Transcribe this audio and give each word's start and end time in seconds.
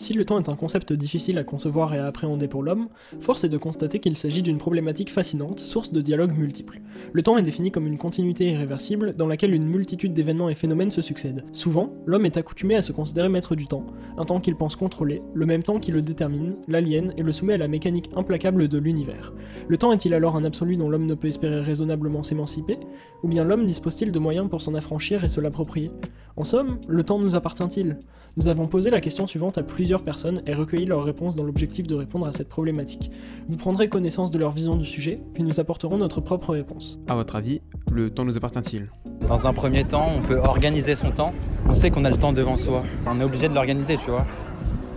Si 0.00 0.14
le 0.14 0.24
temps 0.24 0.38
est 0.38 0.48
un 0.48 0.56
concept 0.56 0.94
difficile 0.94 1.36
à 1.36 1.44
concevoir 1.44 1.92
et 1.92 1.98
à 1.98 2.06
appréhender 2.06 2.48
pour 2.48 2.62
l'homme, 2.62 2.88
force 3.20 3.44
est 3.44 3.50
de 3.50 3.58
constater 3.58 3.98
qu'il 3.98 4.16
s'agit 4.16 4.40
d'une 4.40 4.56
problématique 4.56 5.12
fascinante, 5.12 5.60
source 5.60 5.92
de 5.92 6.00
dialogues 6.00 6.38
multiples. 6.38 6.80
Le 7.12 7.22
temps 7.22 7.36
est 7.36 7.42
défini 7.42 7.70
comme 7.70 7.86
une 7.86 7.98
continuité 7.98 8.50
irréversible 8.50 9.14
dans 9.14 9.26
laquelle 9.26 9.52
une 9.52 9.66
multitude 9.66 10.14
d'événements 10.14 10.48
et 10.48 10.54
phénomènes 10.54 10.90
se 10.90 11.02
succèdent. 11.02 11.44
Souvent, 11.52 11.92
l'homme 12.06 12.24
est 12.24 12.38
accoutumé 12.38 12.76
à 12.76 12.82
se 12.82 12.92
considérer 12.92 13.28
maître 13.28 13.54
du 13.54 13.66
temps, 13.66 13.86
un 14.16 14.24
temps 14.24 14.40
qu'il 14.40 14.56
pense 14.56 14.74
contrôler, 14.74 15.20
le 15.34 15.44
même 15.44 15.62
temps 15.62 15.78
qui 15.78 15.92
le 15.92 16.00
détermine, 16.00 16.56
l'aliène 16.66 17.12
et 17.18 17.22
le 17.22 17.32
soumet 17.34 17.54
à 17.54 17.58
la 17.58 17.68
mécanique 17.68 18.08
implacable 18.16 18.68
de 18.68 18.78
l'univers. 18.78 19.34
Le 19.68 19.76
temps 19.76 19.92
est-il 19.92 20.14
alors 20.14 20.34
un 20.34 20.44
absolu 20.44 20.78
dont 20.78 20.88
l'homme 20.88 21.04
ne 21.04 21.14
peut 21.14 21.28
espérer 21.28 21.60
raisonnablement 21.60 22.22
s'émanciper 22.22 22.78
Ou 23.22 23.28
bien 23.28 23.44
l'homme 23.44 23.66
dispose-t-il 23.66 24.12
de 24.12 24.18
moyens 24.18 24.48
pour 24.48 24.62
s'en 24.62 24.74
affranchir 24.74 25.24
et 25.24 25.28
se 25.28 25.42
l'approprier? 25.42 25.90
En 26.36 26.44
somme, 26.44 26.78
le 26.88 27.04
temps 27.04 27.18
nous 27.18 27.34
appartient-il? 27.34 27.98
Nous 28.36 28.46
avons 28.46 28.68
posé 28.68 28.90
la 28.90 29.00
question 29.00 29.26
suivante 29.26 29.58
à 29.58 29.64
plusieurs 29.64 29.89
personnes 29.98 30.42
et 30.46 30.54
recueilli 30.54 30.86
leurs 30.86 31.02
réponses 31.02 31.34
dans 31.34 31.42
l'objectif 31.42 31.86
de 31.86 31.94
répondre 31.96 32.26
à 32.26 32.32
cette 32.32 32.48
problématique. 32.48 33.10
Vous 33.48 33.56
prendrez 33.56 33.88
connaissance 33.88 34.30
de 34.30 34.38
leur 34.38 34.52
vision 34.52 34.76
du 34.76 34.84
sujet, 34.84 35.20
puis 35.34 35.42
nous 35.42 35.58
apporterons 35.58 35.98
notre 35.98 36.20
propre 36.20 36.52
réponse. 36.52 37.00
À 37.08 37.16
votre 37.16 37.34
avis, 37.34 37.60
le 37.90 38.10
temps 38.10 38.24
nous 38.24 38.36
appartient-il? 38.36 38.88
Dans 39.26 39.46
un 39.46 39.52
premier 39.52 39.84
temps, 39.84 40.08
on 40.16 40.22
peut 40.22 40.38
organiser 40.38 40.94
son 40.94 41.10
temps. 41.10 41.32
On 41.68 41.74
sait 41.74 41.90
qu'on 41.90 42.04
a 42.04 42.10
le 42.10 42.16
temps 42.16 42.32
devant 42.32 42.56
soi. 42.56 42.84
On 43.06 43.20
est 43.20 43.24
obligé 43.24 43.48
de 43.48 43.54
l'organiser, 43.54 43.96
tu 43.96 44.10
vois. 44.10 44.24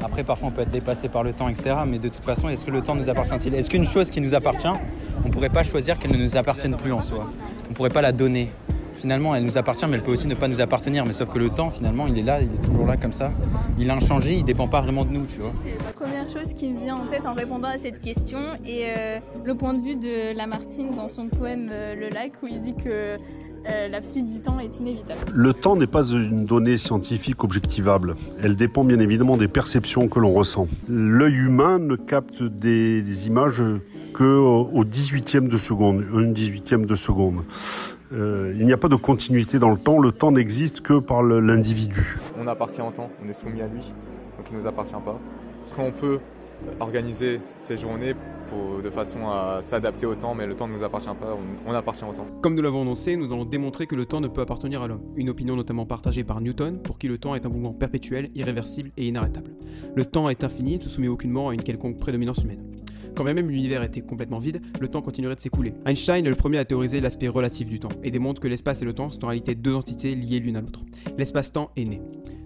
Après, 0.02 0.24
parfois, 0.24 0.50
on 0.50 0.52
peut 0.52 0.62
être 0.62 0.72
dépassé 0.72 1.10
par 1.10 1.24
le 1.24 1.34
temps, 1.34 1.50
etc. 1.50 1.76
Mais 1.88 1.98
de 1.98 2.10
toute 2.10 2.24
façon, 2.24 2.50
est-ce 2.50 2.66
que 2.66 2.72
le 2.72 2.82
temps 2.82 2.94
nous 2.94 3.10
appartient-il? 3.10 3.54
Est-ce 3.56 3.70
qu'une 3.70 3.86
chose 3.86 4.12
qui 4.12 4.22
nous 4.22 4.36
appartient, 4.36 4.68
on 4.68 5.28
ne 5.28 5.34
pourrait 5.34 5.50
pas 5.50 5.64
choisir 5.64 5.98
qu'elle 5.98 6.12
ne 6.12 6.18
nous 6.18 6.38
appartienne 6.38 6.76
plus 6.76 6.92
en 6.92 7.02
soi? 7.02 7.30
On 7.66 7.70
ne 7.70 7.74
pourrait 7.74 7.90
pas 7.90 8.02
la 8.02 8.12
donner 8.12 8.52
finalement, 9.04 9.36
elle 9.36 9.44
nous 9.44 9.58
appartient, 9.58 9.86
mais 9.86 9.98
elle 9.98 10.02
peut 10.02 10.14
aussi 10.14 10.28
ne 10.28 10.34
pas 10.34 10.48
nous 10.48 10.62
appartenir. 10.62 11.06
Mais 11.06 11.12
sauf 11.12 11.30
que 11.30 11.38
le 11.38 11.50
temps, 11.50 11.70
finalement, 11.70 12.08
il 12.08 12.18
est 12.18 12.24
là, 12.24 12.40
il 12.42 12.48
est 12.48 12.66
toujours 12.66 12.86
là 12.86 12.96
comme 12.96 13.12
ça. 13.12 13.34
Il 13.78 13.90
a 13.90 13.96
inchangé, 13.96 14.36
il 14.36 14.46
dépend 14.46 14.70
pas 14.70 14.80
vraiment 14.80 15.04
de 15.04 15.12
nous, 15.12 15.26
tu 15.26 15.40
vois. 15.40 15.52
La 15.86 15.92
première 15.92 16.30
chose 16.30 16.54
qui 16.54 16.70
me 16.70 16.80
vient 16.80 16.96
en 16.96 17.06
tête 17.08 17.26
en 17.26 17.34
répondant 17.34 17.68
à 17.68 17.78
cette 17.78 18.00
question 18.00 18.40
est 18.66 18.86
euh, 18.98 19.20
le 19.44 19.56
point 19.56 19.74
de 19.74 19.82
vue 19.82 19.98
de 19.98 20.34
Lamartine 20.38 20.92
dans 20.92 21.10
son 21.10 21.28
poème 21.28 21.70
euh, 21.70 21.96
Le 21.96 22.08
Lac, 22.08 22.32
où 22.42 22.48
il 22.48 22.62
dit 22.62 22.76
que 22.76 23.18
euh, 23.68 23.88
la 23.90 24.02
fuite 24.02 24.26
du 24.26 24.42
temps 24.42 24.58
est 24.60 24.80
inévitable. 24.80 25.20
Le 25.34 25.54
temps 25.54 25.76
n'est 25.76 25.86
pas 25.86 26.06
une 26.06 26.46
donnée 26.46 26.78
scientifique 26.78 27.44
objectivable. 27.44 28.16
Elle 28.42 28.56
dépend 28.56 28.86
bien 28.86 29.00
évidemment 29.00 29.36
des 29.36 29.50
perceptions 29.50 30.08
que 30.08 30.20
l'on 30.20 30.32
ressent. 30.32 30.70
L'œil 30.88 31.36
humain 31.36 31.78
ne 31.78 31.98
capte 31.98 32.42
des, 32.42 33.02
des 33.02 33.28
images 33.28 33.64
que 34.14 34.24
au 34.24 34.86
18e 34.86 35.50
de 35.50 35.58
seconde, 35.58 36.06
un 36.14 36.32
18e 36.32 36.86
de 36.86 36.96
seconde. 36.96 37.44
Euh, 38.14 38.54
il 38.58 38.66
n'y 38.66 38.74
a 38.74 38.78
pas 38.78 38.90
de 38.90 38.96
continuité 38.96 39.58
dans 39.58 39.72
le 39.72 39.78
temps, 39.78 39.98
le 39.98 40.12
temps 40.12 40.32
n'existe 40.32 40.82
que 40.82 41.00
par 41.00 41.24
l'individu. 41.24 42.20
On 42.40 42.46
appartient 42.48 42.82
au 42.82 42.92
temps, 42.92 43.10
on 43.24 43.28
est 43.28 43.34
soumis 43.34 43.62
à 43.62 43.68
lui, 43.68 43.82
donc 44.38 44.48
il 44.52 44.56
ne 44.56 44.62
nous 44.62 44.68
appartient 44.68 44.94
pas. 44.94 45.20
Parce 45.64 45.74
qu'on 45.76 45.92
peut 45.92 46.20
organiser 46.80 47.42
ses 47.58 47.76
journées 47.76 48.14
pour, 48.48 48.82
de 48.82 48.90
façon 48.90 49.28
à 49.28 49.62
s'adapter 49.62 50.06
au 50.06 50.16
temps, 50.16 50.36
mais 50.36 50.46
le 50.46 50.56
temps 50.56 50.68
ne 50.68 50.74
nous 50.74 50.84
appartient 50.84 51.08
pas, 51.08 51.36
on, 51.36 51.72
on 51.72 51.74
appartient 51.74 52.06
au 52.06 52.14
temps. 52.14 52.28
Comme 52.42 52.56
nous 52.56 52.62
l'avons 52.62 52.84
annoncé, 52.84 53.16
nous 53.16 53.34
allons 53.34 53.46
démontrer 53.46 53.88
que 53.88 53.96
le 53.96 54.06
temps 54.06 54.22
ne 54.22 54.28
peut 54.28 54.42
appartenir 54.42 54.82
à 54.82 54.88
l'homme. 54.88 55.02
Une 55.16 55.30
opinion 55.30 55.56
notamment 55.56 55.86
partagée 55.86 56.24
par 56.24 56.40
Newton, 56.40 56.82
pour 56.82 56.98
qui 56.98 57.08
le 57.08 57.18
temps 57.18 57.36
est 57.36 57.46
un 57.46 57.50
mouvement 57.50 57.74
perpétuel, 57.74 58.30
irréversible 58.36 58.92
et 58.98 59.08
inarrêtable. 59.08 59.52
Le 59.96 60.06
temps 60.06 60.30
est 60.30 60.44
infini, 60.44 60.78
ne 60.78 60.84
soumet 60.84 61.08
aucunement 61.08 61.50
à 61.50 61.54
une 61.54 61.64
quelconque 61.64 61.98
prédominance 61.98 62.44
humaine. 62.44 62.64
Quand 63.16 63.24
même 63.24 63.38
l'univers 63.48 63.84
était 63.84 64.02
complètement 64.02 64.40
vide, 64.40 64.62
le 64.80 64.88
temps 64.88 65.02
continuerait 65.02 65.36
de 65.36 65.40
s'écouler. 65.40 65.74
Einstein 65.86 66.26
est 66.26 66.30
le 66.30 66.36
premier 66.36 66.58
à 66.58 66.66
théoriser 66.66 67.00
l'aspect 67.00 67.28
relatif 67.28 67.70
du 67.70 67.80
temps 67.80 67.90
et 68.04 68.10
démontre 68.10 68.42
que 68.42 68.48
l'espace 68.48 68.82
et 68.82 68.86
le 68.86 68.94
temps 68.94 69.12
sont 69.12 69.24
en 69.26 69.28
réalité 69.28 69.54
deux 69.54 69.76
entités 69.76 70.16
liées 70.16 70.40
l'une 70.40 70.56
à 70.56 70.62
l'autre. 70.62 70.82
L'espace-temps 71.18 71.72
est 71.76 71.86
né. 71.86 72.02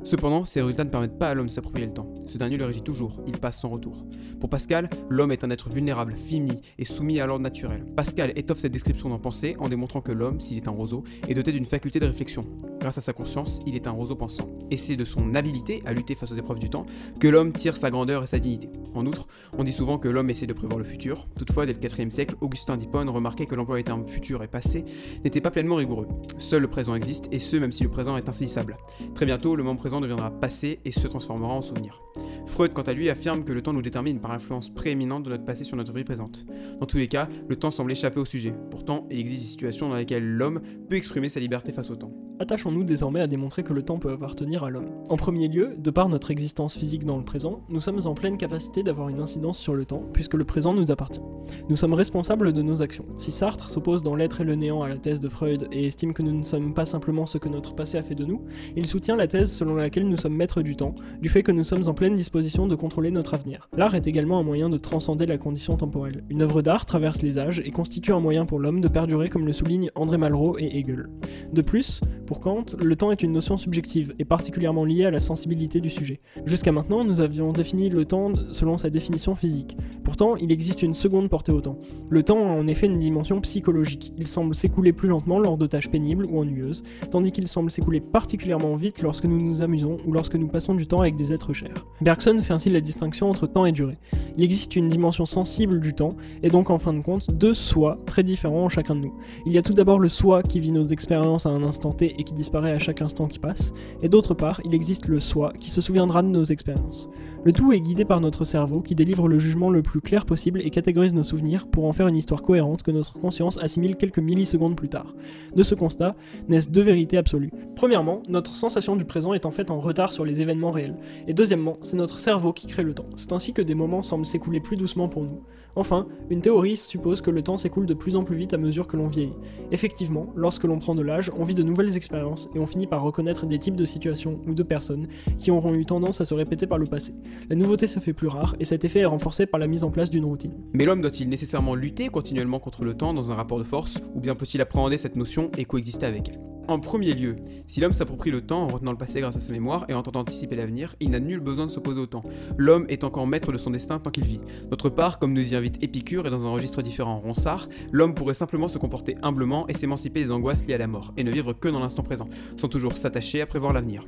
Cependant, 0.08 0.46
ces 0.46 0.62
résultats 0.62 0.86
ne 0.86 0.90
permettent 0.90 1.20
pas 1.20 1.30
à 1.30 1.34
l'homme 1.34 1.48
de 1.48 1.52
s'approprier 1.52 1.86
le 1.86 1.92
temps. 1.92 2.14
Ce 2.28 2.38
dernier 2.38 2.56
le 2.56 2.64
régit 2.64 2.82
toujours, 2.82 3.22
il 3.28 3.38
passe 3.38 3.60
sans 3.60 3.68
retour. 3.68 4.06
Pour 4.40 4.50
Pascal, 4.50 4.90
l'homme 5.10 5.34
est 5.34 5.44
un 5.44 5.50
être 5.50 5.68
vulnérable, 5.70 6.16
fini 6.16 6.62
et 6.80 6.86
soumis 6.86 7.20
à 7.20 7.26
l'ordre 7.26 7.44
naturel. 7.44 7.84
Pascal 7.94 8.32
étoffe 8.38 8.60
cette 8.60 8.72
description 8.72 9.10
dans 9.10 9.20
Pensée 9.20 9.58
en 9.60 9.68
démontrant 9.68 10.00
que 10.00 10.14
l'homme, 10.14 10.40
s'il 10.40 10.56
est 10.56 10.70
un 10.70 10.72
roseau, 10.72 11.04
est 11.28 11.34
doté 11.34 11.52
d'une 11.52 11.66
faculté 11.66 12.00
de 12.00 12.06
réflexion. 12.06 12.46
Grâce 12.80 12.98
à 12.98 13.02
sa 13.02 13.12
conscience, 13.12 13.60
il 13.66 13.76
est 13.76 13.86
un 13.86 13.92
roseau 13.92 14.16
pensant. 14.16 14.48
Et 14.72 14.78
c'est 14.78 14.96
de 14.96 15.04
son 15.04 15.36
habilité 15.36 15.82
à 15.86 15.92
lutter 15.92 16.16
face 16.16 16.32
aux 16.32 16.36
épreuves 16.36 16.60
du 16.60 16.70
temps 16.70 16.86
que 17.20 17.28
l'homme 17.28 17.52
tire 17.52 17.76
sa 17.76 17.92
grandeur 17.92 18.24
et 18.24 18.28
sa 18.28 18.40
dignité. 18.40 18.70
En 18.94 19.06
outre, 19.06 19.28
on 19.58 19.66
dit 19.66 19.74
souvent 19.74 19.98
que 19.98 20.08
l'homme 20.08 20.30
essaie 20.30 20.48
de 20.48 20.54
prévoir 20.54 20.78
le 20.78 20.86
futur. 20.86 21.28
Toutefois, 21.38 21.66
dès 21.66 21.74
le 21.74 21.80
4 21.80 22.12
siècle, 22.14 22.36
Augustin 22.40 22.78
d'Hippone 22.78 23.10
remarquait 23.10 23.46
que 23.46 23.56
l'emploi 23.56 23.76
des 23.76 23.84
termes 23.84 24.06
futur 24.06 24.42
et 24.42 24.48
passé 24.48 24.86
n'était 25.26 25.42
pas 25.42 25.52
pleinement 25.52 25.76
rigoureux. 25.76 26.08
Seul 26.38 26.62
le 26.62 26.70
présent 26.70 26.96
existe, 26.96 27.28
et 27.34 27.40
ce 27.40 27.58
même 27.58 27.74
si 27.74 27.84
le 27.84 27.90
présent 27.90 28.16
est 28.16 28.30
insaisissable. 28.30 28.78
Très 29.14 29.26
bientôt, 29.26 29.58
le 29.58 29.64
moment 29.64 29.76
présent 29.76 29.97
deviendra 30.02 30.32
passé 30.32 30.80
et 30.86 30.92
se 30.92 31.08
transformera 31.08 31.54
en 31.54 31.62
souvenir. 31.62 32.02
Freud, 32.46 32.74
quant 32.74 32.84
à 32.84 32.94
lui, 32.94 33.10
affirme 33.10 33.44
que 33.44 33.54
le 33.54 33.62
temps 33.62 33.74
nous 33.74 33.82
détermine 33.82 34.20
par 34.20 34.32
l'influence 34.32 34.70
prééminente 34.70 35.24
de 35.24 35.30
notre 35.30 35.46
passé 35.46 35.64
sur 35.64 35.76
notre 35.76 35.94
vie 35.94 36.04
présente. 36.04 36.46
Dans 36.80 36.86
tous 36.86 36.98
les 36.98 37.08
cas, 37.08 37.28
le 37.48 37.56
temps 37.56 37.72
semble 37.72 37.92
échapper 37.92 38.20
au 38.20 38.26
sujet. 38.26 38.54
Pourtant, 38.72 39.06
il 39.12 39.20
existe 39.20 39.44
des 39.44 39.50
situations 39.50 39.90
dans 39.90 39.96
lesquelles 39.96 40.26
l'homme 40.26 40.62
peut 40.90 40.96
exprimer 40.96 41.30
sa 41.30 41.40
liberté 41.40 41.72
face 41.72 41.90
au 41.90 41.96
temps. 41.96 42.12
Attachons-nous 42.40 42.84
désormais 42.84 43.20
à 43.20 43.28
démontrer 43.28 43.64
que 43.64 43.74
le 43.74 43.82
temps 43.82 43.98
peut 43.98 44.12
appartenir 44.12 44.64
à 44.64 44.70
l'homme. 44.70 44.90
En 45.10 45.18
premier 45.18 45.48
lieu, 45.48 45.74
de 45.76 45.90
par 45.90 46.08
notre 46.08 46.30
existence 46.30 46.78
physique 46.78 47.04
dans 47.04 47.18
le 47.18 47.24
présent, 47.24 47.64
nous 47.68 47.82
sommes 47.82 48.00
en 48.06 48.14
pleine 48.14 48.38
capacité 48.38 48.84
d'avoir 48.84 49.10
une 49.10 49.20
incidence 49.20 49.58
sur 49.58 49.74
le 49.74 49.86
temps, 49.86 50.04
puisque 50.14 50.36
le 50.36 50.46
présent 50.46 50.74
nous 50.74 50.92
appartient. 50.92 51.22
Nous 51.68 51.76
sommes 51.76 51.96
responsables 51.96 52.54
de 52.54 52.62
nos 52.62 52.84
actions. 52.84 53.06
Si 53.18 53.32
Sartre 53.32 53.72
s'oppose 53.72 54.04
dans 54.04 54.16
L'être 54.16 54.42
et 54.42 54.44
le 54.44 54.54
néant 54.54 54.84
à 54.84 54.90
la 54.90 54.98
thèse 54.98 55.20
de 55.20 55.30
Freud 55.30 55.68
et 55.72 55.88
estime 55.88 56.14
que 56.14 56.22
nous 56.22 56.32
ne 56.32 56.44
sommes 56.44 56.76
pas 56.76 56.86
simplement 56.86 57.26
ce 57.26 57.40
que 57.40 57.50
notre 57.50 57.74
passé 57.74 57.98
a 57.98 58.04
fait 58.04 58.16
de 58.16 58.26
nous, 58.26 58.44
il 58.76 58.86
soutient 58.86 59.16
la 59.16 59.28
thèse 59.28 59.52
selon 59.52 59.74
laquelle 59.74 59.87
nous 59.96 60.18
sommes 60.18 60.36
maîtres 60.36 60.62
du 60.62 60.76
temps, 60.76 60.96
du 61.22 61.30
fait 61.30 61.44
que 61.44 61.52
nous 61.52 61.64
sommes 61.64 61.88
en 61.88 61.94
pleine 61.94 62.16
disposition 62.16 62.68
de 62.68 62.76
contrôler 62.76 63.12
notre 63.12 63.34
avenir. 63.34 63.70
L'art 63.76 63.96
est 63.96 64.08
également 64.08 64.38
un 64.38 64.44
moyen 64.44 64.70
de 64.70 64.78
transcender 64.78 65.26
la 65.26 65.38
condition 65.38 65.78
temporelle. 65.78 66.24
Une 66.30 66.42
œuvre 66.42 66.62
d'art 66.62 66.86
traverse 66.86 67.22
les 67.22 67.40
âges 67.40 67.62
et 67.66 67.72
constitue 67.72 68.14
un 68.14 68.20
moyen 68.20 68.46
pour 68.46 68.60
l'homme 68.60 68.82
de 68.82 68.88
perdurer 68.88 69.30
comme 69.30 69.46
le 69.46 69.54
soulignent 69.54 69.92
André 69.96 70.18
Malraux 70.18 70.58
et 70.60 70.78
Hegel. 70.78 71.10
De 71.54 71.62
plus, 71.62 72.02
pour 72.26 72.42
Kant, 72.42 72.66
le 72.78 72.96
temps 72.96 73.12
est 73.12 73.24
une 73.24 73.32
notion 73.32 73.56
subjective 73.56 74.14
et 74.20 74.26
particulièrement 74.26 74.84
liée 74.84 75.06
à 75.06 75.12
la 75.12 75.20
sensibilité 75.20 75.80
du 75.80 75.90
sujet. 75.90 76.20
Jusqu'à 76.46 76.74
maintenant, 76.74 77.06
nous 77.06 77.22
avions 77.22 77.54
défini 77.54 77.90
le 77.90 78.04
temps 78.04 78.34
selon 78.52 78.78
sa 78.78 78.90
définition 78.90 79.34
physique. 79.34 79.78
Pourtant, 80.04 80.36
il 80.36 80.52
existe 80.52 80.84
une 80.84 80.94
seconde 80.94 81.30
portée 81.30 81.54
au 81.54 81.62
temps. 81.62 81.80
Le 82.10 82.24
temps 82.24 82.40
a 82.40 82.52
en 82.52 82.68
effet 82.68 82.88
une 82.88 83.00
dimension 83.00 83.40
psychologique. 83.42 84.14
Il 84.18 84.28
semble 84.28 84.56
s'écouler 84.56 84.92
plus 84.92 85.08
lentement 85.08 85.40
lors 85.40 85.58
de 85.58 85.68
tâches 85.68 85.90
pénibles 85.90 86.26
ou 86.30 86.40
ennuyeuses, 86.40 86.84
tandis 87.12 87.32
qu'il 87.32 87.48
semble 87.48 87.72
s'écouler 87.72 88.02
particulièrement 88.02 88.76
vite 88.76 89.02
lorsque 89.02 89.26
nous 89.26 89.42
nous 89.42 89.62
ou 89.68 90.12
lorsque 90.12 90.36
nous 90.36 90.48
passons 90.48 90.74
du 90.74 90.88
temps 90.88 91.02
avec 91.02 91.16
des 91.16 91.34
êtres 91.34 91.54
chers. 91.54 91.86
Bergson 92.02 92.40
fait 92.42 92.54
ainsi 92.54 92.70
la 92.70 92.82
distinction 92.82 93.30
entre 93.30 93.48
temps 93.48 93.66
et 93.66 93.72
durée. 93.72 93.98
Il 94.38 94.44
existe 94.44 94.76
une 94.76 94.88
dimension 94.88 95.26
sensible 95.26 95.80
du 95.80 95.94
temps, 95.94 96.16
et 96.44 96.50
donc 96.50 96.70
en 96.70 96.80
fin 96.80 96.94
de 96.94 97.02
compte, 97.02 97.32
deux 97.32 97.54
soi 97.54 98.00
très 98.06 98.24
différents 98.24 98.66
en 98.66 98.70
chacun 98.70 98.96
de 98.96 99.02
nous. 99.02 99.14
Il 99.46 99.52
y 99.52 99.58
a 99.58 99.62
tout 99.62 99.74
d'abord 99.74 100.00
le 100.00 100.10
soi 100.10 100.42
qui 100.44 100.60
vit 100.60 100.72
nos 100.72 100.86
expériences 100.88 101.46
à 101.46 101.50
un 101.50 101.64
instant 101.64 101.92
T 101.92 102.16
et 102.18 102.24
qui 102.24 102.34
disparaît 102.34 102.72
à 102.72 102.80
chaque 102.80 103.02
instant 103.02 103.28
qui 103.28 103.40
passe, 103.40 103.74
et 104.02 104.10
d'autre 104.10 104.34
part, 104.34 104.62
il 104.66 104.74
existe 104.74 105.08
le 105.08 105.20
soi 105.20 105.54
qui 105.60 105.70
se 105.70 105.82
souviendra 105.82 106.24
de 106.24 106.30
nos 106.30 106.46
expériences. 106.46 107.10
Le 107.48 107.54
tout 107.54 107.72
est 107.72 107.80
guidé 107.80 108.04
par 108.04 108.20
notre 108.20 108.44
cerveau 108.44 108.82
qui 108.82 108.94
délivre 108.94 109.30
le 109.30 109.40
jugement 109.40 109.70
le 109.70 109.82
plus 109.82 110.02
clair 110.02 110.26
possible 110.26 110.60
et 110.62 110.70
catégorise 110.70 111.14
nos 111.14 111.24
souvenirs 111.24 111.66
pour 111.66 111.86
en 111.86 111.94
faire 111.94 112.10
une 112.10 112.18
histoire 112.18 112.42
cohérente 112.42 112.84
que 112.84 112.92
notre 112.92 113.14
conscience 113.14 113.58
assimile 113.60 113.96
quelques 113.96 114.20
millisecondes 114.20 114.76
plus 114.76 114.90
tard. 114.90 115.16
De 115.56 115.64
ce 115.64 115.74
constat 115.74 116.18
naissent 116.50 116.70
deux 116.70 116.82
vérités 116.82 117.16
absolues. 117.16 117.54
Premièrement, 117.78 118.22
notre 118.28 118.58
sensation 118.58 118.98
du 118.98 119.06
présent 119.06 119.34
est 119.34 119.46
en 119.46 119.52
fait 119.52 119.72
en 119.72 119.80
retard 119.80 120.12
sur 120.12 120.26
les 120.26 120.42
événements 120.42 120.72
réels. 120.72 120.98
Et 121.30 121.34
deuxièmement, 121.34 121.78
c'est 121.84 121.96
notre 121.96 122.20
cerveau 122.20 122.52
qui 122.52 122.68
crée 122.68 122.84
le 122.84 122.94
temps. 122.94 123.08
C'est 123.16 123.32
ainsi 123.32 123.54
que 123.54 123.62
des 123.62 123.76
moments 123.76 124.04
semblent 124.04 124.26
s'écouler 124.26 124.60
plus 124.60 124.76
doucement 124.76 125.08
pour 125.08 125.24
nous. 125.24 125.40
Enfin, 125.78 126.08
une 126.32 126.42
théorie 126.42 126.76
suppose 126.76 127.22
que 127.22 127.30
le 127.30 127.44
temps 127.44 127.60
s'écoule 127.60 127.86
de 127.86 127.94
plus 127.94 128.16
en 128.16 128.24
plus 128.24 128.36
vite 128.36 128.52
à 128.56 128.58
mesure 128.58 128.88
que 128.88 128.98
l'on 128.98 129.08
vieillit. 129.08 129.36
Effectivement, 129.72 130.34
lorsque 130.36 130.64
l'on 130.64 130.80
prend 130.80 130.96
de 130.96 131.04
l'âge, 131.04 131.32
on 131.38 131.44
vit 131.44 131.54
de 131.54 131.62
nouvelles 131.62 131.96
expériences 131.96 132.50
et 132.56 132.60
on 132.60 132.66
finit 132.66 132.88
par 132.88 133.04
reconnaître 133.04 133.46
des 133.46 133.60
types 133.60 133.76
de 133.76 133.86
situations 133.86 134.40
ou 134.48 134.56
de 134.56 134.64
personnes 134.64 135.08
qui 135.38 135.52
auront 135.52 135.76
eu 135.76 135.86
tendance 135.86 136.20
à 136.20 136.26
se 136.26 136.34
répéter 136.34 136.66
par 136.66 136.80
le 136.80 136.88
passé. 136.88 137.14
La 137.52 137.56
nouveauté 137.56 137.86
se 137.86 138.00
fait 138.00 138.14
plus 138.14 138.28
rare 138.28 138.56
et 138.60 138.66
cet 138.66 138.86
effet 138.86 139.02
est 139.02 139.06
renforcé 139.06 139.46
par 139.46 139.60
la 139.60 139.68
mise 139.68 139.84
en 139.84 139.92
place 139.92 140.10
d'une 140.10 140.26
routine. 140.26 140.56
Mais 140.74 140.86
l'homme 140.86 141.02
doit-il 141.02 141.30
nécessairement 141.30 141.76
lutter 141.76 142.08
continuellement 142.08 142.58
contre 142.58 142.84
le 142.84 142.96
temps 142.96 143.14
dans 143.14 143.32
un 143.32 143.36
rapport 143.36 143.60
de 143.60 143.64
force, 143.64 144.02
ou 144.16 144.20
bien 144.20 144.34
peut-il 144.34 144.62
appréhender 144.62 144.98
cette 144.98 145.16
notion 145.16 145.52
et 145.60 145.66
coexister 145.66 146.08
avec 146.08 146.30
elle? 146.30 146.57
En 146.68 146.80
premier 146.80 147.14
lieu, 147.14 147.38
si 147.68 147.80
l'homme 147.80 147.94
s'approprie 147.94 148.32
le 148.32 148.42
temps 148.42 148.64
en 148.64 148.68
retenant 148.68 148.92
le 148.92 148.98
passé 148.98 149.22
grâce 149.22 149.36
à 149.36 149.40
sa 149.40 149.52
mémoire 149.52 149.86
et 149.88 149.94
en 149.94 150.04
tentant 150.04 150.20
d'anticiper 150.20 150.56
l'avenir, 150.56 150.96
il 151.00 151.12
n'a 151.12 151.20
nul 151.20 151.40
besoin 151.40 151.66
de 151.66 151.72
s'opposer 151.72 152.00
au 152.00 152.06
temps. 152.06 152.24
L'homme 152.58 152.86
est 152.90 153.04
encore 153.04 153.28
maître 153.28 153.52
de 153.52 153.58
son 153.58 153.72
destin 153.72 154.00
tant 154.00 154.10
qu'il 154.10 154.26
vit. 154.26 154.42
D'autre 154.70 154.90
part, 154.90 155.20
comme 155.20 155.34
nous 155.34 155.54
y 155.54 155.56
invite 155.56 155.82
Épicure 155.84 156.28
et 156.28 156.30
dans 156.30 156.46
un 156.46 156.52
registre 156.52 156.82
différent 156.82 157.20
Ronsard, 157.20 157.68
l'homme 157.92 158.14
pourrait 158.14 158.34
simplement 158.34 158.68
se 158.68 158.78
comporter 158.78 159.16
humblement 159.22 159.68
et 159.68 159.74
s'émanciper 159.74 160.24
des 160.24 160.32
angoisses 160.32 160.66
liées 160.66 160.76
à 160.76 160.80
la 160.80 160.88
mort, 160.88 161.14
et 161.18 161.24
ne 161.24 161.32
vivre 161.32 161.54
que 161.54 161.68
dans 161.68 161.80
l'instant 161.80 162.04
présent, 162.04 162.28
sans 162.58 162.68
toujours 162.68 162.98
s'attacher 162.98 163.42
à 163.42 163.46
prévoir 163.46 163.74
l'avenir. 163.74 164.06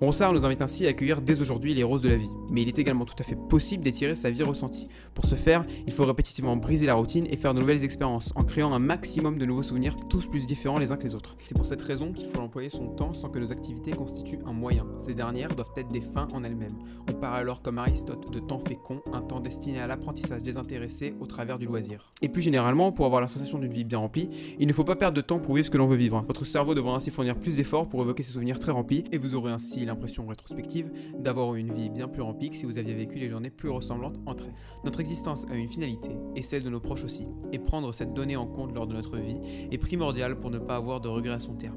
Ronsard 0.00 0.32
nous 0.32 0.46
invite 0.46 0.62
ainsi 0.62 0.86
à 0.86 0.90
accueillir 0.90 1.20
dès 1.20 1.42
aujourd'hui 1.42 1.74
les 1.74 1.82
roses 1.82 2.00
de 2.00 2.08
la 2.08 2.16
vie, 2.16 2.30
mais 2.50 2.62
il 2.62 2.68
est 2.68 2.78
également 2.78 3.04
tout 3.04 3.16
à 3.18 3.22
fait 3.22 3.36
possible 3.36 3.84
d'étirer 3.84 4.14
sa 4.14 4.30
vie 4.30 4.42
ressentie. 4.42 4.88
Pour 5.14 5.26
ce 5.26 5.34
faire, 5.34 5.66
il 5.86 5.92
faut 5.92 6.06
répétitivement 6.06 6.56
briser 6.56 6.86
la 6.86 6.94
routine 6.94 7.26
et 7.28 7.36
faire 7.36 7.52
de 7.52 7.60
nouvelles 7.60 7.84
expériences, 7.84 8.32
en 8.34 8.42
créant 8.42 8.72
un 8.72 8.78
maximum 8.78 9.36
de 9.36 9.44
nouveaux 9.44 9.62
souvenirs, 9.62 9.96
tous 10.08 10.26
plus 10.26 10.46
différents 10.46 10.78
les 10.78 10.90
uns 10.90 10.96
que 10.96 11.04
les 11.04 11.14
autres. 11.14 11.36
C'est 11.38 11.54
pour 11.54 11.66
raison 11.82 12.12
qu'il 12.12 12.26
faut 12.26 12.40
employer 12.40 12.68
son 12.68 12.88
temps 12.88 13.12
sans 13.12 13.28
que 13.28 13.38
nos 13.38 13.52
activités 13.52 13.92
constituent 13.92 14.40
un 14.46 14.52
moyen. 14.52 14.86
Ces 14.98 15.14
dernières 15.14 15.54
doivent 15.54 15.72
être 15.76 15.88
des 15.88 16.00
fins 16.00 16.28
en 16.32 16.44
elles-mêmes. 16.44 16.78
On 17.08 17.12
parle 17.12 17.40
alors 17.40 17.62
comme 17.62 17.78
Aristote 17.78 18.30
de 18.30 18.38
temps 18.38 18.58
fécond, 18.58 19.00
un 19.12 19.20
temps 19.20 19.40
destiné 19.40 19.80
à 19.80 19.86
l'apprentissage 19.86 20.42
désintéressé 20.42 21.14
au 21.20 21.26
travers 21.26 21.58
du 21.58 21.66
loisir. 21.66 22.10
Et 22.22 22.28
plus 22.28 22.42
généralement, 22.42 22.92
pour 22.92 23.06
avoir 23.06 23.20
la 23.20 23.28
sensation 23.28 23.58
d'une 23.58 23.72
vie 23.72 23.84
bien 23.84 23.98
remplie, 23.98 24.30
il 24.58 24.66
ne 24.66 24.72
faut 24.72 24.84
pas 24.84 24.96
perdre 24.96 25.16
de 25.16 25.20
temps 25.20 25.38
pour 25.38 25.54
vivre 25.54 25.66
ce 25.66 25.70
que 25.70 25.78
l'on 25.78 25.86
veut 25.86 25.96
vivre. 25.96 26.24
Votre 26.26 26.44
cerveau 26.44 26.74
devra 26.74 26.94
ainsi 26.94 27.10
fournir 27.10 27.36
plus 27.36 27.56
d'efforts 27.56 27.88
pour 27.88 28.02
évoquer 28.02 28.22
ses 28.22 28.32
souvenirs 28.32 28.58
très 28.58 28.72
remplis, 28.72 29.04
et 29.12 29.18
vous 29.18 29.34
aurez 29.34 29.52
ainsi 29.52 29.84
l'impression 29.84 30.26
rétrospective 30.26 30.90
d'avoir 31.18 31.54
eu 31.54 31.60
une 31.60 31.72
vie 31.72 31.90
bien 31.90 32.08
plus 32.08 32.22
remplie 32.22 32.50
que 32.50 32.56
si 32.56 32.66
vous 32.66 32.78
aviez 32.78 32.94
vécu 32.94 33.18
les 33.18 33.28
journées 33.28 33.50
plus 33.50 33.70
ressemblantes 33.70 34.18
entre 34.26 34.44
elles. 34.44 34.54
Notre 34.84 35.00
existence 35.00 35.46
a 35.50 35.54
une 35.54 35.68
finalité, 35.68 36.10
et 36.36 36.42
celle 36.42 36.62
de 36.62 36.70
nos 36.70 36.80
proches 36.80 37.04
aussi, 37.04 37.26
et 37.52 37.58
prendre 37.58 37.92
cette 37.92 38.12
donnée 38.12 38.36
en 38.36 38.46
compte 38.46 38.74
lors 38.74 38.86
de 38.86 38.94
notre 38.94 39.16
vie 39.16 39.40
est 39.70 39.78
primordial 39.78 40.38
pour 40.38 40.50
ne 40.50 40.58
pas 40.58 40.76
avoir 40.76 41.00
de 41.00 41.08
regrets 41.08 41.34
à 41.34 41.38
son 41.38 41.54
terme. 41.54 41.69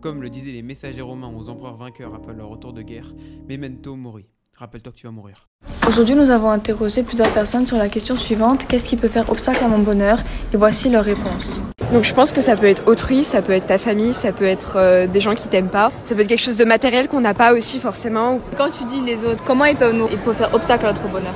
Comme 0.00 0.22
le 0.22 0.30
disaient 0.30 0.52
les 0.52 0.62
messagers 0.62 1.02
romains 1.02 1.32
aux 1.36 1.48
empereurs 1.48 1.76
vainqueurs 1.76 2.14
après 2.14 2.34
leur 2.34 2.48
retour 2.48 2.72
de 2.72 2.82
guerre, 2.82 3.14
Memento 3.48 3.94
mori. 3.94 4.26
Rappelle-toi 4.56 4.92
que 4.92 4.98
tu 4.98 5.06
vas 5.06 5.12
mourir. 5.12 5.48
Aujourd'hui, 5.88 6.14
nous 6.14 6.30
avons 6.30 6.50
interrogé 6.50 7.02
plusieurs 7.02 7.30
personnes 7.30 7.66
sur 7.66 7.76
la 7.76 7.88
question 7.88 8.16
suivante 8.16 8.66
qu'est-ce 8.68 8.88
qui 8.88 8.96
peut 8.96 9.08
faire 9.08 9.30
obstacle 9.30 9.64
à 9.64 9.68
mon 9.68 9.78
bonheur? 9.78 10.18
Et 10.52 10.56
voici 10.56 10.88
leurs 10.88 11.04
réponses. 11.04 11.58
Donc 11.92 12.04
je 12.04 12.14
pense 12.14 12.32
que 12.32 12.40
ça 12.40 12.56
peut 12.56 12.66
être 12.66 12.86
autrui, 12.86 13.24
ça 13.24 13.42
peut 13.42 13.52
être 13.52 13.66
ta 13.66 13.78
famille, 13.78 14.14
ça 14.14 14.32
peut 14.32 14.44
être 14.44 14.76
euh, 14.76 15.06
des 15.06 15.20
gens 15.20 15.34
qui 15.34 15.48
t'aiment 15.48 15.68
pas, 15.68 15.90
ça 16.04 16.14
peut 16.14 16.20
être 16.22 16.28
quelque 16.28 16.40
chose 16.40 16.56
de 16.56 16.64
matériel 16.64 17.08
qu'on 17.08 17.20
n'a 17.20 17.34
pas 17.34 17.52
aussi 17.52 17.80
forcément. 17.80 18.38
Quand 18.56 18.70
tu 18.70 18.84
dis 18.84 19.00
les 19.00 19.24
autres, 19.24 19.42
comment 19.44 19.64
ils 19.64 19.76
peuvent 19.76 19.94
nous 19.94 20.08
ils 20.10 20.18
peuvent 20.18 20.36
faire 20.36 20.54
obstacle 20.54 20.86
à 20.86 20.92
notre 20.92 21.08
bonheur? 21.08 21.34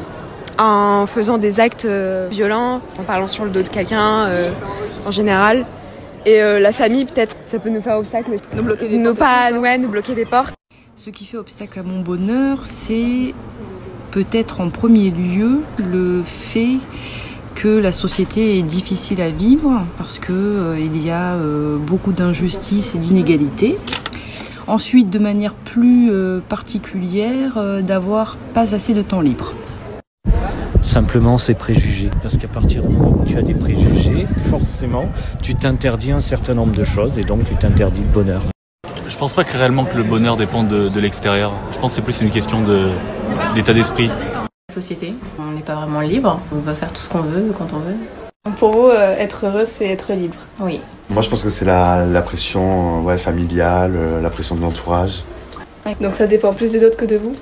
En 0.58 1.06
faisant 1.06 1.38
des 1.38 1.60
actes 1.60 1.84
euh, 1.84 2.28
violents, 2.30 2.80
en 2.98 3.02
parlant 3.02 3.28
sur 3.28 3.44
le 3.44 3.50
dos 3.50 3.62
de 3.62 3.68
quelqu'un, 3.68 4.26
euh, 4.26 4.50
en 5.04 5.10
général. 5.10 5.66
Et 6.26 6.42
euh, 6.42 6.58
la 6.58 6.72
famille 6.72 7.04
peut-être, 7.04 7.36
ça 7.44 7.60
peut 7.60 7.70
nous 7.70 7.80
faire 7.80 7.96
obstacle. 7.98 8.30
Nous 8.56 8.62
bloquer 8.64 8.88
des 8.88 8.98
Nous 8.98 9.04
portes, 9.14 9.18
pas, 9.20 9.48
tout 9.48 9.54
ça. 9.54 9.60
ouais, 9.60 9.78
nous 9.78 9.88
bloquer 9.88 10.14
des 10.16 10.24
portes. 10.26 10.54
Ce 10.96 11.10
qui 11.10 11.24
fait 11.24 11.36
obstacle 11.36 11.78
à 11.78 11.82
mon 11.84 12.00
bonheur, 12.00 12.64
c'est 12.64 13.32
peut-être 14.10 14.60
en 14.60 14.70
premier 14.70 15.10
lieu 15.12 15.60
le 15.78 16.22
fait 16.24 16.78
que 17.54 17.68
la 17.68 17.92
société 17.92 18.58
est 18.58 18.62
difficile 18.62 19.20
à 19.20 19.30
vivre 19.30 19.84
parce 19.96 20.18
que 20.18 20.32
euh, 20.32 20.76
il 20.78 21.02
y 21.02 21.10
a 21.10 21.34
euh, 21.34 21.76
beaucoup 21.78 22.12
d'injustices 22.12 22.96
et 22.96 22.98
d'inégalités. 22.98 23.78
Ensuite, 24.66 25.10
de 25.10 25.20
manière 25.20 25.54
plus 25.54 26.10
euh, 26.10 26.40
particulière, 26.48 27.52
euh, 27.56 27.82
d'avoir 27.82 28.36
pas 28.52 28.74
assez 28.74 28.94
de 28.94 29.02
temps 29.02 29.20
libre. 29.20 29.52
Simplement, 30.90 31.36
c'est 31.36 31.54
préjugés. 31.54 32.08
Parce 32.22 32.38
qu'à 32.38 32.46
partir 32.46 32.80
du 32.84 32.90
moment 32.94 33.16
où 33.20 33.24
tu 33.24 33.36
as 33.36 33.42
des 33.42 33.54
préjugés, 33.54 34.28
forcément, 34.38 35.08
tu 35.42 35.56
t'interdis 35.56 36.12
un 36.12 36.20
certain 36.20 36.54
nombre 36.54 36.76
de 36.76 36.84
choses 36.84 37.18
et 37.18 37.24
donc 37.24 37.44
tu 37.44 37.56
t'interdis 37.56 38.02
le 38.02 38.06
bonheur. 38.06 38.40
Je 39.08 39.18
pense 39.18 39.32
pas 39.32 39.42
que 39.42 39.56
réellement 39.56 39.84
que 39.84 39.96
le 39.96 40.04
bonheur 40.04 40.36
dépende 40.36 40.68
de, 40.68 40.88
de 40.88 41.00
l'extérieur. 41.00 41.52
Je 41.72 41.78
pense 41.80 41.90
que 41.90 41.96
c'est 41.96 42.02
plus 42.02 42.20
une 42.20 42.30
question 42.30 42.62
de- 42.62 42.92
d'état 43.56 43.74
d'esprit. 43.74 44.08
Société, 44.72 45.12
on 45.40 45.50
n'est 45.56 45.62
pas 45.62 45.74
vraiment 45.74 46.02
libre, 46.02 46.40
on 46.52 46.60
peut 46.60 46.72
faire 46.72 46.92
tout 46.92 47.00
ce 47.00 47.08
qu'on 47.08 47.22
veut 47.22 47.52
quand 47.58 47.66
on 47.74 47.78
veut. 47.80 48.52
Pour 48.60 48.70
vous, 48.70 48.86
euh, 48.86 49.16
être 49.16 49.44
heureux, 49.46 49.64
c'est 49.66 49.88
être 49.88 50.12
libre. 50.12 50.36
Oui. 50.60 50.80
Moi, 51.10 51.20
je 51.20 51.28
pense 51.28 51.42
que 51.42 51.48
c'est 51.50 51.64
la, 51.64 52.06
la 52.06 52.22
pression 52.22 53.00
euh, 53.00 53.02
ouais, 53.02 53.18
familiale, 53.18 53.94
euh, 53.96 54.22
la 54.22 54.30
pression 54.30 54.54
de 54.54 54.60
l'entourage. 54.62 55.24
Donc 56.00 56.14
ça 56.14 56.28
dépend 56.28 56.52
plus 56.52 56.70
des 56.70 56.84
autres 56.84 56.96
que 56.96 57.04
de 57.06 57.16
vous? 57.16 57.32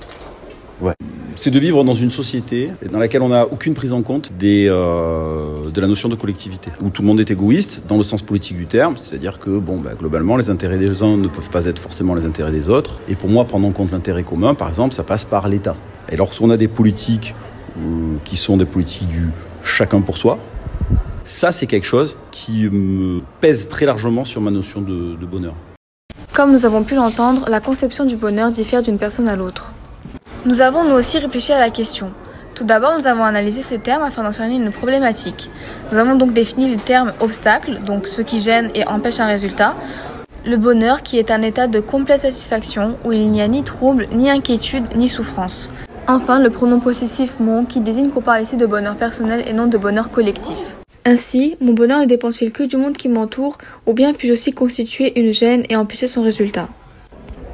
C'est 1.36 1.50
de 1.50 1.58
vivre 1.58 1.84
dans 1.84 1.94
une 1.94 2.10
société 2.10 2.70
dans 2.90 2.98
laquelle 2.98 3.22
on 3.22 3.28
n'a 3.28 3.46
aucune 3.46 3.74
prise 3.74 3.92
en 3.92 4.02
compte 4.02 4.30
euh, 4.42 5.70
de 5.70 5.80
la 5.80 5.86
notion 5.86 6.08
de 6.08 6.14
collectivité, 6.14 6.70
où 6.82 6.90
tout 6.90 7.02
le 7.02 7.08
monde 7.08 7.20
est 7.20 7.30
égoïste 7.30 7.84
dans 7.88 7.96
le 7.96 8.04
sens 8.04 8.22
politique 8.22 8.56
du 8.56 8.66
terme, 8.66 8.96
c'est-à-dire 8.96 9.38
que 9.38 9.58
bah, 9.58 9.92
globalement, 9.98 10.36
les 10.36 10.50
intérêts 10.50 10.78
des 10.78 11.02
uns 11.02 11.16
ne 11.16 11.28
peuvent 11.28 11.50
pas 11.50 11.66
être 11.66 11.78
forcément 11.78 12.14
les 12.14 12.24
intérêts 12.24 12.52
des 12.52 12.70
autres. 12.70 12.98
Et 13.08 13.14
pour 13.14 13.28
moi, 13.28 13.44
prendre 13.44 13.66
en 13.66 13.72
compte 13.72 13.92
l'intérêt 13.92 14.22
commun, 14.22 14.54
par 14.54 14.68
exemple, 14.68 14.94
ça 14.94 15.02
passe 15.02 15.24
par 15.24 15.48
l'État. 15.48 15.76
Et 16.08 16.16
lorsqu'on 16.16 16.50
a 16.50 16.56
des 16.56 16.68
politiques 16.68 17.34
euh, 17.78 18.16
qui 18.24 18.36
sont 18.36 18.56
des 18.56 18.66
politiques 18.66 19.08
du 19.08 19.28
chacun 19.62 20.00
pour 20.00 20.16
soi, 20.16 20.38
ça, 21.24 21.52
c'est 21.52 21.66
quelque 21.66 21.86
chose 21.86 22.16
qui 22.30 22.68
me 22.70 23.22
pèse 23.40 23.68
très 23.68 23.86
largement 23.86 24.24
sur 24.24 24.40
ma 24.40 24.50
notion 24.50 24.82
de 24.82 25.26
bonheur. 25.26 25.54
Comme 26.34 26.52
nous 26.52 26.66
avons 26.66 26.82
pu 26.82 26.96
l'entendre, 26.96 27.44
la 27.48 27.60
conception 27.60 28.04
du 28.04 28.16
bonheur 28.16 28.50
diffère 28.50 28.82
d'une 28.82 28.98
personne 28.98 29.28
à 29.28 29.36
l'autre. 29.36 29.72
Nous 30.46 30.60
avons 30.60 30.84
nous 30.84 30.94
aussi 30.94 31.16
réfléchi 31.16 31.52
à 31.52 31.58
la 31.58 31.70
question. 31.70 32.10
Tout 32.54 32.64
d'abord, 32.64 32.98
nous 32.98 33.06
avons 33.06 33.24
analysé 33.24 33.62
ces 33.62 33.78
termes 33.78 34.02
afin 34.02 34.22
d'en 34.22 34.30
cerner 34.30 34.56
une 34.56 34.72
problématique. 34.72 35.48
Nous 35.90 35.96
avons 35.96 36.16
donc 36.16 36.34
défini 36.34 36.68
les 36.68 36.76
termes 36.76 37.14
obstacles, 37.20 37.78
donc 37.78 38.06
ce 38.06 38.20
qui 38.20 38.42
gêne 38.42 38.70
et 38.74 38.86
empêche 38.86 39.20
un 39.20 39.26
résultat, 39.26 39.74
le 40.44 40.58
bonheur 40.58 41.02
qui 41.02 41.18
est 41.18 41.30
un 41.30 41.40
état 41.40 41.66
de 41.66 41.80
complète 41.80 42.20
satisfaction 42.20 42.98
où 43.06 43.12
il 43.12 43.30
n'y 43.30 43.40
a 43.40 43.48
ni 43.48 43.64
trouble, 43.64 44.06
ni 44.12 44.28
inquiétude, 44.28 44.84
ni 44.94 45.08
souffrance. 45.08 45.70
Enfin, 46.08 46.38
le 46.38 46.50
pronom 46.50 46.78
possessif 46.78 47.40
mon 47.40 47.64
qui 47.64 47.80
désigne 47.80 48.10
qu'on 48.10 48.20
parle 48.20 48.42
ici 48.42 48.58
de 48.58 48.66
bonheur 48.66 48.96
personnel 48.96 49.42
et 49.48 49.54
non 49.54 49.66
de 49.66 49.78
bonheur 49.78 50.10
collectif. 50.10 50.58
Ainsi, 51.06 51.56
mon 51.62 51.72
bonheur 51.72 52.00
ne 52.00 52.04
dépend-il 52.04 52.52
que 52.52 52.64
du 52.64 52.76
monde 52.76 52.98
qui 52.98 53.08
m'entoure 53.08 53.56
ou 53.86 53.94
bien 53.94 54.12
puis-je 54.12 54.34
aussi 54.34 54.52
constituer 54.52 55.18
une 55.18 55.32
gêne 55.32 55.62
et 55.70 55.76
empêcher 55.76 56.06
son 56.06 56.20
résultat? 56.20 56.68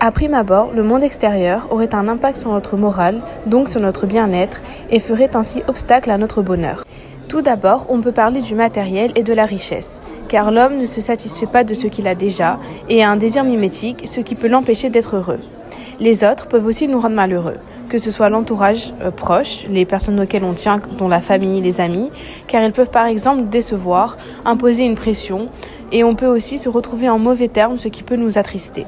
À 0.02 0.12
prime 0.12 0.32
abord, 0.32 0.70
le 0.74 0.82
monde 0.82 1.02
extérieur 1.02 1.68
aurait 1.70 1.94
un 1.94 2.08
impact 2.08 2.38
sur 2.38 2.52
notre 2.52 2.78
morale, 2.78 3.20
donc 3.44 3.68
sur 3.68 3.82
notre 3.82 4.06
bien-être, 4.06 4.62
et 4.88 4.98
ferait 4.98 5.36
ainsi 5.36 5.62
obstacle 5.68 6.10
à 6.10 6.16
notre 6.16 6.40
bonheur. 6.40 6.86
Tout 7.28 7.42
d'abord, 7.42 7.86
on 7.90 8.00
peut 8.00 8.10
parler 8.10 8.40
du 8.40 8.54
matériel 8.54 9.12
et 9.14 9.22
de 9.22 9.34
la 9.34 9.44
richesse, 9.44 10.00
car 10.28 10.52
l'homme 10.52 10.78
ne 10.78 10.86
se 10.86 11.02
satisfait 11.02 11.46
pas 11.46 11.64
de 11.64 11.74
ce 11.74 11.86
qu'il 11.86 12.08
a 12.08 12.14
déjà 12.14 12.58
et 12.88 13.04
a 13.04 13.10
un 13.10 13.18
désir 13.18 13.44
mimétique, 13.44 14.04
ce 14.06 14.22
qui 14.22 14.36
peut 14.36 14.48
l'empêcher 14.48 14.88
d'être 14.88 15.16
heureux. 15.16 15.40
Les 15.98 16.24
autres 16.24 16.46
peuvent 16.46 16.64
aussi 16.64 16.88
nous 16.88 16.98
rendre 16.98 17.16
malheureux, 17.16 17.58
que 17.90 17.98
ce 17.98 18.10
soit 18.10 18.30
l'entourage 18.30 18.94
euh, 19.02 19.10
proche, 19.10 19.66
les 19.68 19.84
personnes 19.84 20.18
auxquelles 20.18 20.44
on 20.44 20.54
tient, 20.54 20.80
dont 20.96 21.08
la 21.08 21.20
famille, 21.20 21.60
les 21.60 21.82
amis, 21.82 22.10
car 22.46 22.62
ils 22.62 22.72
peuvent 22.72 22.88
par 22.88 23.04
exemple 23.04 23.50
décevoir, 23.50 24.16
imposer 24.46 24.84
une 24.84 24.94
pression, 24.94 25.50
et 25.92 26.04
on 26.04 26.14
peut 26.14 26.26
aussi 26.26 26.56
se 26.56 26.70
retrouver 26.70 27.10
en 27.10 27.18
mauvais 27.18 27.48
termes, 27.48 27.76
ce 27.76 27.88
qui 27.88 28.02
peut 28.02 28.16
nous 28.16 28.38
attrister. 28.38 28.86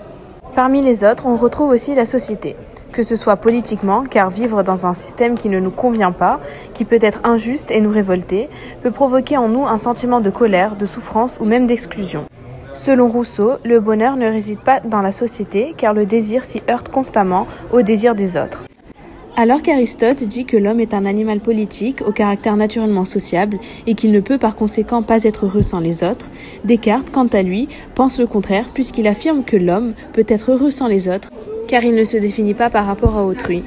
Parmi 0.55 0.83
les 0.83 1.03
autres, 1.03 1.27
on 1.27 1.37
retrouve 1.37 1.71
aussi 1.71 1.95
la 1.95 2.05
société, 2.05 2.57
que 2.93 3.03
ce 3.03 3.17
soit 3.17 3.37
politiquement, 3.37 4.05
car 4.05 4.29
vivre 4.29 4.63
dans 4.63 4.87
un 4.87 4.93
système 4.93 5.35
qui 5.35 5.49
ne 5.49 5.59
nous 5.59 5.71
convient 5.71 6.13
pas, 6.13 6.41
qui 6.75 6.85
peut 6.85 6.99
être 7.01 7.21
injuste 7.25 7.71
et 7.71 7.81
nous 7.81 7.91
révolter, 7.91 8.51
peut 8.83 8.91
provoquer 8.91 9.39
en 9.39 9.49
nous 9.49 9.67
un 9.67 9.79
sentiment 9.79 10.21
de 10.21 10.29
colère, 10.29 10.77
de 10.77 10.85
souffrance 10.85 11.39
ou 11.41 11.47
même 11.47 11.67
d'exclusion. 11.67 12.27
Selon 12.75 13.09
Rousseau, 13.09 13.53
le 13.65 13.81
bonheur 13.81 14.17
ne 14.17 14.27
réside 14.27 14.61
pas 14.61 14.81
dans 14.81 15.01
la 15.01 15.13
société, 15.13 15.75
car 15.75 15.95
le 15.95 16.05
désir 16.05 16.45
s'y 16.45 16.63
heurte 16.71 16.91
constamment 16.91 17.47
au 17.73 17.81
désir 17.81 18.15
des 18.15 18.37
autres. 18.37 18.65
Alors 19.35 19.63
qu'Aristote 19.63 20.25
dit 20.25 20.45
que 20.45 20.59
l'homme 20.59 20.81
est 20.81 20.93
un 20.93 21.07
animal 21.07 21.41
politique 21.41 22.03
au 22.07 22.13
caractère 22.13 22.55
naturellement 22.57 23.07
sociable 23.07 23.59
et 23.87 23.95
qu'il 23.95 24.13
ne 24.13 24.21
peut 24.21 24.37
par 24.37 24.57
conséquent 24.57 25.03
pas 25.03 25.25
être 25.25 25.47
heureux 25.47 25.63
sans 25.63 25.81
les 25.81 26.05
autres, 26.05 26.31
Descartes, 26.65 27.09
quant 27.11 27.29
à 27.29 27.41
lui, 27.41 27.69
pense 27.95 28.21
le 28.21 28.27
contraire 28.27 28.69
puisqu'il 28.75 29.09
affirme 29.09 29.43
que 29.43 29.57
l'homme 29.57 29.95
peut 30.13 30.27
être 30.29 30.53
heureux 30.53 30.71
sans 30.71 30.87
les 30.87 31.09
autres 31.09 31.31
car 31.67 31.83
il 31.83 31.95
ne 31.95 32.05
se 32.05 32.19
définit 32.19 32.53
pas 32.53 32.69
par 32.69 32.85
rapport 32.85 33.17
à 33.17 33.25
autrui. 33.25 33.65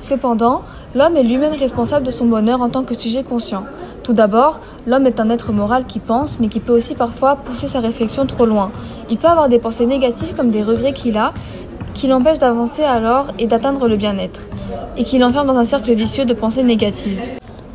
Cependant, 0.00 0.62
l'homme 0.94 1.16
est 1.16 1.22
lui-même 1.22 1.54
responsable 1.54 2.04
de 2.04 2.10
son 2.10 2.26
bonheur 2.26 2.60
en 2.60 2.68
tant 2.68 2.82
que 2.84 2.94
sujet 2.94 3.22
conscient. 3.22 3.64
Tout 4.02 4.12
d'abord, 4.12 4.60
l'homme 4.86 5.06
est 5.06 5.20
un 5.20 5.30
être 5.30 5.52
moral 5.52 5.86
qui 5.86 5.98
pense, 5.98 6.38
mais 6.40 6.48
qui 6.48 6.60
peut 6.60 6.72
aussi 6.72 6.94
parfois 6.94 7.36
pousser 7.36 7.68
sa 7.68 7.80
réflexion 7.80 8.26
trop 8.26 8.44
loin. 8.44 8.70
Il 9.08 9.18
peut 9.18 9.28
avoir 9.28 9.48
des 9.48 9.58
pensées 9.58 9.86
négatives 9.86 10.34
comme 10.34 10.50
des 10.50 10.62
regrets 10.62 10.92
qu'il 10.92 11.16
a, 11.16 11.32
qui 11.94 12.06
l'empêchent 12.06 12.38
d'avancer 12.38 12.82
alors 12.82 13.32
et 13.38 13.46
d'atteindre 13.46 13.88
le 13.88 13.96
bien-être, 13.96 14.42
et 14.96 15.04
qui 15.04 15.18
l'enferment 15.18 15.52
dans 15.52 15.58
un 15.58 15.64
cercle 15.64 15.92
vicieux 15.92 16.24
de 16.24 16.34
pensées 16.34 16.62
négatives. 16.62 17.20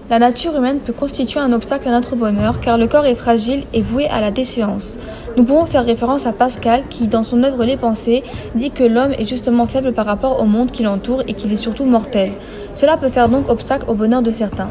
La 0.07 0.19
nature 0.19 0.55
humaine 0.55 0.79
peut 0.79 0.93
constituer 0.93 1.39
un 1.39 1.51
obstacle 1.51 1.88
à 1.88 1.91
notre 1.91 2.15
bonheur 2.15 2.60
car 2.60 2.77
le 2.77 2.86
corps 2.86 3.07
est 3.07 3.15
fragile 3.15 3.63
et 3.74 3.81
voué 3.81 4.07
à 4.07 4.22
la 4.22 4.29
déchéance. 4.29 5.00
Nous 5.36 5.43
pouvons 5.43 5.65
faire 5.65 5.84
référence 5.84 6.27
à 6.27 6.31
Pascal 6.31 6.84
qui, 6.91 7.07
dans 7.07 7.24
son 7.24 7.41
œuvre 7.41 7.65
Les 7.65 7.75
Pensées, 7.75 8.24
dit 8.53 8.69
que 8.69 8.84
l'homme 8.84 9.13
est 9.13 9.27
justement 9.27 9.65
faible 9.65 9.93
par 9.93 10.05
rapport 10.05 10.41
au 10.41 10.45
monde 10.45 10.69
qui 10.69 10.84
l'entoure 10.84 11.24
et 11.27 11.34
qu'il 11.34 11.51
est 11.51 11.55
surtout 11.55 11.86
mortel. 11.86 12.34
Cela 12.75 12.98
peut 12.98 13.10
faire 13.10 13.29
donc 13.29 13.50
obstacle 13.50 13.86
au 13.89 13.95
bonheur 13.95 14.22
de 14.22 14.29
certains. 14.29 14.69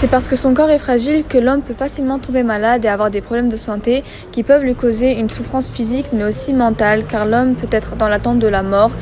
C'est 0.00 0.06
parce 0.06 0.28
que 0.28 0.36
son 0.36 0.54
corps 0.54 0.70
est 0.70 0.78
fragile 0.78 1.24
que 1.28 1.38
l'homme 1.38 1.60
peut 1.60 1.74
facilement 1.74 2.20
tomber 2.20 2.44
malade 2.44 2.84
et 2.84 2.88
avoir 2.88 3.10
des 3.10 3.20
problèmes 3.20 3.48
de 3.48 3.56
santé 3.56 4.04
qui 4.30 4.44
peuvent 4.44 4.62
lui 4.62 4.76
causer 4.76 5.18
une 5.18 5.28
souffrance 5.28 5.72
physique 5.72 6.06
mais 6.12 6.22
aussi 6.22 6.54
mentale 6.54 7.02
car 7.10 7.26
l'homme 7.26 7.56
peut 7.56 7.66
être 7.72 7.96
dans 7.96 8.06
l'attente 8.06 8.38
de 8.38 8.46
la 8.46 8.62
mort, 8.62 8.92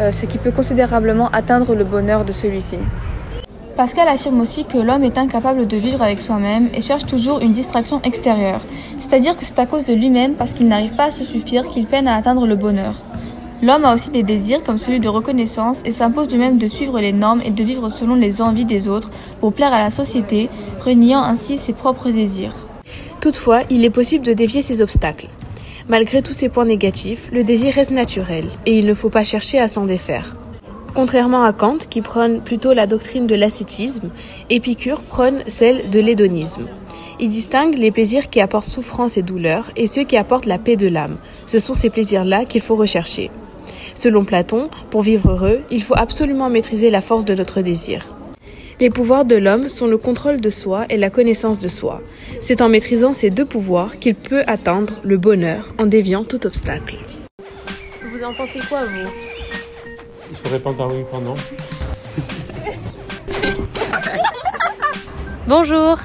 euh, 0.00 0.10
ce 0.10 0.26
qui 0.26 0.38
peut 0.38 0.50
considérablement 0.50 1.28
atteindre 1.28 1.76
le 1.76 1.84
bonheur 1.84 2.24
de 2.24 2.32
celui-ci. 2.32 2.78
Pascal 3.76 4.08
affirme 4.08 4.40
aussi 4.40 4.64
que 4.64 4.78
l'homme 4.78 5.04
est 5.04 5.18
incapable 5.18 5.68
de 5.68 5.76
vivre 5.76 6.02
avec 6.02 6.20
soi-même 6.20 6.68
et 6.74 6.80
cherche 6.80 7.06
toujours 7.06 7.38
une 7.38 7.52
distraction 7.52 8.02
extérieure, 8.02 8.62
c'est-à-dire 8.98 9.36
que 9.36 9.44
c'est 9.44 9.60
à 9.60 9.66
cause 9.66 9.84
de 9.84 9.94
lui-même 9.94 10.34
parce 10.34 10.52
qu'il 10.52 10.66
n'arrive 10.66 10.96
pas 10.96 11.04
à 11.04 11.10
se 11.12 11.24
suffire 11.24 11.70
qu'il 11.70 11.86
peine 11.86 12.08
à 12.08 12.16
atteindre 12.16 12.48
le 12.48 12.56
bonheur. 12.56 12.96
L'homme 13.62 13.84
a 13.84 13.94
aussi 13.94 14.08
des 14.08 14.22
désirs 14.22 14.62
comme 14.62 14.78
celui 14.78 15.00
de 15.00 15.08
reconnaissance 15.08 15.80
et 15.84 15.92
s'impose 15.92 16.28
du 16.28 16.38
même 16.38 16.56
de 16.56 16.66
suivre 16.66 16.98
les 16.98 17.12
normes 17.12 17.42
et 17.44 17.50
de 17.50 17.62
vivre 17.62 17.90
selon 17.90 18.14
les 18.14 18.40
envies 18.40 18.64
des 18.64 18.88
autres 18.88 19.10
pour 19.40 19.52
plaire 19.52 19.74
à 19.74 19.80
la 19.80 19.90
société, 19.90 20.48
reniant 20.82 21.22
ainsi 21.22 21.58
ses 21.58 21.74
propres 21.74 22.10
désirs. 22.10 22.54
Toutefois, 23.20 23.62
il 23.68 23.84
est 23.84 23.90
possible 23.90 24.24
de 24.24 24.32
dévier 24.32 24.62
ces 24.62 24.80
obstacles. 24.80 25.28
Malgré 25.88 26.22
tous 26.22 26.32
ces 26.32 26.48
points 26.48 26.64
négatifs, 26.64 27.28
le 27.32 27.44
désir 27.44 27.74
reste 27.74 27.90
naturel 27.90 28.46
et 28.64 28.78
il 28.78 28.86
ne 28.86 28.94
faut 28.94 29.10
pas 29.10 29.24
chercher 29.24 29.58
à 29.58 29.68
s'en 29.68 29.84
défaire. 29.84 30.36
Contrairement 30.94 31.44
à 31.44 31.52
Kant, 31.52 31.78
qui 31.90 32.00
prône 32.00 32.40
plutôt 32.40 32.72
la 32.72 32.86
doctrine 32.86 33.26
de 33.26 33.34
l'ascétisme, 33.34 34.10
Épicure 34.48 35.02
prône 35.02 35.40
celle 35.46 35.90
de 35.90 36.00
l'hédonisme. 36.00 36.64
Il 37.20 37.28
distingue 37.28 37.76
les 37.76 37.90
plaisirs 37.90 38.30
qui 38.30 38.40
apportent 38.40 38.64
souffrance 38.64 39.18
et 39.18 39.22
douleur 39.22 39.70
et 39.76 39.86
ceux 39.86 40.04
qui 40.04 40.16
apportent 40.16 40.46
la 40.46 40.58
paix 40.58 40.76
de 40.76 40.88
l'âme. 40.88 41.18
Ce 41.44 41.58
sont 41.58 41.74
ces 41.74 41.90
plaisirs-là 41.90 42.46
qu'il 42.46 42.62
faut 42.62 42.76
rechercher. 42.76 43.30
Selon 43.94 44.24
Platon, 44.24 44.70
pour 44.90 45.02
vivre 45.02 45.30
heureux, 45.32 45.60
il 45.70 45.82
faut 45.82 45.96
absolument 45.96 46.48
maîtriser 46.50 46.90
la 46.90 47.00
force 47.00 47.24
de 47.24 47.34
notre 47.34 47.60
désir. 47.60 48.14
Les 48.80 48.88
pouvoirs 48.90 49.24
de 49.26 49.36
l'homme 49.36 49.68
sont 49.68 49.86
le 49.86 49.98
contrôle 49.98 50.40
de 50.40 50.48
soi 50.48 50.86
et 50.88 50.96
la 50.96 51.10
connaissance 51.10 51.58
de 51.58 51.68
soi. 51.68 52.00
C'est 52.40 52.62
en 52.62 52.68
maîtrisant 52.70 53.12
ces 53.12 53.28
deux 53.28 53.44
pouvoirs 53.44 53.98
qu'il 53.98 54.14
peut 54.14 54.42
atteindre 54.46 54.94
le 55.02 55.18
bonheur 55.18 55.74
en 55.78 55.84
déviant 55.86 56.24
tout 56.24 56.46
obstacle. 56.46 56.96
Vous 58.10 58.22
en 58.24 58.32
pensez 58.32 58.60
quoi, 58.68 58.84
vous? 58.86 59.10
Il 60.30 60.36
faut 60.36 60.48
répondre 60.48 60.76
par 60.76 60.88
oui 60.88 61.02
ou 61.02 61.04
par 61.10 61.20
non. 61.20 61.34
Bonjour. 65.46 65.98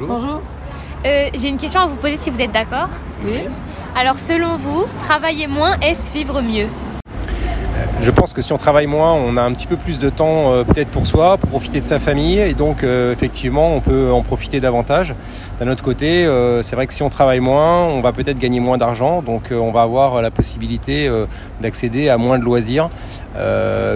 Bonjour. 0.00 0.40
Euh, 1.06 1.28
J'ai 1.34 1.48
une 1.48 1.58
question 1.58 1.80
à 1.82 1.86
vous 1.86 1.96
poser 1.96 2.16
si 2.16 2.30
vous 2.30 2.40
êtes 2.40 2.52
d'accord. 2.52 2.88
Oui. 3.24 3.40
Alors, 3.94 4.18
selon 4.18 4.56
vous, 4.56 4.84
travailler 5.02 5.46
moins, 5.46 5.78
est-ce 5.80 6.12
vivre 6.12 6.40
mieux? 6.40 6.66
Je 8.00 8.12
pense 8.12 8.32
que 8.32 8.42
si 8.42 8.52
on 8.52 8.58
travaille 8.58 8.86
moins, 8.86 9.12
on 9.12 9.36
a 9.36 9.42
un 9.42 9.52
petit 9.52 9.66
peu 9.66 9.76
plus 9.76 9.98
de 9.98 10.08
temps 10.08 10.52
euh, 10.52 10.62
peut-être 10.62 10.88
pour 10.88 11.06
soi, 11.06 11.36
pour 11.36 11.50
profiter 11.50 11.80
de 11.80 11.86
sa 11.86 11.98
famille, 11.98 12.38
et 12.38 12.54
donc 12.54 12.84
euh, 12.84 13.12
effectivement, 13.12 13.74
on 13.74 13.80
peut 13.80 14.12
en 14.12 14.22
profiter 14.22 14.60
davantage. 14.60 15.14
D'un 15.58 15.68
autre 15.68 15.82
côté, 15.82 16.24
euh, 16.24 16.62
c'est 16.62 16.76
vrai 16.76 16.86
que 16.86 16.92
si 16.92 17.02
on 17.02 17.08
travaille 17.10 17.40
moins, 17.40 17.86
on 17.86 18.00
va 18.00 18.12
peut-être 18.12 18.38
gagner 18.38 18.60
moins 18.60 18.78
d'argent, 18.78 19.20
donc 19.20 19.50
on 19.50 19.72
va 19.72 19.82
avoir 19.82 20.22
la 20.22 20.30
possibilité 20.30 21.10
d'accéder 21.60 22.08
à 22.08 22.18
moins 22.18 22.38
de 22.38 22.44
loisirs, 22.44 22.88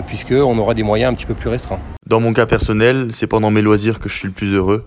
puisqu'on 0.06 0.58
aura 0.58 0.74
des 0.74 0.82
moyens 0.82 1.12
un 1.12 1.14
petit 1.14 1.26
peu 1.26 1.34
plus 1.34 1.48
restreints. 1.48 1.80
Dans 2.06 2.20
mon 2.20 2.32
cas 2.32 2.46
personnel, 2.46 3.08
c'est 3.12 3.28
pendant 3.28 3.50
mes 3.50 3.62
loisirs 3.62 4.00
que 4.00 4.08
je 4.08 4.14
suis 4.14 4.28
le 4.28 4.34
plus 4.34 4.52
heureux. 4.52 4.84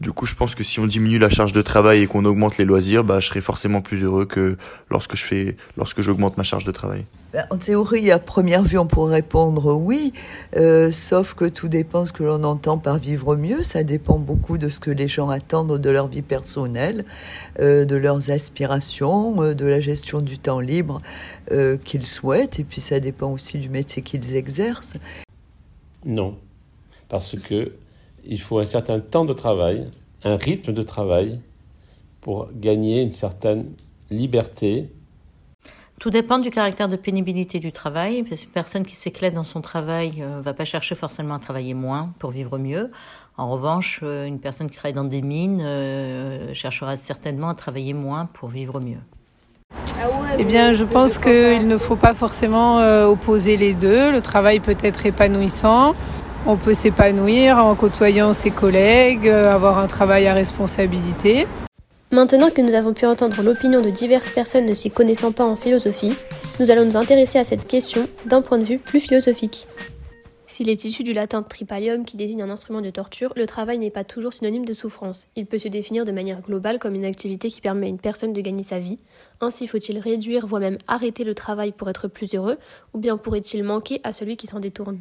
Du 0.00 0.10
coup, 0.10 0.26
je 0.26 0.34
pense 0.34 0.56
que 0.56 0.64
si 0.64 0.80
on 0.80 0.86
diminue 0.86 1.18
la 1.18 1.28
charge 1.28 1.52
de 1.52 1.62
travail 1.62 2.02
et 2.02 2.06
qu'on 2.08 2.24
augmente 2.24 2.58
les 2.58 2.64
loisirs, 2.64 3.04
bah, 3.04 3.20
je 3.20 3.28
serai 3.28 3.40
forcément 3.40 3.80
plus 3.80 4.02
heureux 4.02 4.26
que 4.26 4.56
lorsque 4.90 5.14
je 5.14 5.24
fais, 5.24 5.56
lorsque 5.76 6.00
j'augmente 6.00 6.36
ma 6.36 6.42
charge 6.42 6.64
de 6.64 6.72
travail. 6.72 7.04
Ben, 7.32 7.46
En 7.50 7.58
théorie, 7.58 8.10
à 8.10 8.18
première 8.18 8.64
vue, 8.64 8.76
on 8.76 8.86
pourrait 8.86 9.14
répondre 9.14 9.72
oui, 9.72 10.12
euh, 10.56 10.90
sauf 10.90 11.34
que 11.34 11.44
tout 11.44 11.68
dépend 11.68 12.02
de 12.02 12.08
ce 12.08 12.12
que 12.12 12.24
l'on 12.24 12.42
entend 12.42 12.76
par 12.76 12.98
vivre 12.98 13.36
mieux. 13.36 13.62
Ça 13.62 13.84
dépend 13.84 14.18
beaucoup 14.18 14.58
de 14.58 14.68
ce 14.68 14.80
que 14.80 14.90
les 14.90 15.06
gens 15.06 15.30
attendent 15.30 15.78
de 15.78 15.90
leur 15.90 16.08
vie 16.08 16.22
personnelle, 16.22 17.04
euh, 17.60 17.84
de 17.84 17.94
leurs 17.94 18.30
aspirations, 18.30 19.42
euh, 19.44 19.54
de 19.54 19.64
la 19.64 19.78
gestion 19.78 20.20
du 20.20 20.38
temps 20.38 20.60
libre 20.60 21.00
euh, 21.52 21.76
qu'ils 21.76 22.06
souhaitent, 22.06 22.58
et 22.58 22.64
puis 22.64 22.80
ça 22.80 22.98
dépend 22.98 23.30
aussi 23.30 23.58
du 23.58 23.68
métier 23.68 24.02
qu'ils 24.02 24.34
exercent. 24.34 24.94
Non, 26.04 26.36
parce 27.08 27.36
que 27.38 27.72
il 28.26 28.40
faut 28.40 28.58
un 28.58 28.66
certain 28.66 29.00
temps 29.00 29.24
de 29.24 29.32
travail, 29.32 29.88
un 30.24 30.36
rythme 30.36 30.72
de 30.72 30.82
travail 30.82 31.40
pour 32.20 32.48
gagner 32.54 33.02
une 33.02 33.12
certaine 33.12 33.66
liberté. 34.10 34.90
Tout 36.00 36.10
dépend 36.10 36.38
du 36.38 36.50
caractère 36.50 36.88
de 36.88 36.96
pénibilité 36.96 37.60
du 37.60 37.70
travail. 37.70 38.24
Parce 38.24 38.42
qu'une 38.42 38.50
personne 38.50 38.84
qui 38.84 38.96
s'éclate 38.96 39.34
dans 39.34 39.44
son 39.44 39.60
travail 39.60 40.20
ne 40.20 40.40
va 40.40 40.52
pas 40.54 40.64
chercher 40.64 40.94
forcément 40.94 41.34
à 41.34 41.38
travailler 41.38 41.74
moins 41.74 42.12
pour 42.18 42.30
vivre 42.30 42.58
mieux. 42.58 42.90
En 43.36 43.48
revanche, 43.48 44.00
euh, 44.02 44.26
une 44.26 44.38
personne 44.38 44.70
qui 44.70 44.76
travaille 44.76 44.94
dans 44.94 45.04
des 45.04 45.22
mines 45.22 45.62
euh, 45.64 46.54
cherchera 46.54 46.96
certainement 46.96 47.48
à 47.48 47.54
travailler 47.54 47.92
moins 47.92 48.26
pour 48.26 48.48
vivre 48.48 48.80
mieux. 48.80 49.00
Eh 50.38 50.44
bien, 50.44 50.72
je 50.72 50.84
pense 50.84 51.18
qu'il 51.18 51.66
ne 51.66 51.78
faut 51.78 51.96
pas 51.96 52.14
forcément 52.14 52.80
euh, 52.80 53.06
opposer 53.06 53.56
les 53.56 53.74
deux. 53.74 54.12
Le 54.12 54.20
travail 54.20 54.60
peut 54.60 54.76
être 54.82 55.06
épanouissant. 55.06 55.94
On 56.46 56.58
peut 56.58 56.74
s'épanouir 56.74 57.56
en 57.56 57.74
côtoyant 57.74 58.34
ses 58.34 58.50
collègues, 58.50 59.28
euh, 59.28 59.50
avoir 59.50 59.78
un 59.78 59.86
travail 59.86 60.26
à 60.26 60.34
responsabilité. 60.34 61.46
Maintenant 62.12 62.50
que 62.50 62.60
nous 62.60 62.74
avons 62.74 62.92
pu 62.92 63.06
entendre 63.06 63.42
l'opinion 63.42 63.80
de 63.80 63.88
diverses 63.88 64.28
personnes 64.28 64.66
ne 64.66 64.74
s'y 64.74 64.90
connaissant 64.90 65.32
pas 65.32 65.46
en 65.46 65.56
philosophie, 65.56 66.12
nous 66.60 66.70
allons 66.70 66.84
nous 66.84 66.98
intéresser 66.98 67.38
à 67.38 67.44
cette 67.44 67.66
question 67.66 68.08
d'un 68.26 68.42
point 68.42 68.58
de 68.58 68.64
vue 68.64 68.78
plus 68.78 69.00
philosophique. 69.00 69.66
S'il 70.46 70.68
est 70.68 70.84
issu 70.84 71.02
du 71.02 71.14
latin 71.14 71.42
tripalium 71.42 72.04
qui 72.04 72.18
désigne 72.18 72.42
un 72.42 72.50
instrument 72.50 72.82
de 72.82 72.90
torture, 72.90 73.32
le 73.36 73.46
travail 73.46 73.78
n'est 73.78 73.88
pas 73.88 74.04
toujours 74.04 74.34
synonyme 74.34 74.66
de 74.66 74.74
souffrance. 74.74 75.28
Il 75.36 75.46
peut 75.46 75.56
se 75.56 75.68
définir 75.68 76.04
de 76.04 76.12
manière 76.12 76.42
globale 76.42 76.78
comme 76.78 76.94
une 76.94 77.06
activité 77.06 77.48
qui 77.48 77.62
permet 77.62 77.86
à 77.86 77.88
une 77.88 77.98
personne 77.98 78.34
de 78.34 78.40
gagner 78.42 78.64
sa 78.64 78.78
vie. 78.78 78.98
Ainsi 79.40 79.66
faut-il 79.66 79.98
réduire, 79.98 80.46
voire 80.46 80.60
même 80.60 80.76
arrêter 80.88 81.24
le 81.24 81.34
travail 81.34 81.72
pour 81.72 81.88
être 81.88 82.06
plus 82.06 82.34
heureux, 82.34 82.58
ou 82.92 82.98
bien 82.98 83.16
pourrait-il 83.16 83.64
manquer 83.64 84.02
à 84.04 84.12
celui 84.12 84.36
qui 84.36 84.46
s'en 84.46 84.60
détourne? 84.60 85.00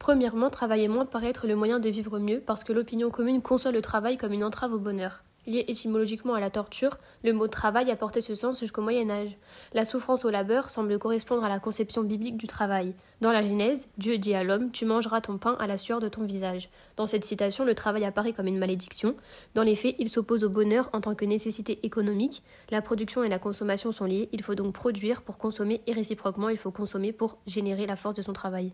Premièrement, 0.00 0.48
travailler 0.48 0.88
moins 0.88 1.04
paraît 1.04 1.28
être 1.28 1.46
le 1.46 1.54
moyen 1.54 1.78
de 1.78 1.90
vivre 1.90 2.18
mieux 2.18 2.40
parce 2.40 2.64
que 2.64 2.72
l'opinion 2.72 3.10
commune 3.10 3.42
conçoit 3.42 3.70
le 3.70 3.82
travail 3.82 4.16
comme 4.16 4.32
une 4.32 4.42
entrave 4.42 4.72
au 4.72 4.78
bonheur. 4.78 5.22
Lié 5.46 5.66
étymologiquement 5.68 6.32
à 6.32 6.40
la 6.40 6.48
torture, 6.48 6.96
le 7.22 7.34
mot 7.34 7.48
travail 7.48 7.90
a 7.90 7.96
porté 7.96 8.22
ce 8.22 8.34
sens 8.34 8.58
jusqu'au 8.58 8.80
Moyen 8.80 9.10
Âge. 9.10 9.36
La 9.74 9.84
souffrance 9.84 10.24
au 10.24 10.30
labeur 10.30 10.70
semble 10.70 10.98
correspondre 10.98 11.44
à 11.44 11.50
la 11.50 11.60
conception 11.60 12.02
biblique 12.02 12.38
du 12.38 12.46
travail. 12.46 12.94
Dans 13.20 13.30
la 13.30 13.46
Genèse, 13.46 13.88
Dieu 13.98 14.16
dit 14.16 14.34
à 14.34 14.42
l'homme 14.42 14.72
Tu 14.72 14.86
mangeras 14.86 15.20
ton 15.20 15.36
pain 15.36 15.54
à 15.60 15.66
la 15.66 15.76
sueur 15.76 16.00
de 16.00 16.08
ton 16.08 16.24
visage. 16.24 16.70
Dans 16.96 17.06
cette 17.06 17.26
citation, 17.26 17.66
le 17.66 17.74
travail 17.74 18.06
apparaît 18.06 18.32
comme 18.32 18.46
une 18.46 18.58
malédiction. 18.58 19.16
Dans 19.54 19.62
les 19.62 19.76
faits, 19.76 19.96
il 19.98 20.08
s'oppose 20.08 20.44
au 20.44 20.48
bonheur 20.48 20.88
en 20.94 21.02
tant 21.02 21.14
que 21.14 21.26
nécessité 21.26 21.78
économique. 21.82 22.42
La 22.70 22.80
production 22.80 23.22
et 23.22 23.28
la 23.28 23.38
consommation 23.38 23.92
sont 23.92 24.06
liées, 24.06 24.30
il 24.32 24.42
faut 24.42 24.54
donc 24.54 24.72
produire 24.72 25.20
pour 25.20 25.36
consommer 25.36 25.82
et 25.86 25.92
réciproquement, 25.92 26.48
il 26.48 26.58
faut 26.58 26.70
consommer 26.70 27.12
pour 27.12 27.36
générer 27.46 27.84
la 27.84 27.96
force 27.96 28.14
de 28.14 28.22
son 28.22 28.32
travail. 28.32 28.72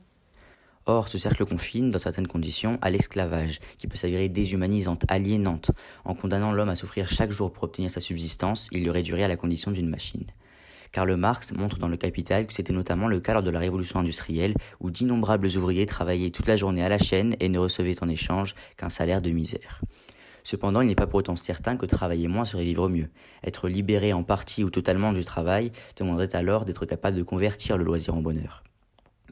Or, 0.88 1.08
ce 1.08 1.18
cercle 1.18 1.44
confine, 1.44 1.90
dans 1.90 1.98
certaines 1.98 2.28
conditions, 2.28 2.78
à 2.80 2.90
l'esclavage, 2.90 3.58
qui 3.76 3.88
peut 3.88 3.96
s'avérer 3.96 4.28
déshumanisante, 4.28 5.04
aliénante. 5.08 5.72
En 6.04 6.14
condamnant 6.14 6.52
l'homme 6.52 6.68
à 6.68 6.76
souffrir 6.76 7.08
chaque 7.08 7.32
jour 7.32 7.50
pour 7.50 7.64
obtenir 7.64 7.90
sa 7.90 7.98
subsistance, 7.98 8.68
il 8.70 8.84
le 8.84 8.92
réduirait 8.92 9.24
à 9.24 9.28
la 9.28 9.36
condition 9.36 9.72
d'une 9.72 9.88
machine. 9.88 10.26
Karl 10.92 11.12
Marx 11.16 11.52
montre 11.52 11.78
dans 11.78 11.88
Le 11.88 11.96
Capital 11.96 12.46
que 12.46 12.54
c'était 12.54 12.72
notamment 12.72 13.08
le 13.08 13.18
cas 13.18 13.34
lors 13.34 13.42
de 13.42 13.50
la 13.50 13.58
révolution 13.58 13.98
industrielle, 13.98 14.54
où 14.78 14.92
d'innombrables 14.92 15.48
ouvriers 15.56 15.86
travaillaient 15.86 16.30
toute 16.30 16.46
la 16.46 16.54
journée 16.54 16.84
à 16.84 16.88
la 16.88 16.98
chaîne 16.98 17.34
et 17.40 17.48
ne 17.48 17.58
recevaient 17.58 18.00
en 18.04 18.08
échange 18.08 18.54
qu'un 18.76 18.88
salaire 18.88 19.22
de 19.22 19.30
misère. 19.30 19.80
Cependant, 20.44 20.82
il 20.82 20.86
n'est 20.86 20.94
pas 20.94 21.08
pour 21.08 21.18
autant 21.18 21.34
certain 21.34 21.76
que 21.76 21.86
travailler 21.86 22.28
moins 22.28 22.44
serait 22.44 22.62
vivre 22.62 22.88
mieux. 22.88 23.08
Être 23.42 23.68
libéré 23.68 24.12
en 24.12 24.22
partie 24.22 24.62
ou 24.62 24.70
totalement 24.70 25.12
du 25.12 25.24
travail 25.24 25.72
demanderait 25.96 26.36
alors 26.36 26.64
d'être 26.64 26.86
capable 26.86 27.16
de 27.16 27.24
convertir 27.24 27.76
le 27.76 27.82
loisir 27.82 28.14
en 28.14 28.22
bonheur. 28.22 28.62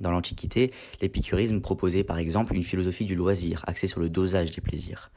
Dans 0.00 0.10
l'Antiquité, 0.10 0.72
l'épicurisme 1.00 1.60
proposait 1.60 2.04
par 2.04 2.18
exemple 2.18 2.54
une 2.54 2.62
philosophie 2.62 3.04
du 3.04 3.14
loisir 3.14 3.64
axée 3.66 3.86
sur 3.86 4.00
le 4.00 4.08
dosage 4.08 4.50
des 4.50 4.60
plaisirs. 4.60 5.10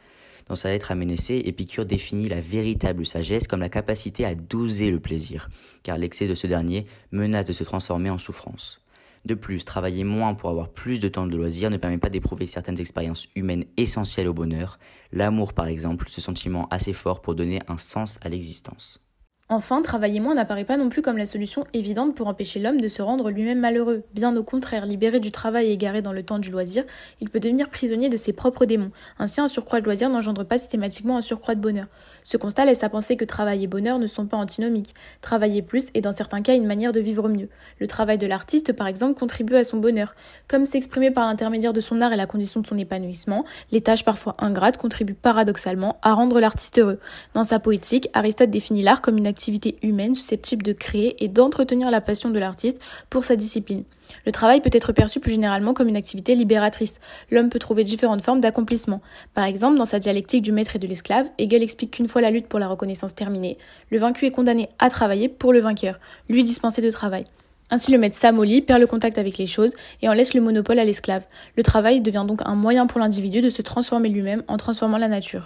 Dans 0.48 0.55
sa 0.55 0.69
lettre 0.69 0.91
à 0.91 0.96
Ménécée, 0.96 1.41
Épicure 1.46 1.86
définit 1.86 2.29
la 2.29 2.39
véritable 2.39 3.05
sagesse 3.05 3.48
comme 3.48 3.60
la 3.60 3.69
capacité 3.69 4.24
à 4.24 4.34
doser 4.34 4.91
le 4.91 5.00
plaisir, 5.00 5.50
car 5.84 5.98
l'excès 5.98 6.27
de 6.27 6.36
ce 6.36 6.48
dernier 6.48 6.86
menace 7.12 7.46
de 7.46 7.53
se 7.53 7.65
transformer 7.65 8.10
en 8.10 8.17
souffrance. 8.17 8.81
De 9.25 9.34
plus, 9.34 9.65
travailler 9.65 10.05
moins 10.05 10.36
pour 10.36 10.50
avoir 10.50 10.69
plus 10.69 11.01
de 11.01 11.10
temps 11.10 11.27
de 11.27 11.36
loisir 11.36 11.69
ne 11.69 11.75
permet 11.75 11.98
pas 11.98 12.10
d'éprouver 12.10 12.48
certaines 12.48 12.79
expériences 12.79 13.27
humaines 13.36 13.65
essentielles 13.75 14.29
au 14.29 14.34
bonheur, 14.34 14.79
l'amour 15.12 15.51
par 15.51 15.67
exemple, 15.67 16.05
ce 16.07 16.22
sentiment 16.22 16.69
assez 16.69 16.93
fort 16.93 17.22
pour 17.22 17.36
donner 17.36 17.60
un 17.67 17.77
sens 17.77 18.19
à 18.22 18.29
l'existence. 18.29 19.01
Enfin, 19.50 19.82
travailler 19.82 20.20
moins 20.20 20.36
n'apparaît 20.36 20.66
pas 20.66 20.75
non 20.75 20.89
plus 20.89 21.01
comme 21.01 21.18
la 21.18 21.25
solution 21.25 21.66
évidente 21.74 22.13
pour 22.16 22.27
empêcher 22.27 22.60
l'homme 22.60 22.82
de 22.82 22.89
se 22.89 23.01
rendre 23.01 23.30
lui-même 23.30 23.62
malheureux. 23.62 24.04
Bien 24.13 24.36
au 24.36 24.44
contraire, 24.44 24.86
libéré 24.86 25.22
du 25.22 25.32
travail 25.32 25.68
et 25.68 25.72
égaré 25.72 26.01
dans 26.01 26.12
le 26.12 26.22
temps 26.22 26.38
du 26.38 26.51
loisir, 26.51 26.84
il 27.22 27.30
peut 27.30 27.39
devenir 27.39 27.70
prisonnier 27.70 28.10
de 28.10 28.18
ses 28.18 28.34
propres 28.34 28.66
démons. 28.66 28.92
Ainsi, 29.20 29.39
un 29.39 29.48
surcroît 29.48 29.80
de 29.80 29.86
loisir 29.86 30.10
n'engendre 30.10 30.44
pas 30.44 30.58
systématiquement 30.58 31.16
un 31.16 31.22
surcroît 31.22 31.56
de 31.56 31.62
bonheur. 31.62 31.88
Ce 32.27 32.36
constat 32.36 32.65
laisse 32.65 32.84
à 32.84 32.89
penser 32.89 33.15
que 33.15 33.24
travail 33.24 33.63
et 33.63 33.67
bonheur 33.67 34.00
ne 34.00 34.05
sont 34.05 34.25
pas 34.25 34.36
antinomiques. 34.36 34.93
Travailler 35.22 35.62
plus 35.62 35.86
est 35.93 36.01
dans 36.01 36.12
certains 36.12 36.41
cas 36.41 36.55
une 36.55 36.65
manière 36.65 36.91
de 36.91 37.00
vivre 37.00 37.29
mieux. 37.29 37.48
Le 37.79 37.88
travail 37.88 38.17
de 38.17 38.27
l'artiste, 38.27 38.74
par 38.74 38.88
exemple, 38.88 39.17
contribue 39.17 39.55
à 39.55 39.63
son 39.63 39.77
bonheur. 39.77 40.13
Comme 40.50 40.65
s'exprimer 40.65 41.10
par 41.10 41.25
l'intermédiaire 41.25 41.72
de 41.72 41.79
son 41.79 42.01
art 42.01 42.12
est 42.12 42.17
la 42.17 42.25
condition 42.25 42.60
de 42.60 42.67
son 42.67 42.77
épanouissement, 42.77 43.46
les 43.72 43.79
tâches 43.79 44.03
parfois 44.03 44.36
ingrates 44.39 44.75
contribuent 44.75 45.13
paradoxalement 45.13 46.00
à 46.01 46.13
rendre 46.13 46.41
l'artiste 46.41 46.79
heureux. 46.79 47.00
Dans 47.34 47.46
sa 47.46 47.60
poétique, 47.60 48.10
Aristote 48.13 48.50
définit 48.50 48.84
l'art 48.84 49.01
comme 49.01 49.17
une 49.17 49.25
activité 49.25 49.77
humaine 49.81 50.13
susceptible 50.13 50.63
de 50.63 50.74
créer 50.74 51.24
et 51.24 51.29
d'entretenir 51.29 51.89
la 51.91 52.01
passion 52.01 52.29
de 52.29 52.39
l'artiste 52.39 52.81
pour 53.10 53.24
sa 53.24 53.38
discipline. 53.38 53.86
Le 54.25 54.31
travail 54.31 54.62
peut 54.62 54.69
être 54.72 54.91
perçu 54.91 55.19
plus 55.19 55.31
généralement 55.31 55.74
comme 55.74 55.88
une 55.88 55.96
activité 55.96 56.36
libératrice. 56.36 57.00
L'homme 57.31 57.50
peut 57.50 57.60
trouver 57.60 57.84
différentes 57.84 58.22
formes 58.22 58.41
d'accomplissement. 58.41 59.01
Par 59.34 59.46
exemple, 59.46 59.77
dans 59.77 59.86
sa 59.86 60.00
dialectique 60.00 60.43
du 60.43 60.51
maître 60.51 60.75
et 60.75 60.79
de 60.79 60.88
l'esclave, 60.88 61.29
Hegel 61.38 61.63
explique 61.63 61.91
qu'une 61.91 62.07
fois 62.07 62.16
la 62.21 62.31
lutte 62.31 62.47
pour 62.47 62.59
la 62.59 62.67
reconnaissance 62.67 63.15
terminée, 63.15 63.57
le 63.89 63.97
vaincu 63.97 64.25
est 64.25 64.31
condamné 64.31 64.69
à 64.79 64.89
travailler 64.89 65.29
pour 65.29 65.53
le 65.53 65.59
vainqueur, 65.59 66.00
lui 66.29 66.43
dispensé 66.43 66.81
de 66.81 66.91
travail. 66.91 67.25
Ainsi, 67.69 67.91
le 67.91 67.97
maître 67.97 68.17
s'amollit, 68.17 68.62
perd 68.62 68.79
le 68.79 68.88
contact 68.88 69.17
avec 69.17 69.38
les 69.38 69.47
choses 69.47 69.75
et 70.01 70.07
en 70.07 70.13
laisse 70.13 70.33
le 70.33 70.41
monopole 70.41 70.79
à 70.79 70.86
l'esclave. 70.86 71.24
Le 71.55 71.63
travail 71.63 72.00
devient 72.01 72.25
donc 72.27 72.41
un 72.45 72.55
moyen 72.55 72.88
pour 72.88 73.00
l'individu 73.00 73.41
de 73.41 73.50
se 73.50 73.62
transformer 73.62 74.09
lui-même 74.09 74.43
en 74.47 74.57
transformant 74.57 74.97
la 74.97 75.09
nature. 75.09 75.45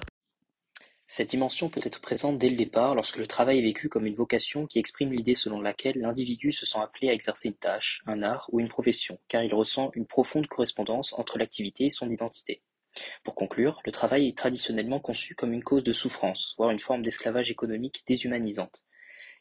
Cette 1.08 1.32
dimension 1.32 1.68
peut 1.68 1.82
être 1.84 2.00
présente 2.00 2.38
dès 2.38 2.50
le 2.50 2.56
départ 2.56 2.96
lorsque 2.96 3.18
le 3.18 3.28
travail 3.28 3.60
est 3.60 3.64
vécu 3.64 3.90
comme 3.90 4.06
une 4.06 4.14
vocation 4.14 4.66
qui 4.66 4.80
exprime 4.80 5.12
l'idée 5.12 5.36
selon 5.36 5.60
laquelle 5.60 6.00
l'individu 6.00 6.54
se 6.54 6.66
sent 6.66 6.80
appelé 6.80 7.10
à 7.10 7.14
exercer 7.14 7.50
une 7.50 7.56
tâche, 7.56 8.02
un 8.08 8.24
art 8.24 8.48
ou 8.54 8.62
une 8.62 8.70
profession, 8.70 9.20
car 9.28 9.44
il 9.44 9.54
ressent 9.54 9.92
une 9.96 10.06
profonde 10.06 10.48
correspondance 10.48 11.14
entre 11.18 11.38
l'activité 11.38 11.88
et 11.88 11.90
son 11.90 12.10
identité. 12.10 12.62
Pour 13.24 13.36
conclure, 13.36 13.82
le 13.86 13.92
travail 13.92 14.28
est 14.28 14.38
traditionnellement 14.38 15.00
conçu 15.00 15.36
comme 15.36 15.54
une 15.54 15.64
cause 15.64 15.84
de 15.84 15.94
souffrance, 15.94 16.56
voire 16.58 16.72
une 16.72 16.80
forme 16.80 17.04
d'esclavage 17.04 17.52
économique 17.52 18.04
déshumanisante. 18.06 18.84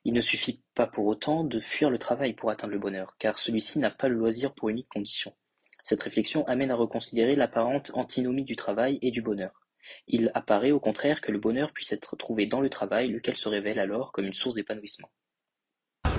Il 0.05 0.15
ne 0.15 0.21
suffit 0.21 0.63
pas 0.75 0.87
pour 0.87 1.07
autant 1.07 1.45
de 1.45 1.61
fuir 1.61 1.91
le 1.91 1.99
travail 1.99 2.33
pour 2.33 2.51
atteindre 2.51 2.73
le 2.73 2.79
bonheur, 2.79 3.17
car 3.19 3.39
celui-ci 3.39 3.79
n'a 3.79 3.91
pas 3.91 4.09
le 4.09 4.17
loisir 4.17 4.55
pour 4.55 4.71
unique 4.71 4.89
condition. 4.89 5.35
Cette 5.83 6.03
réflexion 6.03 6.47
amène 6.47 6.71
à 6.71 6.77
reconsidérer 6.77 7.37
l'apparente 7.37 7.91
antinomie 7.95 8.45
du 8.45 8.57
travail 8.57 8.99
et 9.03 9.11
du 9.11 9.23
bonheur. 9.23 9.67
Il 10.07 10.31
apparaît 10.35 10.71
au 10.71 10.81
contraire 10.81 11.21
que 11.21 11.33
le 11.33 11.39
bonheur 11.39 11.73
puisse 11.73 11.93
être 11.93 12.17
trouvé 12.17 12.47
dans 12.47 12.61
le 12.61 12.69
travail, 12.69 13.09
lequel 13.09 13.37
se 13.37 13.49
révèle 13.49 13.79
alors 13.79 14.13
comme 14.13 14.27
une 14.27 14.35
source 14.35 14.55
d'épanouissement. 14.55 15.09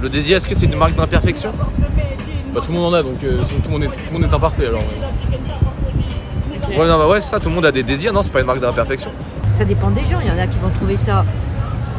Le 0.01 0.09
désir, 0.09 0.37
est-ce 0.37 0.47
que 0.47 0.55
c'est 0.55 0.65
une 0.65 0.75
marque 0.75 0.95
d'imperfection? 0.95 1.51
Bah, 2.53 2.61
Tout 2.63 2.71
le 2.71 2.77
monde 2.77 2.93
en 2.93 2.97
a, 2.97 3.03
donc 3.03 3.23
euh, 3.23 3.41
tout, 3.43 3.61
le 3.65 3.69
monde 3.69 3.83
est, 3.83 3.87
tout 3.87 4.13
le 4.13 4.19
monde 4.19 4.23
est 4.23 4.33
imparfait 4.33 4.67
alors. 4.67 4.83
Ouais, 6.77 6.87
non, 6.87 6.97
bah 6.97 7.07
ouais, 7.07 7.21
ça, 7.21 7.39
tout 7.39 7.49
le 7.49 7.55
monde 7.55 7.65
a 7.65 7.71
des 7.71 7.83
désirs, 7.83 8.13
non, 8.13 8.21
c'est 8.21 8.31
pas 8.31 8.39
une 8.39 8.45
marque 8.45 8.59
d'imperfection. 8.59 9.11
Ça 9.53 9.65
dépend 9.65 9.89
des 9.89 10.01
gens, 10.05 10.19
il 10.23 10.27
y 10.27 10.31
en 10.31 10.41
a 10.41 10.47
qui 10.47 10.57
vont 10.59 10.69
trouver 10.69 10.97
ça 10.97 11.25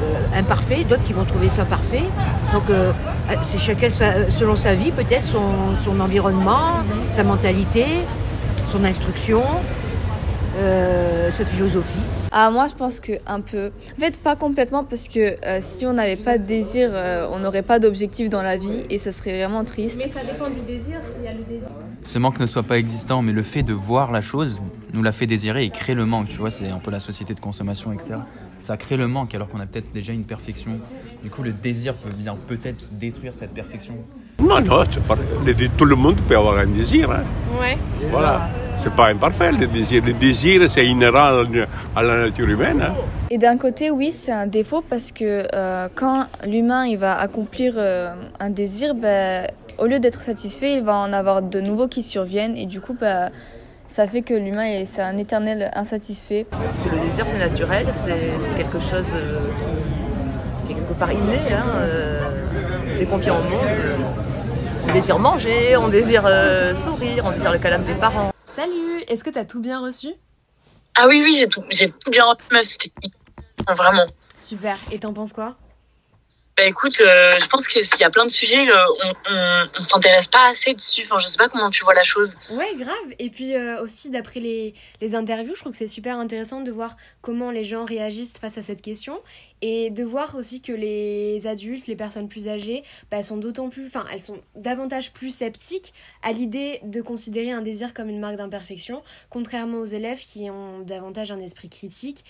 euh, 0.02 0.38
imparfait, 0.38 0.84
d'autres 0.88 1.04
qui 1.04 1.12
vont 1.12 1.24
trouver 1.24 1.48
ça 1.48 1.64
parfait. 1.64 2.02
Donc 2.52 2.64
euh, 2.70 2.92
c'est 3.42 3.58
chacun 3.58 3.88
selon 4.30 4.56
sa 4.56 4.74
vie, 4.74 4.90
peut-être 4.90 5.24
son 5.24 6.00
environnement, 6.00 6.82
sa 7.10 7.22
mentalité, 7.22 7.84
son 8.68 8.84
instruction. 8.84 9.42
Euh, 10.56 11.30
sa 11.30 11.44
philosophie 11.44 11.98
ah, 12.34 12.50
moi, 12.50 12.66
je 12.66 12.72
pense 12.72 12.98
que 12.98 13.12
un 13.26 13.42
peu. 13.42 13.72
En 13.94 14.00
fait, 14.00 14.18
pas 14.18 14.36
complètement, 14.36 14.84
parce 14.84 15.06
que 15.06 15.36
euh, 15.44 15.58
si 15.60 15.84
on 15.84 15.92
n'avait 15.92 16.16
pas 16.16 16.38
de 16.38 16.44
désir, 16.44 16.88
euh, 16.94 17.28
on 17.30 17.40
n'aurait 17.40 17.62
pas 17.62 17.78
d'objectif 17.78 18.30
dans 18.30 18.40
la 18.40 18.56
vie 18.56 18.84
et 18.88 18.96
ça 18.96 19.12
serait 19.12 19.32
vraiment 19.32 19.64
triste. 19.64 19.98
Mais 19.98 20.08
ça 20.08 20.24
dépend 20.24 20.48
du 20.48 20.60
désir. 20.60 20.98
Il 21.18 21.26
y 21.26 21.28
a 21.28 21.34
le 21.34 21.42
désir. 21.42 21.68
Ce 22.02 22.18
manque 22.18 22.40
ne 22.40 22.46
soit 22.46 22.62
pas 22.62 22.78
existant, 22.78 23.20
mais 23.20 23.32
le 23.32 23.42
fait 23.42 23.62
de 23.62 23.74
voir 23.74 24.10
la 24.12 24.22
chose 24.22 24.62
nous 24.94 25.02
l'a 25.02 25.12
fait 25.12 25.26
désirer 25.26 25.64
et 25.64 25.68
crée 25.70 25.92
le 25.92 26.06
manque. 26.06 26.28
Tu 26.28 26.38
vois, 26.38 26.50
c'est 26.50 26.70
un 26.70 26.78
peu 26.78 26.90
la 26.90 27.00
société 27.00 27.34
de 27.34 27.40
consommation, 27.40 27.92
etc. 27.92 28.14
Ça 28.62 28.76
crée 28.76 28.96
le 28.96 29.08
manque 29.08 29.34
alors 29.34 29.48
qu'on 29.48 29.60
a 29.60 29.66
peut-être 29.66 29.92
déjà 29.92 30.12
une 30.12 30.24
perfection. 30.24 30.78
Du 31.22 31.30
coup, 31.30 31.42
le 31.42 31.52
désir 31.52 31.94
peut 31.94 32.10
venir 32.10 32.36
peut-être 32.36 32.88
détruire 32.92 33.34
cette 33.34 33.52
perfection. 33.52 33.94
Non, 34.40 34.60
non, 34.60 34.84
pas... 35.06 35.16
tout 35.76 35.84
le 35.84 35.96
monde 35.96 36.16
peut 36.28 36.36
avoir 36.36 36.58
un 36.58 36.66
désir. 36.66 37.10
Hein. 37.10 37.24
Ouais. 37.60 37.76
Voilà 38.10 38.48
c'est 38.74 38.92
pas 38.94 39.08
imparfait 39.08 39.52
le 39.52 39.66
désir. 39.66 40.02
Le 40.04 40.12
désir, 40.12 40.68
c'est 40.68 40.86
inhérent 40.86 41.44
à 41.94 42.02
la 42.02 42.16
nature 42.26 42.48
humaine. 42.48 42.82
Hein. 42.82 42.94
Et 43.30 43.38
d'un 43.38 43.56
côté, 43.56 43.90
oui, 43.90 44.12
c'est 44.12 44.32
un 44.32 44.46
défaut 44.46 44.82
parce 44.88 45.12
que 45.12 45.46
euh, 45.52 45.88
quand 45.94 46.26
l'humain 46.46 46.86
il 46.86 46.98
va 46.98 47.18
accomplir 47.18 47.74
euh, 47.76 48.12
un 48.40 48.50
désir, 48.50 48.94
ben, 48.94 49.46
au 49.78 49.86
lieu 49.86 50.00
d'être 50.00 50.20
satisfait, 50.20 50.74
il 50.74 50.82
va 50.82 50.96
en 50.96 51.12
avoir 51.12 51.42
de 51.42 51.60
nouveaux 51.60 51.88
qui 51.88 52.02
surviennent 52.02 52.56
et 52.56 52.66
du 52.66 52.80
coup, 52.80 52.96
ben, 52.98 53.30
ça 53.92 54.06
fait 54.06 54.22
que 54.22 54.32
l'humain 54.32 54.84
c'est 54.86 55.02
un 55.02 55.18
éternel 55.18 55.70
insatisfait. 55.74 56.46
Parce 56.50 56.80
que 56.80 56.88
le 56.88 56.98
désir, 57.00 57.26
c'est 57.26 57.38
naturel, 57.38 57.86
c'est 57.92 58.56
quelque 58.56 58.80
chose 58.80 59.12
euh, 59.14 59.50
qui, 60.66 60.72
est 60.72 60.76
quelque 60.76 60.94
part 60.94 61.12
inné. 61.12 61.38
Hein, 61.52 61.66
dès 62.98 63.04
qu'on 63.04 63.18
vient 63.18 63.34
au 63.34 63.42
monde, 63.42 64.06
on 64.88 64.92
désire 64.92 65.18
manger, 65.18 65.76
on 65.76 65.88
désire 65.88 66.26
sourire, 66.74 67.24
on 67.26 67.32
désire 67.32 67.52
le 67.52 67.58
câlin 67.58 67.80
des 67.80 67.94
parents. 67.94 68.32
Salut, 68.56 69.02
est-ce 69.08 69.22
que 69.22 69.30
t'as 69.30 69.44
tout 69.44 69.60
bien 69.60 69.80
reçu? 69.80 70.08
Ah 70.96 71.06
oui, 71.08 71.22
oui, 71.22 71.36
j'ai 71.38 71.46
tout, 71.46 71.62
j'ai 71.70 71.90
tout 71.90 72.10
bien 72.10 72.24
reçu, 72.24 72.42
c'était 72.62 72.92
vraiment. 73.74 74.06
Super, 74.40 74.76
et 74.90 74.98
t'en 74.98 75.12
penses 75.12 75.34
quoi? 75.34 75.56
Bah 76.56 76.64
écoute, 76.66 77.00
euh, 77.00 77.32
je 77.40 77.46
pense 77.46 77.66
qu'il 77.66 77.82
y 77.98 78.04
a 78.04 78.10
plein 78.10 78.26
de 78.26 78.30
sujets, 78.30 78.68
euh, 78.68 78.74
on, 79.04 79.68
on, 79.74 79.80
s'intéresse 79.80 80.28
pas 80.28 80.50
assez 80.50 80.74
dessus. 80.74 81.02
Enfin, 81.04 81.16
je 81.18 81.26
sais 81.26 81.38
pas 81.38 81.48
comment 81.48 81.70
tu 81.70 81.82
vois 81.82 81.94
la 81.94 82.02
chose. 82.02 82.36
Ouais, 82.50 82.74
grave. 82.76 82.94
Et 83.18 83.30
puis 83.30 83.54
euh, 83.54 83.82
aussi, 83.82 84.10
d'après 84.10 84.38
les, 84.38 84.74
les 85.00 85.14
interviews, 85.14 85.54
je 85.54 85.60
trouve 85.60 85.72
que 85.72 85.78
c'est 85.78 85.86
super 85.86 86.18
intéressant 86.18 86.60
de 86.60 86.70
voir 86.70 86.98
comment 87.22 87.50
les 87.50 87.64
gens 87.64 87.86
réagissent 87.86 88.36
face 88.36 88.58
à 88.58 88.62
cette 88.62 88.82
question 88.82 89.18
et 89.62 89.88
de 89.88 90.04
voir 90.04 90.34
aussi 90.34 90.60
que 90.60 90.72
les 90.72 91.46
adultes, 91.46 91.86
les 91.86 91.96
personnes 91.96 92.28
plus 92.28 92.48
âgées, 92.48 92.82
bah, 93.10 93.22
sont 93.22 93.38
d'autant 93.38 93.70
plus, 93.70 93.86
enfin, 93.86 94.04
elles 94.12 94.20
sont 94.20 94.40
davantage 94.54 95.12
plus 95.12 95.30
sceptiques 95.30 95.94
à 96.22 96.32
l'idée 96.32 96.80
de 96.82 97.00
considérer 97.00 97.52
un 97.52 97.62
désir 97.62 97.94
comme 97.94 98.10
une 98.10 98.20
marque 98.20 98.36
d'imperfection, 98.36 99.02
contrairement 99.30 99.78
aux 99.78 99.86
élèves 99.86 100.18
qui 100.18 100.50
ont 100.50 100.80
davantage 100.80 101.32
un 101.32 101.40
esprit 101.40 101.70
critique 101.70 102.24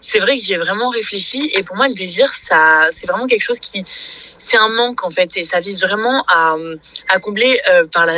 c'est 0.00 0.18
vrai 0.18 0.36
que 0.36 0.42
j'y 0.42 0.54
ai 0.54 0.58
vraiment 0.58 0.90
réfléchi 0.90 1.50
et 1.54 1.62
pour 1.62 1.76
moi 1.76 1.88
le 1.88 1.94
désir 1.94 2.32
ça 2.34 2.88
c'est 2.90 3.06
vraiment 3.06 3.26
quelque 3.26 3.42
chose 3.42 3.60
qui 3.60 3.84
c'est 4.38 4.56
un 4.56 4.68
manque 4.68 5.04
en 5.04 5.10
fait 5.10 5.36
et 5.36 5.44
ça 5.44 5.60
vise 5.60 5.80
vraiment 5.82 6.24
à, 6.28 6.56
à 7.08 7.18
combler 7.18 7.60
euh, 7.70 7.86
par 7.86 8.06
la, 8.06 8.14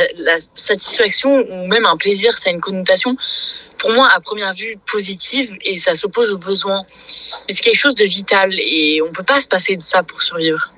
satisfaction 0.55 1.29
ou 1.29 1.67
même 1.67 1.85
un 1.85 1.97
plaisir 1.97 2.37
ça 2.37 2.49
a 2.49 2.53
une 2.53 2.61
connotation 2.61 3.15
pour 3.77 3.91
moi 3.91 4.09
à 4.13 4.19
première 4.21 4.53
vue 4.53 4.77
positive 4.89 5.57
et 5.61 5.77
ça 5.77 5.93
s'oppose 5.93 6.31
aux 6.31 6.37
besoins. 6.37 6.85
Mais 7.47 7.53
c'est 7.53 7.61
quelque 7.61 7.77
chose 7.77 7.95
de 7.95 8.05
vital 8.05 8.53
et 8.57 9.01
on 9.01 9.11
peut 9.11 9.23
pas 9.23 9.41
se 9.41 9.47
passer 9.47 9.75
de 9.75 9.81
ça 9.81 10.03
pour 10.03 10.21
survivre. 10.21 10.73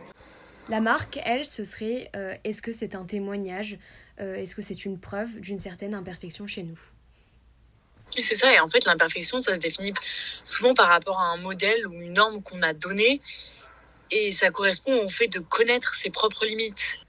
La 0.70 0.82
marque 0.82 1.20
elle 1.24 1.46
ce 1.46 1.64
serait 1.64 2.10
euh, 2.16 2.34
est-ce 2.44 2.64
que 2.64 2.72
c'est 2.72 2.96
un 2.96 3.06
témoignage 3.06 3.78
euh, 4.20 4.36
est-ce 4.36 4.56
que 4.56 4.62
c'est 4.62 4.86
une 4.86 4.98
preuve 4.98 5.40
d'une 5.40 5.60
certaine 5.60 5.94
imperfection 5.94 6.48
chez 6.48 6.64
nous? 6.64 6.80
C'est 8.22 8.36
ça. 8.36 8.54
Et 8.54 8.60
en 8.60 8.68
fait, 8.68 8.86
l'imperfection, 8.86 9.40
ça 9.40 9.56
se 9.56 9.60
définit 9.60 9.94
souvent 10.44 10.74
par 10.74 10.88
rapport 10.88 11.20
à 11.20 11.34
un 11.34 11.38
modèle 11.38 11.88
ou 11.88 11.94
une 11.94 12.14
norme 12.14 12.42
qu'on 12.42 12.62
a 12.62 12.74
donné. 12.74 13.22
Et 14.12 14.32
ça 14.32 14.52
correspond 14.52 15.04
au 15.04 15.08
fait 15.08 15.28
de 15.28 15.40
connaître 15.40 15.96
ses 15.96 16.10
propres 16.10 16.46
limites. 16.46 17.00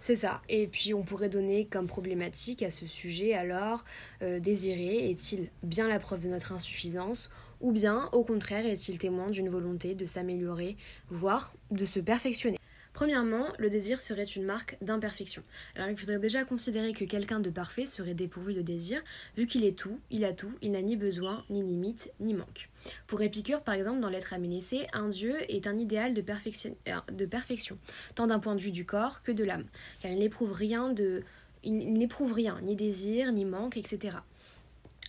C'est 0.00 0.14
ça. 0.14 0.40
Et 0.48 0.68
puis 0.68 0.94
on 0.94 1.02
pourrait 1.02 1.28
donner 1.28 1.66
comme 1.66 1.88
problématique 1.88 2.62
à 2.62 2.70
ce 2.70 2.86
sujet 2.86 3.34
alors, 3.34 3.84
euh, 4.22 4.38
désirer 4.38 5.10
est-il 5.10 5.50
bien 5.64 5.88
la 5.88 5.98
preuve 5.98 6.20
de 6.20 6.28
notre 6.28 6.52
insuffisance 6.52 7.30
ou 7.60 7.72
bien 7.72 8.08
au 8.12 8.22
contraire 8.22 8.66
est-il 8.66 8.98
témoin 8.98 9.30
d'une 9.30 9.48
volonté 9.48 9.94
de 9.94 10.06
s'améliorer, 10.06 10.76
voire 11.10 11.54
de 11.72 11.84
se 11.84 11.98
perfectionner? 11.98 12.58
Premièrement, 12.96 13.48
le 13.58 13.68
désir 13.68 14.00
serait 14.00 14.24
une 14.24 14.44
marque 14.44 14.78
d'imperfection. 14.80 15.42
Alors 15.74 15.90
il 15.90 15.98
faudrait 15.98 16.18
déjà 16.18 16.46
considérer 16.46 16.94
que 16.94 17.04
quelqu'un 17.04 17.40
de 17.40 17.50
parfait 17.50 17.84
serait 17.84 18.14
dépourvu 18.14 18.54
de 18.54 18.62
désir, 18.62 19.02
vu 19.36 19.46
qu'il 19.46 19.66
est 19.66 19.76
tout, 19.76 20.00
il 20.10 20.24
a 20.24 20.32
tout, 20.32 20.50
il 20.62 20.72
n'a 20.72 20.80
ni 20.80 20.96
besoin, 20.96 21.44
ni 21.50 21.62
limite, 21.62 22.10
ni 22.20 22.32
manque. 22.32 22.70
Pour 23.06 23.20
Épicure, 23.20 23.60
par 23.60 23.74
exemple, 23.74 24.00
dans 24.00 24.08
l'être 24.08 24.32
aménacé, 24.32 24.86
un 24.94 25.10
dieu 25.10 25.34
est 25.52 25.66
un 25.66 25.76
idéal 25.76 26.14
de 26.14 26.22
perfection, 26.22 26.74
euh, 26.88 26.94
de 27.12 27.26
perfection 27.26 27.76
tant 28.14 28.28
d'un 28.28 28.38
point 28.38 28.54
de 28.54 28.62
vue 28.62 28.72
du 28.72 28.86
corps 28.86 29.20
que 29.22 29.30
de 29.30 29.44
l'âme, 29.44 29.66
car 30.00 30.10
il 30.10 30.18
n'éprouve 30.18 30.52
rien 30.52 30.90
de... 30.90 31.22
Il 31.64 31.92
n'éprouve 31.92 32.32
rien, 32.32 32.62
ni 32.62 32.76
désir, 32.76 33.30
ni 33.30 33.44
manque, 33.44 33.76
etc. 33.76 34.16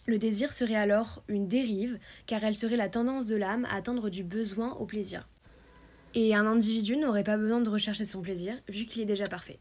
Le 0.07 0.17
désir 0.17 0.51
serait 0.51 0.75
alors 0.75 1.23
une 1.29 1.47
dérive, 1.47 1.99
car 2.25 2.43
elle 2.43 2.55
serait 2.55 2.75
la 2.75 2.89
tendance 2.89 3.27
de 3.27 3.37
l'âme 3.37 3.65
à 3.71 3.81
tendre 3.81 4.09
du 4.09 4.23
besoin 4.23 4.73
au 4.73 4.85
plaisir. 4.85 5.25
Et 6.15 6.33
un 6.35 6.45
individu 6.45 6.97
n'aurait 6.97 7.23
pas 7.23 7.37
besoin 7.37 7.61
de 7.61 7.69
rechercher 7.69 8.05
son 8.05 8.21
plaisir, 8.21 8.55
vu 8.67 8.85
qu'il 8.85 9.01
est 9.01 9.05
déjà 9.05 9.25
parfait. 9.25 9.59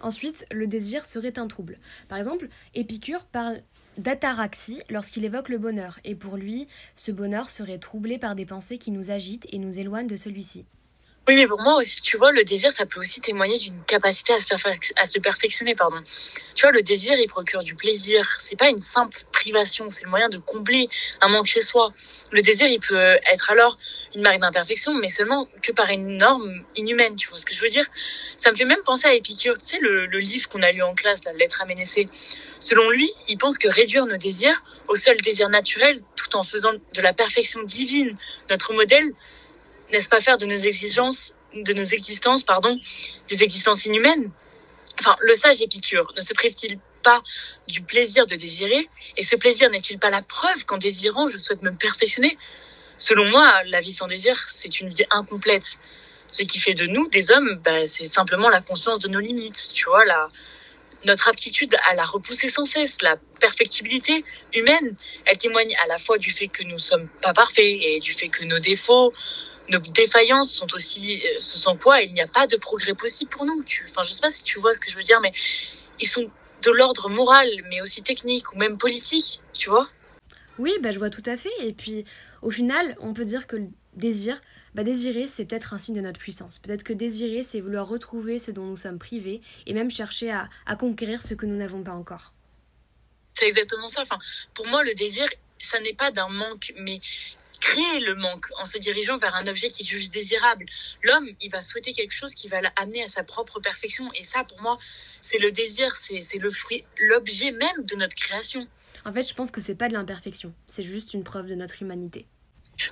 Ensuite, 0.00 0.46
le 0.52 0.66
désir 0.66 1.06
serait 1.06 1.38
un 1.38 1.48
trouble. 1.48 1.78
Par 2.08 2.18
exemple, 2.18 2.48
Épicure 2.74 3.24
parle 3.24 3.62
d'ataraxie 3.96 4.82
lorsqu'il 4.90 5.24
évoque 5.24 5.48
le 5.48 5.58
bonheur, 5.58 5.98
et 6.04 6.14
pour 6.14 6.36
lui, 6.36 6.68
ce 6.96 7.10
bonheur 7.10 7.48
serait 7.48 7.78
troublé 7.78 8.18
par 8.18 8.34
des 8.34 8.44
pensées 8.44 8.78
qui 8.78 8.90
nous 8.90 9.10
agitent 9.10 9.46
et 9.50 9.58
nous 9.58 9.78
éloignent 9.78 10.06
de 10.06 10.16
celui-ci. 10.16 10.66
Oui, 11.28 11.34
mais 11.34 11.48
pour 11.48 11.60
moi 11.60 11.74
aussi, 11.74 12.02
tu 12.02 12.16
vois, 12.18 12.30
le 12.30 12.44
désir, 12.44 12.70
ça 12.72 12.86
peut 12.86 13.00
aussi 13.00 13.20
témoigner 13.20 13.58
d'une 13.58 13.82
capacité 13.82 14.32
à 14.32 14.38
se, 14.38 15.18
perfectionner, 15.18 15.74
pardon. 15.74 15.96
Tu 16.54 16.62
vois, 16.62 16.70
le 16.70 16.82
désir, 16.82 17.18
il 17.18 17.26
procure 17.26 17.64
du 17.64 17.74
plaisir. 17.74 18.24
C'est 18.38 18.54
pas 18.54 18.70
une 18.70 18.78
simple 18.78 19.18
privation, 19.32 19.88
c'est 19.88 20.04
le 20.04 20.10
moyen 20.10 20.28
de 20.28 20.38
combler 20.38 20.88
un 21.20 21.28
manque 21.28 21.46
chez 21.46 21.62
soi. 21.62 21.90
Le 22.30 22.42
désir, 22.42 22.68
il 22.68 22.78
peut 22.78 23.18
être 23.32 23.50
alors 23.50 23.76
une 24.16 24.22
marque 24.22 24.38
d'imperfection, 24.38 24.94
mais 24.94 25.08
seulement 25.08 25.46
que 25.62 25.72
par 25.72 25.90
une 25.90 26.16
norme 26.16 26.64
inhumaine, 26.74 27.16
tu 27.16 27.28
vois 27.28 27.36
ce 27.36 27.44
que 27.44 27.54
je 27.54 27.60
veux 27.60 27.68
dire? 27.68 27.84
Ça 28.34 28.50
me 28.50 28.56
fait 28.56 28.64
même 28.64 28.82
penser 28.84 29.06
à 29.06 29.14
Épicure, 29.14 29.56
tu 29.58 29.66
sais, 29.66 29.78
le, 29.78 30.06
livre 30.18 30.48
qu'on 30.48 30.62
a 30.62 30.72
lu 30.72 30.82
en 30.82 30.94
classe, 30.94 31.24
la 31.24 31.34
lettre 31.34 31.60
à 31.60 31.66
Ménécée. 31.66 32.08
Selon 32.58 32.88
lui, 32.90 33.08
il 33.28 33.36
pense 33.36 33.58
que 33.58 33.68
réduire 33.68 34.06
nos 34.06 34.16
désirs 34.16 34.62
au 34.88 34.96
seul 34.96 35.16
désir 35.18 35.50
naturel, 35.50 36.00
tout 36.16 36.34
en 36.34 36.42
faisant 36.42 36.72
de 36.72 37.00
la 37.02 37.12
perfection 37.12 37.62
divine 37.62 38.16
notre 38.48 38.72
modèle, 38.72 39.12
n'est-ce 39.92 40.08
pas 40.08 40.20
faire 40.20 40.38
de 40.38 40.46
nos 40.46 40.56
exigences, 40.56 41.34
de 41.54 41.72
nos 41.74 41.84
existences, 41.84 42.42
pardon, 42.42 42.78
des 43.28 43.42
existences 43.42 43.84
inhumaines? 43.84 44.30
Enfin, 44.98 45.14
le 45.20 45.36
sage 45.36 45.60
Épicure 45.60 46.10
ne 46.16 46.22
se 46.22 46.32
prive-t-il 46.32 46.78
pas 47.02 47.22
du 47.68 47.82
plaisir 47.82 48.24
de 48.24 48.34
désirer? 48.34 48.88
Et 49.18 49.24
ce 49.24 49.36
plaisir 49.36 49.68
n'est-il 49.68 49.98
pas 49.98 50.08
la 50.08 50.22
preuve 50.22 50.64
qu'en 50.64 50.78
désirant, 50.78 51.26
je 51.28 51.36
souhaite 51.36 51.62
me 51.62 51.72
perfectionner? 51.72 52.38
Selon 52.96 53.28
moi, 53.28 53.62
la 53.66 53.80
vie 53.80 53.92
sans 53.92 54.06
désir, 54.06 54.42
c'est 54.46 54.80
une 54.80 54.88
vie 54.88 55.04
incomplète. 55.10 55.78
Ce 56.30 56.42
qui 56.42 56.58
fait 56.58 56.74
de 56.74 56.86
nous, 56.86 57.08
des 57.08 57.30
hommes, 57.30 57.60
bah, 57.64 57.86
c'est 57.86 58.06
simplement 58.06 58.48
la 58.48 58.60
conscience 58.60 58.98
de 58.98 59.08
nos 59.08 59.20
limites, 59.20 59.70
tu 59.72 59.84
vois, 59.84 60.04
la, 60.04 60.30
notre 61.04 61.28
aptitude 61.28 61.74
à 61.88 61.94
la 61.94 62.04
repousser 62.04 62.48
sans 62.48 62.64
cesse, 62.64 63.00
la 63.02 63.16
perfectibilité 63.40 64.24
humaine, 64.54 64.96
elle 65.26 65.36
témoigne 65.36 65.74
à 65.84 65.86
la 65.86 65.98
fois 65.98 66.18
du 66.18 66.30
fait 66.30 66.48
que 66.48 66.64
nous 66.64 66.78
sommes 66.78 67.08
pas 67.22 67.32
parfaits 67.32 67.64
et 67.64 68.00
du 68.00 68.12
fait 68.12 68.28
que 68.28 68.44
nos 68.44 68.58
défauts, 68.58 69.12
nos 69.68 69.78
défaillances 69.78 70.50
sont 70.52 70.72
aussi 70.74 71.22
euh, 71.24 71.40
ce 71.40 71.58
sans 71.58 71.76
quoi 71.76 72.00
il 72.00 72.12
n'y 72.12 72.20
a 72.20 72.26
pas 72.26 72.46
de 72.46 72.56
progrès 72.56 72.94
possible 72.94 73.30
pour 73.30 73.44
nous. 73.44 73.62
Tu, 73.64 73.84
enfin, 73.88 74.02
je 74.02 74.12
sais 74.12 74.20
pas 74.20 74.30
si 74.30 74.42
tu 74.42 74.58
vois 74.58 74.72
ce 74.72 74.80
que 74.80 74.90
je 74.90 74.96
veux 74.96 75.02
dire, 75.02 75.20
mais 75.20 75.32
ils 76.00 76.08
sont 76.08 76.30
de 76.62 76.70
l'ordre 76.70 77.08
moral, 77.08 77.48
mais 77.68 77.80
aussi 77.80 78.02
technique 78.02 78.52
ou 78.52 78.58
même 78.58 78.78
politique, 78.78 79.40
tu 79.52 79.68
vois. 79.68 79.88
Oui, 80.58 80.72
bah, 80.80 80.90
je 80.90 80.98
vois 80.98 81.10
tout 81.10 81.22
à 81.26 81.36
fait. 81.36 81.52
Et 81.60 81.72
puis, 81.72 82.04
au 82.42 82.50
final, 82.50 82.96
on 83.00 83.14
peut 83.14 83.24
dire 83.24 83.46
que 83.46 83.56
le 83.56 83.68
désir, 83.94 84.40
bah, 84.74 84.84
désirer, 84.84 85.26
c'est 85.26 85.46
peut-être 85.46 85.72
un 85.72 85.78
signe 85.78 85.94
de 85.94 86.00
notre 86.02 86.20
puissance. 86.20 86.58
Peut-être 86.58 86.84
que 86.84 86.92
désirer, 86.92 87.42
c'est 87.42 87.60
vouloir 87.60 87.88
retrouver 87.88 88.38
ce 88.38 88.50
dont 88.50 88.64
nous 88.64 88.76
sommes 88.76 88.98
privés 88.98 89.40
et 89.64 89.72
même 89.72 89.90
chercher 89.90 90.30
à, 90.30 90.76
conquérir 90.76 91.22
ce 91.22 91.34
que 91.34 91.46
nous 91.46 91.56
n'avons 91.56 91.82
pas 91.82 91.92
encore. 91.92 92.34
C'est 93.32 93.46
exactement 93.46 93.88
ça. 93.88 94.02
Enfin, 94.02 94.18
pour 94.54 94.66
moi, 94.66 94.84
le 94.84 94.94
désir, 94.94 95.26
ça 95.58 95.80
n'est 95.80 95.94
pas 95.94 96.10
d'un 96.10 96.28
manque, 96.28 96.74
mais 96.76 97.00
créer 97.58 98.00
le 98.00 98.16
manque 98.16 98.48
en 98.58 98.66
se 98.66 98.76
dirigeant 98.76 99.16
vers 99.16 99.34
un 99.34 99.46
objet 99.46 99.70
qui 99.70 99.82
est 99.82 99.86
juste 99.86 100.12
désirable. 100.12 100.66
L'homme, 101.02 101.28
il 101.40 101.50
va 101.50 101.62
souhaiter 101.62 101.92
quelque 101.92 102.12
chose 102.12 102.34
qui 102.34 102.48
va 102.48 102.60
l'amener 102.60 103.02
à 103.02 103.08
sa 103.08 103.24
propre 103.24 103.60
perfection. 103.60 104.10
Et 104.14 104.24
ça, 104.24 104.44
pour 104.44 104.60
moi, 104.60 104.76
c'est 105.22 105.38
le 105.38 105.52
désir, 105.52 105.96
c'est 105.96 106.38
le 106.38 106.50
fruit, 106.50 106.84
l'objet 106.98 107.50
même 107.50 107.82
de 107.84 107.96
notre 107.96 108.14
création. 108.14 108.68
En 109.06 109.12
fait, 109.12 109.22
je 109.22 109.34
pense 109.34 109.52
que 109.52 109.60
c'est 109.60 109.76
pas 109.76 109.86
de 109.88 109.92
l'imperfection, 109.92 110.52
c'est 110.66 110.82
juste 110.82 111.14
une 111.14 111.22
preuve 111.22 111.46
de 111.46 111.54
notre 111.54 111.80
humanité. 111.80 112.26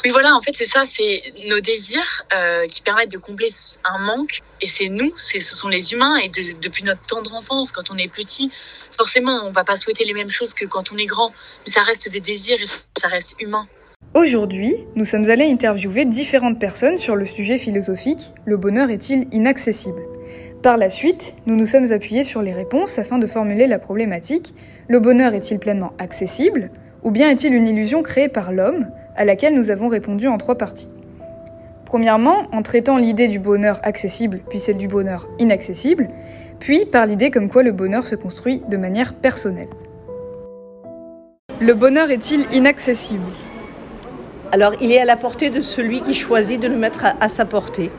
Oui, 0.05 0.11
voilà, 0.11 0.35
en 0.35 0.41
fait, 0.41 0.53
c'est 0.55 0.65
ça, 0.65 0.85
c'est 0.85 1.21
nos 1.49 1.61
désirs 1.61 2.23
euh, 2.35 2.67
qui 2.67 2.81
permettent 2.83 3.11
de 3.11 3.19
combler 3.19 3.49
un 3.85 3.99
manque. 3.99 4.41
Et 4.63 4.67
c'est 4.67 4.89
nous, 4.89 5.13
c'est, 5.17 5.41
ce 5.41 5.55
sont 5.55 5.69
les 5.69 5.93
humains. 5.93 6.17
Et 6.19 6.29
de- 6.29 6.59
depuis 6.61 6.85
notre 6.85 7.03
tendre 7.03 7.35
enfance, 7.35 7.71
quand 7.71 7.91
on 7.91 7.97
est 7.99 8.09
petit, 8.09 8.51
forcément, 8.93 9.45
on 9.45 9.51
va 9.51 9.63
pas 9.65 9.77
souhaiter 9.77 10.05
les 10.05 10.15
mêmes 10.15 10.31
choses 10.31 10.55
que 10.55 10.65
quand 10.65 10.91
on 10.93 10.97
est 10.97 11.05
grand. 11.05 11.31
Mais 11.67 11.73
ça 11.73 11.83
reste 11.83 12.11
des 12.11 12.21
désirs 12.21 12.59
et 12.61 12.65
ça 12.99 13.09
reste 13.09 13.35
humain. 13.41 13.67
Aujourd'hui, 14.15 14.75
nous 14.95 15.05
sommes 15.05 15.29
allés 15.29 15.51
interviewer 15.51 16.05
différentes 16.07 16.59
personnes 16.59 16.97
sur 16.97 17.17
le 17.17 17.27
sujet 17.27 17.59
philosophique 17.59 18.33
Le 18.47 18.57
bonheur 18.57 18.89
est-il 18.89 19.27
inaccessible? 19.33 20.01
Par 20.65 20.79
la 20.79 20.89
suite, 20.89 21.37
nous 21.45 21.57
nous 21.57 21.67
sommes 21.67 21.93
appuyés 21.93 22.25
sur 22.25 22.41
les 22.41 22.55
réponses 22.55 22.99
afin 22.99 23.19
de 23.19 23.27
formuler 23.27 23.67
la 23.67 23.79
problématique 23.79 24.55
Le 24.89 24.99
bonheur 24.99 25.35
est-il 25.35 25.59
pleinement 25.59 25.93
accessible 25.99 26.71
Ou 27.03 27.11
bien 27.11 27.29
est-il 27.29 27.53
une 27.53 27.67
illusion 27.67 28.03
créée 28.03 28.31
par 28.31 28.51
l'homme 28.51 28.87
à 29.15 29.27
laquelle 29.27 29.55
nous 29.55 29.71
avons 29.71 29.89
répondu 29.89 30.27
en 30.27 30.39
trois 30.39 30.55
parties? 30.55 30.89
Premièrement, 31.85 32.45
en 32.51 32.63
traitant 32.63 32.97
l'idée 32.97 33.29
du 33.29 33.39
bonheur 33.39 33.79
accessible 33.83 34.41
puis 34.49 34.59
celle 34.59 34.79
du 34.79 34.89
bonheur 34.89 35.29
inaccessible, 35.39 36.09
puis 36.61 36.87
par 36.87 37.05
l'idée 37.05 37.31
comme 37.31 37.51
quoi 37.51 37.63
le 37.63 37.73
bonheur 37.73 38.07
se 38.07 38.15
construit 38.15 38.63
de 38.67 38.79
manière 38.79 39.13
personnelle. 39.13 39.69
Le 41.61 41.75
bonheur 41.75 42.11
est-il 42.11 42.47
inaccessible? 42.55 43.33
Alors, 44.51 44.73
il 44.81 44.93
est 44.93 44.99
à 44.99 45.05
la 45.05 45.19
portée 45.19 45.51
de 45.51 45.61
celui 45.61 46.01
qui 46.01 46.15
choisit 46.15 46.59
de 46.59 46.69
le 46.69 46.77
mettre 46.77 47.05
à, 47.21 47.29
sa 47.29 47.45
portée. 47.45 47.91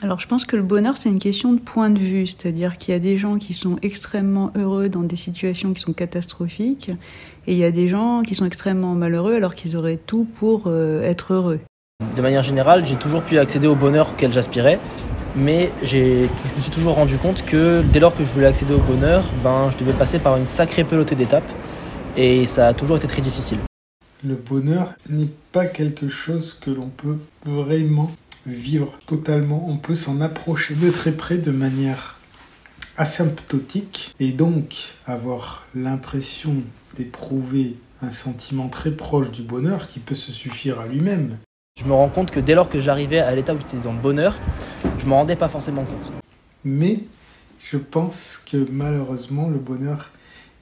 Alors 0.00 0.20
je 0.20 0.28
pense 0.28 0.44
que 0.44 0.54
le 0.54 0.62
bonheur, 0.62 0.96
c'est 0.96 1.08
une 1.08 1.18
question 1.18 1.52
de 1.52 1.58
point 1.58 1.90
de 1.90 1.98
vue, 1.98 2.26
c'est-à-dire 2.28 2.76
qu'il 2.78 2.92
y 2.92 2.96
a 2.96 3.00
des 3.00 3.18
gens 3.18 3.36
qui 3.38 3.52
sont 3.52 3.76
extrêmement 3.82 4.52
heureux 4.56 4.88
dans 4.88 5.02
des 5.02 5.16
situations 5.16 5.72
qui 5.72 5.80
sont 5.80 5.92
catastrophiques, 5.92 6.90
et 7.48 7.52
il 7.52 7.58
y 7.58 7.64
a 7.64 7.72
des 7.72 7.88
gens 7.88 8.22
qui 8.22 8.36
sont 8.36 8.44
extrêmement 8.44 8.94
malheureux 8.94 9.34
alors 9.34 9.56
qu'ils 9.56 9.76
auraient 9.76 9.96
tout 9.98 10.24
pour 10.24 10.64
euh, 10.66 11.02
être 11.02 11.32
heureux. 11.34 11.58
De 12.16 12.22
manière 12.22 12.44
générale, 12.44 12.86
j'ai 12.86 12.94
toujours 12.94 13.22
pu 13.22 13.38
accéder 13.38 13.66
au 13.66 13.74
bonheur 13.74 14.10
auquel 14.12 14.32
j'aspirais, 14.32 14.78
mais 15.34 15.72
j'ai- 15.82 16.28
je 16.46 16.54
me 16.54 16.60
suis 16.60 16.70
toujours 16.70 16.94
rendu 16.94 17.18
compte 17.18 17.44
que 17.44 17.82
dès 17.92 17.98
lors 17.98 18.16
que 18.16 18.22
je 18.24 18.30
voulais 18.30 18.46
accéder 18.46 18.74
au 18.74 18.78
bonheur, 18.80 19.24
ben, 19.42 19.68
je 19.72 19.78
devais 19.84 19.98
passer 19.98 20.20
par 20.20 20.36
une 20.36 20.46
sacrée 20.46 20.84
pelotée 20.84 21.16
d'étapes, 21.16 21.50
et 22.16 22.46
ça 22.46 22.68
a 22.68 22.74
toujours 22.74 22.98
été 22.98 23.08
très 23.08 23.20
difficile. 23.20 23.58
Le 24.24 24.36
bonheur 24.36 24.92
n'est 25.08 25.30
pas 25.50 25.66
quelque 25.66 26.06
chose 26.08 26.56
que 26.60 26.70
l'on 26.70 26.88
peut 26.88 27.18
vraiment 27.44 28.12
vivre 28.52 28.98
totalement. 29.06 29.66
On 29.68 29.76
peut 29.76 29.94
s'en 29.94 30.20
approcher 30.20 30.74
de 30.74 30.90
très 30.90 31.12
près 31.12 31.38
de 31.38 31.50
manière 31.50 32.18
asymptotique 32.96 34.14
et 34.18 34.32
donc 34.32 34.94
avoir 35.06 35.66
l'impression 35.74 36.62
d'éprouver 36.96 37.76
un 38.02 38.10
sentiment 38.10 38.68
très 38.68 38.90
proche 38.90 39.30
du 39.30 39.42
bonheur 39.42 39.88
qui 39.88 40.00
peut 40.00 40.14
se 40.14 40.32
suffire 40.32 40.80
à 40.80 40.86
lui-même. 40.86 41.38
Je 41.78 41.84
me 41.84 41.92
rends 41.92 42.08
compte 42.08 42.30
que 42.30 42.40
dès 42.40 42.54
lors 42.54 42.68
que 42.68 42.80
j'arrivais 42.80 43.20
à 43.20 43.34
l'état 43.34 43.54
où 43.54 43.58
j'étais 43.58 43.76
dans 43.76 43.92
le 43.92 44.00
bonheur, 44.00 44.36
je 44.98 45.06
m'en 45.06 45.18
rendais 45.18 45.36
pas 45.36 45.48
forcément 45.48 45.84
compte. 45.84 46.12
Mais 46.64 47.04
je 47.60 47.76
pense 47.76 48.42
que 48.44 48.66
malheureusement 48.70 49.48
le 49.48 49.58
bonheur 49.58 50.10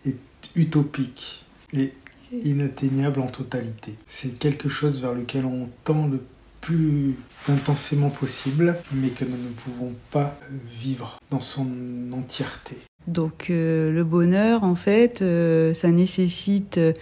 est 0.05 0.17
utopique 0.55 1.45
et 1.73 1.95
inatteignable 2.33 3.21
en 3.21 3.29
totalité. 3.29 3.95
C'est 4.07 4.39
quelque 4.39 4.69
chose 4.69 5.01
vers 5.01 5.15
lequel 5.15 5.47
on 5.47 5.69
tend 5.85 6.07
le 6.07 6.21
plus 6.67 7.15
intensément 7.49 8.11
possible, 8.11 8.77
mais 8.93 9.11
que 9.11 9.25
nous 9.25 9.37
ne 9.37 9.53
pouvons 9.65 9.93
pas 10.11 10.37
vivre 10.83 11.19
dans 11.31 11.41
son 11.41 11.69
entièreté. 12.13 12.77
Donc 13.07 13.51
euh, 13.51 13.93
le 13.93 14.03
bonheur, 14.03 14.65
en 14.65 14.75
fait, 14.75 15.23
euh, 15.23 15.73
ça 15.75 15.93
nécessite 15.93 16.79
euh, 16.79 16.93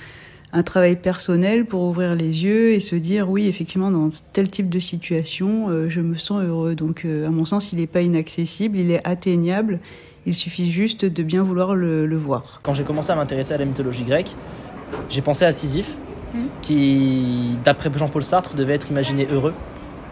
un 0.52 0.62
travail 0.62 0.96
personnel 0.96 1.64
pour 1.64 1.82
ouvrir 1.84 2.14
les 2.14 2.44
yeux 2.44 2.72
et 2.72 2.80
se 2.80 2.94
dire 2.94 3.30
oui, 3.30 3.46
effectivement, 3.46 3.90
dans 3.90 4.10
tel 4.34 4.50
type 4.50 4.68
de 4.68 4.78
situation, 4.78 5.70
euh, 5.70 5.88
je 5.88 6.02
me 6.02 6.16
sens 6.16 6.42
heureux. 6.42 6.74
Donc 6.74 7.06
euh, 7.06 7.26
à 7.26 7.30
mon 7.30 7.46
sens, 7.46 7.72
il 7.72 7.78
n'est 7.78 7.86
pas 7.86 8.02
inaccessible, 8.02 8.78
il 8.78 8.90
est 8.90 9.00
atteignable. 9.06 9.80
Il 10.26 10.34
suffit 10.34 10.70
juste 10.70 11.06
de 11.06 11.22
bien 11.22 11.42
vouloir 11.42 11.74
le, 11.74 12.06
le 12.06 12.16
voir. 12.16 12.60
Quand 12.62 12.74
j'ai 12.74 12.84
commencé 12.84 13.10
à 13.12 13.14
m'intéresser 13.14 13.54
à 13.54 13.58
la 13.58 13.64
mythologie 13.64 14.04
grecque, 14.04 14.36
j'ai 15.08 15.22
pensé 15.22 15.46
à 15.46 15.52
Sisyphe, 15.52 15.96
qui, 16.62 17.56
d'après 17.64 17.90
Jean-Paul 17.94 18.22
Sartre, 18.22 18.54
devait 18.54 18.74
être 18.74 18.90
imaginé 18.90 19.26
heureux. 19.32 19.54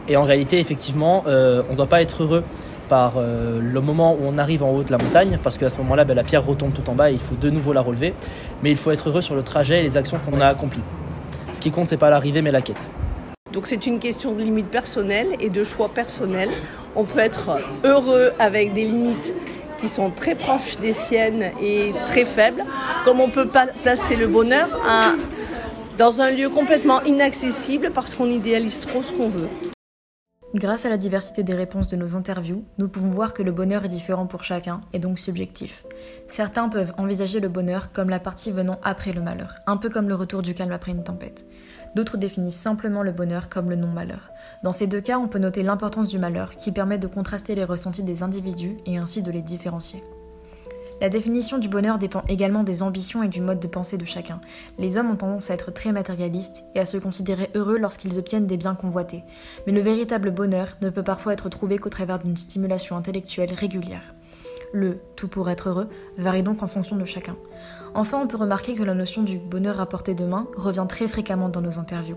Et 0.09 0.17
en 0.17 0.25
réalité, 0.25 0.59
effectivement, 0.59 1.25
euh, 1.27 1.63
on 1.69 1.73
ne 1.73 1.77
doit 1.77 1.87
pas 1.87 2.03
être 2.03 2.23
heureux 2.23 2.45
par 2.89 3.15
euh, 3.17 3.61
le 3.63 3.81
moment 3.81 4.15
où 4.15 4.19
on 4.23 4.37
arrive 4.39 4.63
en 4.63 4.71
haut 4.71 4.83
de 4.83 4.91
la 4.91 4.99
montagne, 4.99 5.39
parce 5.43 5.57
qu'à 5.59 5.71
ce 5.71 5.79
moment-là, 5.79 6.05
ben, 6.05 6.15
la 6.15 6.25
pierre 6.25 6.45
retombe 6.45 6.73
tout 6.75 6.89
en 6.91 6.95
bas 6.95 7.11
et 7.11 7.15
il 7.15 7.19
faut 7.21 7.37
de 7.41 7.51
nouveau 7.51 7.73
la 7.73 7.81
relever. 7.81 8.13
Mais 8.63 8.71
il 8.71 8.77
faut 8.77 8.91
être 8.91 9.09
heureux 9.09 9.23
sur 9.23 9.35
le 9.35 9.43
trajet 9.43 9.81
et 9.81 9.83
les 9.83 9.97
actions 9.97 10.19
qu'on 10.19 10.41
a 10.41 10.47
accomplies. 10.47 10.83
Ce 11.53 11.61
qui 11.61 11.71
compte, 11.71 11.87
c'est 11.89 11.97
pas 11.97 12.11
l'arrivée, 12.11 12.43
mais 12.43 12.51
la 12.51 12.61
quête. 12.63 12.91
Donc 13.53 13.67
c'est 13.67 13.87
une 13.87 13.99
question 13.99 14.33
de 14.35 14.43
limites 14.43 14.71
personnelles 14.71 15.29
et 15.41 15.51
de 15.51 15.63
choix 15.63 15.91
personnels. 15.91 16.49
On 16.97 17.05
peut 17.05 17.19
être 17.21 17.59
heureux 17.85 18.33
avec 18.39 18.73
des 18.73 18.85
limites 18.85 19.35
qui 19.79 19.89
sont 19.89 20.11
très 20.11 20.35
proches 20.35 20.79
des 20.79 20.93
siennes 20.93 21.51
et 21.63 21.93
très 22.07 22.25
faibles, 22.25 22.63
comme 23.05 23.21
on 23.21 23.29
peut 23.29 23.49
pas 23.49 23.67
placer 23.83 24.17
le 24.17 24.27
bonheur 24.27 24.69
à- 24.89 25.13
dans 25.99 26.23
un 26.23 26.31
lieu 26.31 26.49
complètement 26.49 27.03
inaccessible 27.03 27.91
parce 27.95 28.15
qu'on 28.15 28.27
idéalise 28.27 28.81
trop 28.81 29.03
ce 29.03 29.13
qu'on 29.13 29.29
veut. 29.29 29.49
Grâce 30.55 30.85
à 30.85 30.91
la 30.91 30.99
diversité 30.99 31.43
des 31.43 31.55
réponses 31.55 31.89
de 31.89 31.97
nos 31.97 32.15
interviews, 32.15 32.65
nous 32.77 32.89
pouvons 32.89 33.09
voir 33.09 33.33
que 33.33 33.43
le 33.43 33.53
bonheur 33.53 33.87
est 33.87 33.89
différent 33.89 34.27
pour 34.27 34.45
chacun 34.45 34.83
et 34.93 34.99
donc 34.99 35.19
subjectif. 35.19 35.85
Certains 36.29 36.69
peuvent 36.69 36.93
envisager 36.99 37.41
le 37.41 37.49
bonheur 37.49 37.91
comme 37.93 38.11
la 38.11 38.21
partie 38.21 38.51
venant 38.51 38.79
après 38.83 39.15
le 39.15 39.23
malheur, 39.23 39.55
un 39.67 39.79
peu 39.79 39.89
comme 39.89 40.09
le 40.09 40.15
retour 40.15 40.43
du 40.43 40.55
calme 40.55 40.73
après 40.73 40.93
une 40.93 41.05
tempête. 41.05 41.47
D'autres 41.95 42.19
définissent 42.19 42.61
simplement 42.61 43.03
le 43.03 43.13
bonheur 43.13 43.49
comme 43.49 43.71
le 43.71 43.77
non-malheur. 43.77 44.31
Dans 44.63 44.73
ces 44.73 44.87
deux 44.87 45.01
cas, 45.01 45.19
on 45.19 45.29
peut 45.29 45.39
noter 45.39 45.63
l'importance 45.63 46.09
du 46.09 46.19
malheur 46.19 46.57
qui 46.57 46.71
permet 46.71 46.99
de 46.99 47.07
contraster 47.07 47.55
les 47.55 47.65
ressentis 47.65 48.03
des 48.03 48.23
individus 48.23 48.77
et 48.85 48.99
ainsi 48.99 49.23
de 49.23 49.31
les 49.31 49.43
différencier. 49.43 50.03
La 51.03 51.09
définition 51.09 51.59
du 51.59 51.69
bonheur 51.69 51.99
dépend 51.99 52.23
également 52.29 52.63
des 52.63 52.81
ambitions 52.81 53.25
et 53.25 53.29
du 53.29 53.41
mode 53.41 53.59
de 53.59 53.67
pensée 53.67 53.99
de 53.99 54.05
chacun. 54.05 54.41
Les 54.79 54.97
hommes 54.97 55.11
ont 55.11 55.17
tendance 55.17 55.51
à 55.51 55.55
être 55.55 55.73
très 55.73 55.91
matérialistes 55.91 56.65
et 56.77 56.79
à 56.79 56.87
se 56.87 56.97
considérer 56.97 57.51
heureux 57.57 57.77
lorsqu'ils 57.77 58.21
obtiennent 58.21 58.47
des 58.47 58.57
biens 58.57 58.77
convoités. 58.77 59.25
Mais 59.67 59.73
le 59.73 59.81
véritable 59.81 60.31
bonheur 60.31 60.77
ne 60.81 60.91
peut 60.91 61.03
parfois 61.03 61.33
être 61.33 61.49
trouvé 61.49 61.79
qu'au 61.79 61.89
travers 61.89 62.21
d'une 62.21 62.37
stimulation 62.37 62.97
intellectuelle 62.97 63.53
régulière. 63.53 64.15
Le 64.73 65.01
tout 65.17 65.27
pour 65.27 65.51
être 65.51 65.71
heureux 65.71 65.89
varie 66.19 66.45
donc 66.45 66.63
en 66.63 66.69
fonction 66.69 66.95
de 66.95 67.05
chacun. 67.05 67.37
Enfin, 67.95 68.19
on 68.23 68.27
peut 68.27 68.39
remarquer 68.39 68.75
que 68.75 68.83
la 68.83 68.95
notion 68.95 69.23
du 69.23 69.39
bonheur 69.39 69.79
à 69.79 69.87
portée 69.87 70.15
de 70.15 70.25
main 70.25 70.47
revient 70.57 70.87
très 70.89 71.09
fréquemment 71.09 71.51
dans 71.51 71.61
nos 71.61 71.79
interviews. 71.79 72.17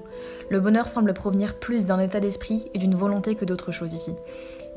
Le 0.49 0.61
bonheur 0.61 0.87
semble 0.87 1.13
provenir 1.13 1.59
plus 1.59 1.85
d'un 1.85 1.99
état 1.99 2.21
d'esprit 2.21 2.71
et 2.73 2.77
d'une 2.77 2.95
volonté 2.95 3.35
que 3.35 3.43
d'autre 3.43 3.73
chose 3.73 3.93
ici. 3.93 4.13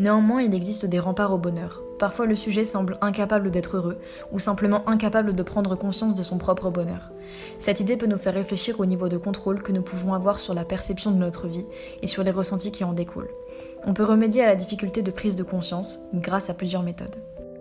Néanmoins, 0.00 0.42
il 0.42 0.54
existe 0.54 0.86
des 0.86 0.98
remparts 0.98 1.32
au 1.32 1.38
bonheur. 1.38 1.82
Parfois, 2.00 2.26
le 2.26 2.34
sujet 2.34 2.64
semble 2.64 2.98
incapable 3.00 3.50
d'être 3.52 3.76
heureux, 3.76 3.98
ou 4.32 4.40
simplement 4.40 4.88
incapable 4.88 5.34
de 5.34 5.42
prendre 5.42 5.76
conscience 5.76 6.14
de 6.14 6.22
son 6.22 6.38
propre 6.38 6.70
bonheur. 6.70 7.10
Cette 7.60 7.80
idée 7.80 7.96
peut 7.96 8.06
nous 8.06 8.18
faire 8.18 8.34
réfléchir 8.34 8.80
au 8.80 8.86
niveau 8.86 9.08
de 9.08 9.18
contrôle 9.18 9.62
que 9.62 9.72
nous 9.72 9.82
pouvons 9.82 10.14
avoir 10.14 10.38
sur 10.38 10.54
la 10.54 10.64
perception 10.64 11.12
de 11.12 11.16
notre 11.16 11.46
vie 11.46 11.66
et 12.02 12.06
sur 12.08 12.24
les 12.24 12.30
ressentis 12.30 12.72
qui 12.72 12.84
en 12.84 12.92
découlent. 12.92 13.30
On 13.84 13.94
peut 13.94 14.04
remédier 14.04 14.42
à 14.42 14.48
la 14.48 14.56
difficulté 14.56 15.02
de 15.02 15.10
prise 15.10 15.36
de 15.36 15.44
conscience 15.44 16.00
grâce 16.14 16.50
à 16.50 16.54
plusieurs 16.54 16.82
méthodes. 16.82 17.16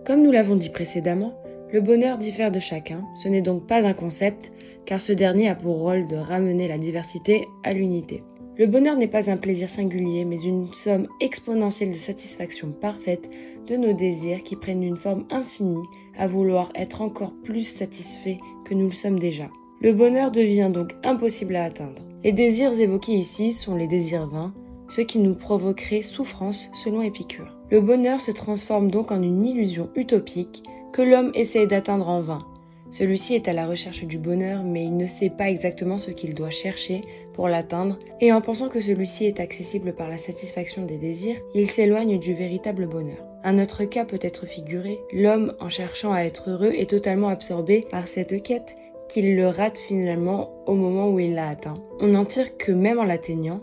Comme 0.06 0.22
nous 0.22 0.32
l'avons 0.32 0.56
dit 0.56 0.70
précédemment, 0.70 1.42
le 1.70 1.80
bonheur 1.82 2.16
diffère 2.16 2.50
de 2.50 2.58
chacun, 2.58 3.04
ce 3.14 3.28
n'est 3.28 3.42
donc 3.42 3.66
pas 3.66 3.86
un 3.86 3.92
concept, 3.92 4.52
car 4.86 5.02
ce 5.02 5.12
dernier 5.12 5.48
a 5.48 5.54
pour 5.54 5.76
rôle 5.76 6.06
de 6.06 6.16
ramener 6.16 6.66
la 6.66 6.78
diversité 6.78 7.46
à 7.62 7.74
l'unité. 7.74 8.22
Le 8.56 8.66
bonheur 8.66 8.96
n'est 8.96 9.06
pas 9.06 9.30
un 9.30 9.36
plaisir 9.36 9.68
singulier, 9.68 10.24
mais 10.24 10.40
une 10.40 10.72
somme 10.72 11.06
exponentielle 11.20 11.90
de 11.90 11.96
satisfaction 11.96 12.72
parfaite 12.72 13.28
de 13.66 13.76
nos 13.76 13.92
désirs 13.92 14.42
qui 14.42 14.56
prennent 14.56 14.82
une 14.82 14.96
forme 14.96 15.26
infinie 15.30 15.84
à 16.16 16.26
vouloir 16.26 16.72
être 16.74 17.02
encore 17.02 17.34
plus 17.44 17.64
satisfaits 17.64 18.38
que 18.64 18.74
nous 18.74 18.86
le 18.86 18.92
sommes 18.92 19.18
déjà. 19.18 19.50
Le 19.82 19.92
bonheur 19.92 20.30
devient 20.30 20.70
donc 20.72 20.94
impossible 21.04 21.54
à 21.54 21.64
atteindre. 21.64 22.02
Les 22.24 22.32
désirs 22.32 22.80
évoqués 22.80 23.12
ici 23.12 23.52
sont 23.52 23.76
les 23.76 23.86
désirs 23.86 24.26
vains, 24.26 24.54
ceux 24.88 25.04
qui 25.04 25.18
nous 25.18 25.34
provoqueraient 25.34 26.02
souffrance 26.02 26.70
selon 26.72 27.02
Épicure. 27.02 27.58
Le 27.70 27.82
bonheur 27.82 28.20
se 28.20 28.30
transforme 28.30 28.90
donc 28.90 29.12
en 29.12 29.22
une 29.22 29.44
illusion 29.44 29.90
utopique 29.94 30.62
que 30.92 31.02
l'homme 31.02 31.32
essaie 31.34 31.66
d'atteindre 31.66 32.08
en 32.08 32.20
vain. 32.20 32.46
Celui-ci 32.90 33.34
est 33.34 33.48
à 33.48 33.52
la 33.52 33.66
recherche 33.66 34.04
du 34.04 34.18
bonheur, 34.18 34.62
mais 34.64 34.84
il 34.84 34.96
ne 34.96 35.06
sait 35.06 35.30
pas 35.30 35.50
exactement 35.50 35.98
ce 35.98 36.10
qu'il 36.10 36.34
doit 36.34 36.50
chercher 36.50 37.02
pour 37.34 37.48
l'atteindre, 37.48 37.98
et 38.20 38.32
en 38.32 38.40
pensant 38.40 38.68
que 38.68 38.80
celui-ci 38.80 39.26
est 39.26 39.40
accessible 39.40 39.92
par 39.92 40.08
la 40.08 40.16
satisfaction 40.16 40.84
des 40.86 40.96
désirs, 40.96 41.36
il 41.54 41.70
s'éloigne 41.70 42.18
du 42.18 42.32
véritable 42.32 42.86
bonheur. 42.86 43.24
Un 43.44 43.58
autre 43.60 43.84
cas 43.84 44.04
peut 44.04 44.18
être 44.22 44.46
figuré, 44.46 44.98
l'homme 45.12 45.54
en 45.60 45.68
cherchant 45.68 46.12
à 46.12 46.22
être 46.22 46.50
heureux 46.50 46.72
est 46.72 46.90
totalement 46.90 47.28
absorbé 47.28 47.86
par 47.90 48.08
cette 48.08 48.42
quête 48.42 48.76
qu'il 49.08 49.36
le 49.36 49.48
rate 49.48 49.78
finalement 49.78 50.50
au 50.66 50.74
moment 50.74 51.10
où 51.10 51.18
il 51.18 51.34
l'a 51.34 51.48
atteint. 51.48 51.74
On 52.00 52.14
en 52.14 52.24
tire 52.24 52.56
que 52.56 52.72
même 52.72 52.98
en 52.98 53.04
l'atteignant, 53.04 53.60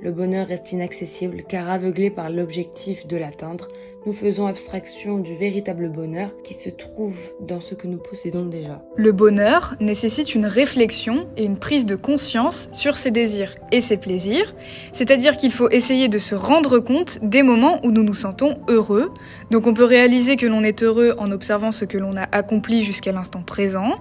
le 0.00 0.12
bonheur 0.12 0.46
reste 0.46 0.72
inaccessible 0.72 1.42
car 1.48 1.70
aveuglé 1.70 2.10
par 2.10 2.30
l'objectif 2.30 3.06
de 3.06 3.16
l'atteindre, 3.16 3.68
nous 4.06 4.12
faisons 4.12 4.46
abstraction 4.46 5.18
du 5.18 5.34
véritable 5.34 5.90
bonheur 5.90 6.30
qui 6.44 6.54
se 6.54 6.70
trouve 6.70 7.16
dans 7.40 7.60
ce 7.60 7.74
que 7.74 7.88
nous 7.88 7.98
possédons 7.98 8.46
déjà. 8.46 8.80
Le 8.94 9.10
bonheur 9.10 9.74
nécessite 9.80 10.36
une 10.36 10.46
réflexion 10.46 11.26
et 11.36 11.44
une 11.44 11.58
prise 11.58 11.86
de 11.86 11.96
conscience 11.96 12.68
sur 12.72 12.96
ses 12.96 13.10
désirs 13.10 13.56
et 13.72 13.80
ses 13.80 13.96
plaisirs, 13.96 14.54
c'est-à-dire 14.92 15.36
qu'il 15.36 15.50
faut 15.50 15.68
essayer 15.70 16.06
de 16.06 16.18
se 16.18 16.36
rendre 16.36 16.78
compte 16.78 17.18
des 17.22 17.42
moments 17.42 17.84
où 17.84 17.90
nous 17.90 18.04
nous 18.04 18.14
sentons 18.14 18.58
heureux. 18.68 19.10
Donc 19.50 19.66
on 19.66 19.74
peut 19.74 19.84
réaliser 19.84 20.36
que 20.36 20.46
l'on 20.46 20.62
est 20.62 20.84
heureux 20.84 21.16
en 21.18 21.32
observant 21.32 21.72
ce 21.72 21.84
que 21.84 21.98
l'on 21.98 22.16
a 22.16 22.28
accompli 22.30 22.84
jusqu'à 22.84 23.10
l'instant 23.10 23.42
présent, 23.42 23.96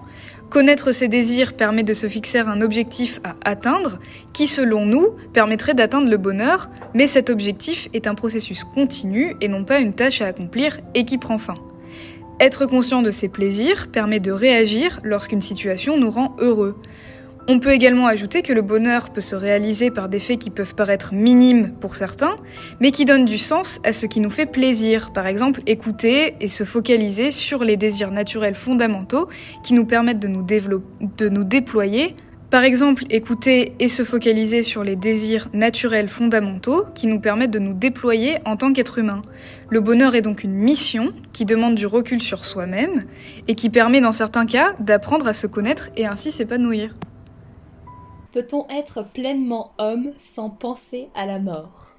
Connaître 0.49 0.91
ses 0.91 1.07
désirs 1.07 1.53
permet 1.53 1.83
de 1.83 1.93
se 1.93 2.07
fixer 2.07 2.39
un 2.39 2.61
objectif 2.61 3.19
à 3.23 3.35
atteindre, 3.43 3.99
qui 4.31 4.47
selon 4.47 4.85
nous 4.85 5.09
permettrait 5.33 5.73
d'atteindre 5.73 6.09
le 6.09 6.17
bonheur, 6.17 6.69
mais 6.93 7.07
cet 7.07 7.29
objectif 7.29 7.89
est 7.93 8.07
un 8.07 8.15
processus 8.15 8.63
continu 8.63 9.35
et 9.41 9.47
non 9.47 9.65
pas 9.65 9.79
une 9.79 9.93
tâche 9.93 10.21
à 10.21 10.27
accomplir 10.27 10.79
et 10.93 11.03
qui 11.03 11.17
prend 11.17 11.37
fin. 11.37 11.55
Être 12.39 12.65
conscient 12.65 13.01
de 13.01 13.11
ses 13.11 13.29
plaisirs 13.29 13.87
permet 13.87 14.19
de 14.19 14.31
réagir 14.31 14.99
lorsqu'une 15.03 15.41
situation 15.41 15.97
nous 15.97 16.11
rend 16.11 16.35
heureux. 16.39 16.75
On 17.47 17.59
peut 17.59 17.73
également 17.73 18.07
ajouter 18.07 18.41
que 18.41 18.53
le 18.53 18.63
bonheur 18.63 19.11
peut 19.11 19.21
se 19.21 19.35
réaliser 19.35 19.91
par 19.91 20.09
des 20.09 20.19
faits 20.19 20.39
qui 20.39 20.49
peuvent 20.49 20.73
paraître 20.73 21.13
minimes 21.13 21.73
pour 21.79 21.95
certains, 21.95 22.37
mais 22.79 22.89
qui 22.89 23.05
donnent 23.05 23.25
du 23.25 23.37
sens 23.37 23.79
à 23.83 23.91
ce 23.91 24.07
qui 24.07 24.19
nous 24.19 24.31
fait 24.31 24.47
plaisir. 24.47 25.13
Par 25.13 25.27
exemple, 25.27 25.61
écouter 25.67 26.33
et 26.41 26.47
se 26.47 26.63
focaliser 26.63 27.29
sur 27.29 27.63
les 27.63 27.77
désirs 27.77 28.09
naturels 28.09 28.55
fondamentaux 28.55 29.29
qui 29.63 29.75
nous 29.75 29.85
permettent 29.85 30.19
de 30.19 30.27
nous, 30.27 30.41
de 30.41 31.29
nous 31.29 31.43
déployer. 31.43 32.15
Par 32.49 32.63
exemple, 32.63 33.03
écouter 33.11 33.73
et 33.79 33.89
se 33.89 34.03
focaliser 34.03 34.63
sur 34.63 34.83
les 34.83 34.95
désirs 34.95 35.47
naturels 35.53 36.09
fondamentaux 36.09 36.85
qui 36.95 37.05
nous 37.05 37.19
permettent 37.19 37.51
de 37.51 37.59
nous 37.59 37.73
déployer 37.73 38.39
en 38.45 38.57
tant 38.57 38.73
qu'être 38.73 38.97
humain. 38.97 39.21
Le 39.69 39.81
bonheur 39.81 40.15
est 40.15 40.23
donc 40.23 40.43
une 40.43 40.53
mission 40.53 41.13
qui 41.31 41.45
demande 41.45 41.75
du 41.75 41.85
recul 41.85 42.23
sur 42.23 42.43
soi-même 42.43 43.03
et 43.47 43.53
qui 43.53 43.69
permet 43.69 44.01
dans 44.01 44.11
certains 44.11 44.47
cas 44.47 44.73
d'apprendre 44.79 45.27
à 45.27 45.33
se 45.33 45.45
connaître 45.45 45.91
et 45.95 46.07
ainsi 46.07 46.31
s'épanouir. 46.31 46.95
Peut-on 48.35 48.67
être 48.67 49.01
pleinement 49.01 49.71
homme 49.77 50.11
sans 50.17 50.49
penser 50.49 51.07
à 51.15 51.25
la 51.25 51.39
mort? 51.39 51.95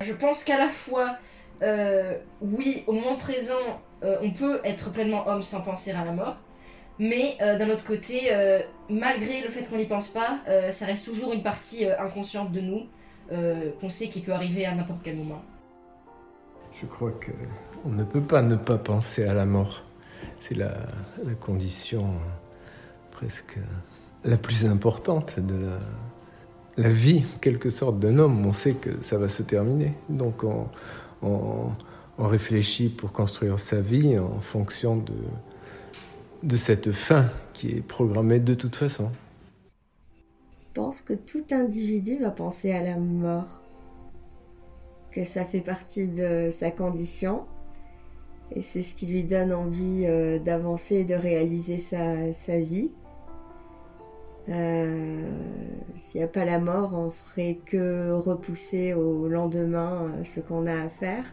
Je 0.00 0.14
pense 0.14 0.42
qu'à 0.42 0.56
la 0.56 0.70
fois, 0.70 1.18
euh, 1.60 2.16
oui, 2.40 2.82
au 2.86 2.92
moment 2.92 3.16
présent, 3.16 3.82
euh, 4.04 4.16
on 4.22 4.30
peut 4.30 4.58
être 4.64 4.90
pleinement 4.90 5.28
homme 5.28 5.42
sans 5.42 5.60
penser 5.60 5.90
à 5.90 6.02
la 6.02 6.12
mort, 6.12 6.38
mais 6.98 7.36
euh, 7.42 7.58
d'un 7.58 7.68
autre 7.68 7.84
côté, 7.84 8.30
malgré 8.88 9.42
le 9.42 9.50
fait 9.50 9.64
qu'on 9.64 9.76
n'y 9.76 9.84
pense 9.84 10.08
pas, 10.08 10.38
ça 10.72 10.86
reste 10.86 11.04
toujours 11.04 11.34
une 11.34 11.42
partie 11.42 11.84
inconsciente 11.84 12.50
de 12.50 12.62
nous, 12.62 12.86
qu'on 13.82 13.90
sait 13.90 14.08
qui 14.08 14.22
peut 14.22 14.32
arriver 14.32 14.64
à 14.64 14.74
n'importe 14.74 15.02
quel 15.04 15.16
moment. 15.16 15.42
Je 16.80 16.86
crois 16.86 17.12
que 17.12 17.32
on 17.84 17.90
ne 17.90 18.04
peut 18.04 18.22
pas 18.22 18.40
ne 18.40 18.56
pas 18.56 18.78
penser 18.78 19.24
à 19.24 19.34
la 19.34 19.44
mort. 19.44 19.84
C'est 20.40 20.56
la, 20.56 20.72
la 21.22 21.34
condition 21.34 22.14
presque 23.10 23.58
la 24.24 24.36
plus 24.36 24.66
importante 24.66 25.38
de 25.38 25.70
la, 26.76 26.88
vie, 26.88 27.24
quelque 27.40 27.70
sorte, 27.70 27.98
d'un 27.98 28.18
homme. 28.18 28.46
On 28.46 28.52
sait 28.52 28.74
que 28.74 28.90
ça 29.02 29.18
va 29.18 29.28
se 29.28 29.42
terminer. 29.42 29.94
Donc 30.08 30.44
on, 31.22 31.70
réfléchit 32.18 32.88
pour 32.88 33.12
construire 33.12 33.60
sa 33.60 33.80
vie 33.80 34.18
en 34.18 34.40
fonction 34.40 35.02
de, 36.42 36.56
cette 36.56 36.90
fin 36.90 37.26
qui 37.52 37.70
est 37.70 37.80
programmée 37.80 38.40
de 38.40 38.54
toute 38.54 38.74
façon. 38.74 39.10
Je 40.60 40.66
pense 40.74 41.00
que 41.00 41.14
tout 41.14 41.44
individu 41.52 42.18
va 42.18 42.30
penser 42.30 42.72
à 42.72 42.82
la 42.82 42.96
mort, 42.96 43.60
que 45.12 45.24
ça 45.24 45.44
fait 45.44 45.60
partie 45.60 46.08
de 46.08 46.50
sa 46.50 46.72
condition, 46.72 47.44
et 48.54 48.62
c'est 48.62 48.82
ce 48.82 48.94
qui 48.94 49.06
lui 49.06 49.24
donne 49.24 49.52
envie 49.52 50.04
euh, 50.04 50.38
d'avancer 50.38 50.96
et 50.96 51.04
de 51.04 51.14
réaliser 51.14 51.78
sa 51.78 52.58
vie. 52.58 52.90
Euh, 54.48 55.30
s'il 55.96 56.20
n'y 56.20 56.24
a 56.24 56.28
pas 56.28 56.44
la 56.44 56.58
mort, 56.58 56.94
on 56.94 57.10
ferait 57.10 57.58
que 57.66 58.12
repousser 58.12 58.94
au 58.94 59.28
lendemain 59.28 60.06
euh, 60.06 60.24
ce 60.24 60.40
qu'on 60.40 60.66
a 60.66 60.84
à 60.84 60.88
faire. 60.88 61.24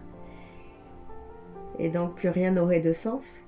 Et 1.79 1.89
donc 1.89 2.15
plus 2.15 2.29
rien 2.29 2.51
n'aurait 2.51 2.79
de 2.79 2.93
sens. 2.93 3.41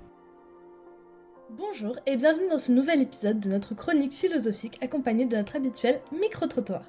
Bonjour 1.58 1.96
et 2.06 2.18
bienvenue 2.18 2.48
dans 2.50 2.58
ce 2.58 2.72
nouvel 2.72 3.02
épisode 3.02 3.40
de 3.40 3.50
notre 3.50 3.74
chronique 3.74 4.14
philosophique 4.14 4.78
accompagnée 4.82 5.26
de 5.26 5.36
notre 5.36 5.56
habituel 5.56 6.02
micro-trottoir. 6.12 6.84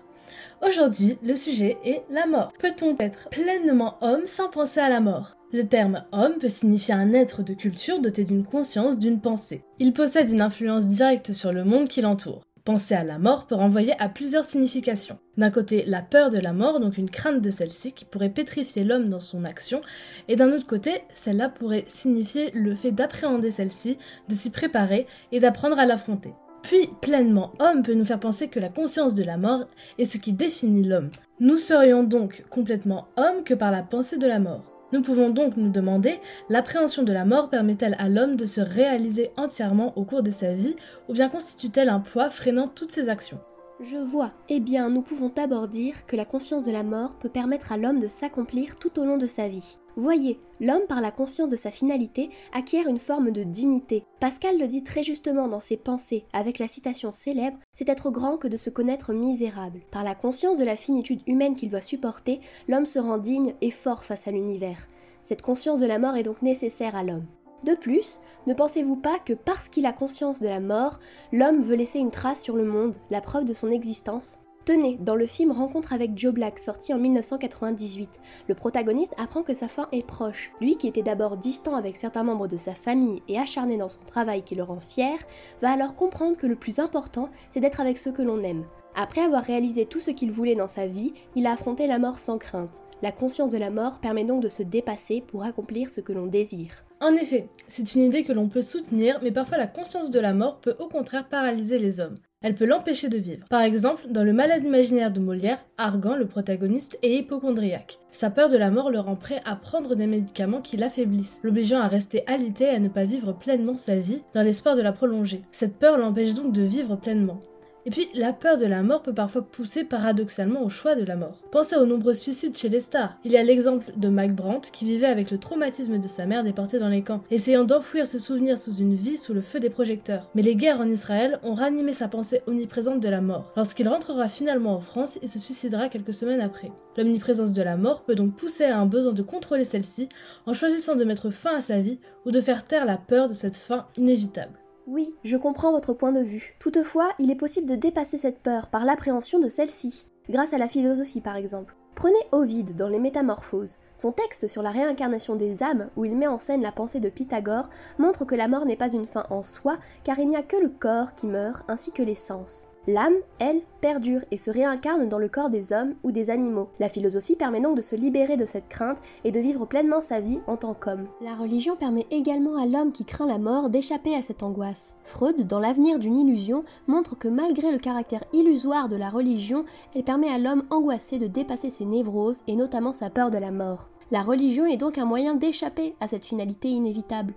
Aujourd'hui, 0.67 1.17
le 1.23 1.37
sujet 1.37 1.79
est 1.85 2.03
la 2.11 2.27
mort. 2.27 2.53
Peut-on 2.59 2.97
être 2.99 3.29
pleinement 3.31 3.97
homme 4.01 4.27
sans 4.27 4.49
penser 4.49 4.81
à 4.81 4.89
la 4.89 5.01
mort? 5.01 5.35
Le 5.53 5.63
terme 5.63 6.05
homme 6.13 6.39
peut 6.39 6.49
signifier 6.49 6.93
un 6.93 7.15
être 7.15 7.43
de 7.43 7.55
culture 7.55 8.01
doté 8.01 8.25
d'une 8.25 8.45
conscience, 8.45 8.99
d'une 8.99 9.21
pensée. 9.21 9.63
Il 9.79 9.95
possède 9.95 10.29
une 10.29 10.43
influence 10.43 10.87
directe 10.87 11.33
sur 11.33 11.53
le 11.53 11.65
monde 11.65 11.89
qui 11.89 12.03
l'entoure. 12.03 12.43
Penser 12.69 12.95
à 12.95 13.03
la 13.03 13.19
mort 13.19 13.47
peut 13.47 13.55
renvoyer 13.55 13.95
à 13.99 14.11
plusieurs 14.11 14.45
significations. 14.45 15.19
D'un 15.39 15.51
côté, 15.51 15.85
la 15.87 16.03
peur 16.03 16.29
de 16.29 16.37
la 16.37 16.53
mort, 16.53 16.81
donc 16.81 16.99
une 16.99 17.09
crainte 17.09 17.41
de 17.41 17.49
celle-ci 17.49 17.93
qui 17.95 18.05
pourrait 18.05 18.29
pétrifier 18.29 18.85
l'homme 18.85 19.09
dans 19.09 19.21
son 19.21 19.47
action, 19.47 19.81
et 20.29 20.37
d'un 20.37 20.53
autre 20.53 20.67
côté, 20.67 21.01
celle-là 21.15 21.49
pourrait 21.49 21.87
signifier 21.87 22.51
le 22.51 22.75
fait 22.75 22.93
d'appréhender 22.93 23.51
celle-ci, 23.51 23.97
de 24.29 24.35
s'y 24.35 24.51
préparer 24.51 25.07
et 25.33 25.41
d'apprendre 25.41 25.79
à 25.79 25.87
l'affronter. 25.87 26.35
Puis, 26.63 26.91
pleinement 27.01 27.55
homme 27.59 27.83
peut 27.83 27.95
nous 27.95 28.05
faire 28.05 28.21
penser 28.21 28.49
que 28.49 28.61
la 28.61 28.69
conscience 28.69 29.15
de 29.15 29.25
la 29.25 29.39
mort 29.39 29.65
est 29.99 30.05
ce 30.05 30.19
qui 30.19 30.35
définit 30.35 30.87
l'homme. 30.87 31.09
Nous 31.41 31.57
serions 31.57 32.03
donc 32.03 32.45
complètement 32.51 33.09
homme 33.17 33.45
que 33.45 33.55
par 33.55 33.71
la 33.71 33.83
pensée 33.83 34.19
de 34.19 34.27
la 34.27 34.41
mort. 34.41 34.68
Nous 34.93 35.03
pouvons 35.03 35.29
donc 35.29 35.57
nous 35.57 35.71
demander, 35.71 36.19
l'appréhension 36.49 37.03
de 37.03 37.13
la 37.13 37.25
mort 37.25 37.51
permet-elle 37.51 37.97
à 37.99 38.09
l'homme 38.09 38.37
de 38.37 38.45
se 38.47 38.61
réaliser 38.61 39.31
entièrement 39.37 39.93
au 39.97 40.05
cours 40.05 40.23
de 40.23 40.31
sa 40.31 40.55
vie, 40.55 40.77
ou 41.09 41.13
bien 41.13 41.29
constitue-t-elle 41.29 41.91
un 41.91 42.01
poids 42.01 42.31
freinant 42.31 42.69
toutes 42.69 42.93
ses 42.93 43.09
actions? 43.09 43.41
Je 43.81 43.97
vois. 43.97 44.33
Eh 44.49 44.61
bien, 44.61 44.91
nous 44.91 45.03
pouvons 45.03 45.31
d'abord 45.35 45.69
dire 45.69 46.07
que 46.07 46.17
la 46.17 46.25
conscience 46.25 46.65
de 46.65 46.73
la 46.73 46.83
mort 46.83 47.17
peut 47.19 47.29
permettre 47.29 47.71
à 47.71 47.77
l'homme 47.77 48.01
de 48.01 48.09
s'accomplir 48.09 48.77
tout 48.77 48.99
au 48.99 49.05
long 49.05 49.19
de 49.19 49.27
sa 49.27 49.47
vie. 49.47 49.78
Voyez, 49.99 50.39
l'homme 50.61 50.87
par 50.89 51.01
la 51.01 51.11
conscience 51.11 51.49
de 51.49 51.57
sa 51.57 51.73
finalité 51.73 52.31
acquiert 52.53 52.87
une 52.87 53.01
forme 53.01 53.33
de 53.33 53.43
dignité. 53.43 54.05
Pascal 54.21 54.57
le 54.57 54.69
dit 54.69 54.85
très 54.85 55.03
justement 55.03 55.49
dans 55.49 55.59
ses 55.59 55.77
pensées 55.77 56.25
avec 56.33 56.61
la 56.61 56.69
citation 56.69 57.13
célèbre 57.13 57.59
C'est 57.75 57.89
être 57.89 58.13
grand 58.13 58.37
que 58.37 58.47
de 58.47 58.57
se 58.57 58.71
connaître 58.71 59.13
misérable. 59.13 59.81
Par 59.91 60.05
la 60.05 60.15
conscience 60.15 60.57
de 60.57 60.65
la 60.65 60.77
finitude 60.77 61.23
humaine 61.27 61.57
qu'il 61.57 61.69
doit 61.69 61.81
supporter, 61.81 62.41
l'homme 62.69 62.87
se 62.87 63.01
rend 63.01 63.19
digne 63.19 63.55
et 63.61 63.73
fort 63.73 64.05
face 64.05 64.29
à 64.29 64.31
l'univers. 64.31 64.87
Cette 65.25 65.43
conscience 65.43 65.81
de 65.81 65.87
la 65.87 65.99
mort 65.99 66.17
est 66.17 66.23
donc 66.23 66.43
nécessaire 66.43 66.95
à 66.95 67.03
l'homme. 67.03 67.27
De 67.65 67.75
plus, 67.75 68.21
ne 68.47 68.55
pensez-vous 68.55 68.95
pas 68.95 69.19
que 69.19 69.33
parce 69.33 69.69
qu'il 69.69 69.85
a 69.85 69.93
conscience 69.93 70.41
de 70.41 70.47
la 70.47 70.61
mort, 70.61 71.01
l'homme 71.33 71.63
veut 71.63 71.75
laisser 71.75 71.99
une 71.99 72.13
trace 72.13 72.41
sur 72.41 72.55
le 72.55 72.65
monde, 72.65 72.95
la 73.11 73.21
preuve 73.21 73.47
de 73.47 73.53
son 73.53 73.73
existence? 73.73 74.39
Tenez, 74.69 74.99
dans 75.01 75.15
le 75.15 75.25
film 75.25 75.51
Rencontre 75.51 75.95
avec 75.95 76.11
Joe 76.19 76.35
Black, 76.35 76.59
sorti 76.59 76.93
en 76.93 76.99
1998, 76.99 78.21
le 78.49 78.55
protagoniste 78.55 79.15
apprend 79.17 79.43
que 79.43 79.55
sa 79.55 79.67
fin 79.67 79.89
est 79.93 80.07
proche. 80.07 80.53
Lui, 80.61 80.77
qui 80.77 80.87
était 80.87 81.03
d'abord 81.03 81.39
distant 81.39 81.75
avec 81.75 81.97
certains 81.97 82.23
membres 82.23 82.49
de 82.49 82.59
sa 82.59 82.75
famille 82.75 83.23
et 83.29 83.39
acharné 83.39 83.79
dans 83.79 83.89
son 83.89 84.05
travail 84.05 84.43
qui 84.43 84.55
le 84.57 84.63
rend 84.63 84.81
fier, 84.81 85.17
va 85.63 85.71
alors 85.71 85.95
comprendre 85.95 86.37
que 86.37 86.47
le 86.47 86.55
plus 86.55 86.81
important, 86.81 87.31
c'est 87.49 87.61
d'être 87.61 87.81
avec 87.81 87.97
ceux 87.97 88.13
que 88.13 88.21
l'on 88.21 88.43
aime. 88.43 88.67
Après 88.95 89.23
avoir 89.23 89.43
réalisé 89.43 89.87
tout 89.87 90.01
ce 90.01 90.11
qu'il 90.11 90.33
voulait 90.33 90.55
dans 90.55 90.69
sa 90.69 90.87
vie, 90.87 91.15
il 91.35 91.47
a 91.47 91.53
affronté 91.53 91.87
la 91.87 91.99
mort 91.99 92.19
sans 92.19 92.37
crainte. 92.37 92.83
La 93.01 93.11
conscience 93.11 93.49
de 93.49 93.57
la 93.57 93.71
mort 93.71 94.01
permet 94.01 94.25
donc 94.25 94.43
de 94.43 94.51
se 94.51 94.63
dépasser 94.63 95.25
pour 95.27 95.45
accomplir 95.45 95.89
ce 95.89 96.03
que 96.03 96.13
l'on 96.13 96.27
désire. 96.27 96.85
En 97.01 97.15
effet, 97.15 97.49
c'est 97.69 97.95
une 97.95 98.03
idée 98.03 98.23
que 98.23 98.35
l'on 98.35 98.51
peut 98.51 98.61
soutenir, 98.61 99.19
mais 99.23 99.33
parfois 99.33 99.57
la 99.57 99.67
conscience 99.67 100.11
de 100.11 100.21
la 100.21 100.35
mort 100.35 100.61
peut 100.61 100.77
au 100.79 100.89
contraire 100.89 101.27
paralyser 101.31 101.79
les 101.79 102.01
hommes. 102.01 102.19
Elle 102.41 102.55
peut 102.55 102.67
l'empêcher 102.67 103.09
de 103.09 103.19
vivre. 103.19 103.49
Par 103.51 103.63
exemple, 103.63 104.07
dans 104.11 104.23
Le 104.23 104.33
malade 104.33 104.65
imaginaire 104.65 105.11
de 105.11 105.19
Molière, 105.19 105.59
Argan, 105.77 106.15
le 106.15 106.29
protagoniste, 106.29 106.97
est 107.03 107.17
hypochondriaque. 107.17 107.99
Sa 108.13 108.31
peur 108.31 108.49
de 108.49 108.57
la 108.57 108.71
mort 108.71 108.93
le 108.93 109.01
rend 109.01 109.17
prêt 109.17 109.41
à 109.45 109.57
prendre 109.57 109.97
des 109.97 110.07
médicaments 110.07 110.61
qui 110.61 110.77
l'affaiblissent, 110.77 111.41
l'obligeant 111.43 111.81
à 111.81 111.89
rester 111.89 112.23
alité 112.29 112.65
et 112.65 112.77
à 112.77 112.79
ne 112.79 112.89
pas 112.89 113.07
vivre 113.07 113.33
pleinement 113.33 113.77
sa 113.77 113.97
vie 113.97 114.23
dans 114.35 114.43
l'espoir 114.43 114.77
de 114.77 114.83
la 114.83 114.93
prolonger. 114.93 115.43
Cette 115.51 115.81
peur 115.81 115.99
l'empêche 115.99 116.35
donc 116.35 116.53
de 116.53 116.63
vivre 116.63 116.95
pleinement. 116.95 117.41
Et 117.89 117.91
puis, 117.91 118.07
la 118.15 118.35
peur 118.35 118.59
de 118.59 118.67
la 118.67 118.83
mort 118.83 119.01
peut 119.01 119.15
parfois 119.15 119.41
pousser 119.41 119.83
paradoxalement 119.83 120.63
au 120.63 120.69
choix 120.69 120.95
de 120.95 121.07
la 121.07 121.17
mort. 121.17 121.39
Pensez 121.51 121.75
aux 121.75 121.87
nombreux 121.87 122.13
suicides 122.13 122.55
chez 122.55 122.69
les 122.69 122.81
stars. 122.81 123.17
Il 123.25 123.33
y 123.33 123.39
a 123.39 123.43
l'exemple 123.43 123.93
de 123.97 124.11
Mike 124.11 124.37
Brandt 124.37 124.69
qui 124.71 124.85
vivait 124.85 125.07
avec 125.07 125.31
le 125.31 125.39
traumatisme 125.39 125.97
de 125.97 126.07
sa 126.07 126.27
mère 126.27 126.45
déportée 126.45 126.79
dans 126.79 126.91
les 126.91 127.01
camps, 127.01 127.23
essayant 127.31 127.65
d'enfouir 127.65 128.07
ce 128.07 128.19
souvenir 128.19 128.59
sous 128.59 128.75
une 128.75 128.95
vie 128.95 129.17
sous 129.17 129.33
le 129.33 129.41
feu 129.41 129.59
des 129.59 129.71
projecteurs. 129.71 130.29
Mais 130.35 130.43
les 130.43 130.55
guerres 130.55 130.83
en 130.83 130.91
Israël 130.91 131.41
ont 131.43 131.55
ranimé 131.55 131.95
sa 131.95 132.09
pensée 132.09 132.43
omniprésente 132.47 133.01
de 133.01 133.09
la 133.09 133.23
mort. 133.23 133.55
Lorsqu'il 133.57 133.89
rentrera 133.89 134.29
finalement 134.29 134.75
en 134.75 134.81
France, 134.83 135.19
il 135.23 135.29
se 135.31 135.39
suicidera 135.39 135.89
quelques 135.89 136.13
semaines 136.13 136.43
après. 136.43 136.71
L'omniprésence 136.99 137.55
de 137.55 137.63
la 137.63 137.79
mort 137.79 138.03
peut 138.03 138.17
donc 138.17 138.37
pousser 138.37 138.65
à 138.65 138.79
un 138.79 138.85
besoin 138.85 139.15
de 139.15 139.23
contrôler 139.23 139.65
celle-ci 139.65 140.11
en 140.45 140.53
choisissant 140.53 140.95
de 140.95 141.05
mettre 141.05 141.31
fin 141.31 141.57
à 141.57 141.63
sa 141.63 141.79
vie 141.79 142.01
ou 142.27 142.33
de 142.33 142.43
faire 142.43 142.65
taire 142.65 142.85
la 142.85 142.99
peur 142.99 143.29
de 143.29 143.33
cette 143.33 143.57
fin 143.57 143.87
inévitable. 143.97 144.59
Oui, 144.91 145.15
je 145.23 145.37
comprends 145.37 145.71
votre 145.71 145.93
point 145.93 146.13
de 146.13 146.23
vue. 146.23 146.57
Toutefois, 146.61 147.11
il 147.19 147.31
est 147.31 147.35
possible 147.35 147.67
de 147.67 147.77
dépasser 147.77 148.17
cette 148.17 148.39
peur 148.39 148.69
par 148.69 148.87
l'appréhension 148.87 149.39
de 149.39 149.49
celle-ci, 149.49 150.07
grâce 150.31 150.55
à 150.55 150.59
la 150.59 150.67
philosophie 150.67 151.21
par 151.21 151.37
exemple. 151.37 151.77
Prenez 151.95 152.17
Ovide 152.33 152.75
dans 152.75 152.89
les 152.89 152.99
Métamorphoses. 152.99 153.77
Son 153.93 154.13
texte 154.13 154.49
sur 154.49 154.63
la 154.63 154.71
réincarnation 154.71 155.37
des 155.37 155.63
âmes, 155.63 155.91
où 155.97 156.07
il 156.07 156.17
met 156.17 156.27
en 156.27 156.39
scène 156.39 156.63
la 156.63 156.73
pensée 156.73 157.01
de 157.01 157.11
Pythagore, 157.11 157.69
montre 157.99 158.25
que 158.25 158.35
la 158.35 158.49
mort 158.49 158.65
n'est 158.65 158.77
pas 158.77 158.91
une 158.91 159.07
fin 159.07 159.25
en 159.29 159.43
soi, 159.43 159.77
car 160.05 160.19
il 160.21 160.29
n'y 160.29 160.37
a 160.37 160.43
que 160.43 160.57
le 160.57 160.71
corps 160.71 161.15
qui 161.15 161.27
meurt 161.27 161.69
ainsi 161.69 161.93
que 161.93 162.03
les 162.03 162.15
sens. 162.15 162.71
L'âme, 162.89 163.17
elle, 163.39 163.61
perdure 163.83 164.23
et 164.31 164.39
se 164.39 164.51
réincarne 164.51 165.11
dans 165.11 165.19
le 165.19 165.29
corps 165.29 165.51
des 165.51 165.75
hommes 165.75 165.95
ou 166.05 166.11
des 166.11 166.31
animaux. 166.31 166.71
La 166.81 166.89
philosophie 166.89 167.37
permet 167.37 167.61
donc 167.61 167.77
de 167.77 167.83
se 167.83 167.95
libérer 167.95 168.39
de 168.39 168.47
cette 168.47 168.71
crainte 168.71 168.97
et 169.25 169.31
de 169.31 169.39
vivre 169.39 169.67
pleinement 169.67 170.01
sa 170.01 170.21
vie 170.21 170.41
en 170.47 170.57
tant 170.57 170.73
qu'homme. 170.73 171.07
La 171.21 171.35
religion 171.35 171.77
permet 171.77 172.07
également 172.11 172.57
à 172.57 172.65
l'homme 172.65 172.93
qui 172.93 173.05
craint 173.05 173.27
la 173.27 173.37
mort 173.37 173.69
d'échapper 173.69 174.15
à 174.15 174.23
cette 174.23 174.43
angoisse. 174.43 174.97
Freud, 175.05 175.47
dans 175.47 175.59
L'avenir 175.59 175.99
d'une 175.99 176.17
illusion, 176.17 176.65
montre 176.87 177.15
que 177.15 177.29
malgré 177.29 177.73
le 177.73 177.79
caractère 177.79 178.25
illusoire 178.33 178.89
de 178.89 178.97
la 178.97 179.11
religion, 179.11 179.67
elle 179.95 180.05
permet 180.05 180.31
à 180.31 180.39
l'homme 180.39 180.65
angoissé 180.71 181.19
de 181.19 181.27
dépasser 181.27 181.69
ses 181.69 181.85
névroses 181.85 182.41
et 182.47 182.57
notamment 182.57 182.95
sa 182.95 183.11
peur 183.11 183.31
de 183.31 183.37
la 183.37 183.51
mort. 183.51 183.91
La 184.11 184.23
religion 184.23 184.65
est 184.65 184.79
donc 184.79 184.97
un 184.97 185.05
moyen 185.05 185.35
d'échapper 185.35 185.95
à 186.01 186.09
cette 186.09 186.25
finalité 186.25 186.69
inévitable. 186.69 187.35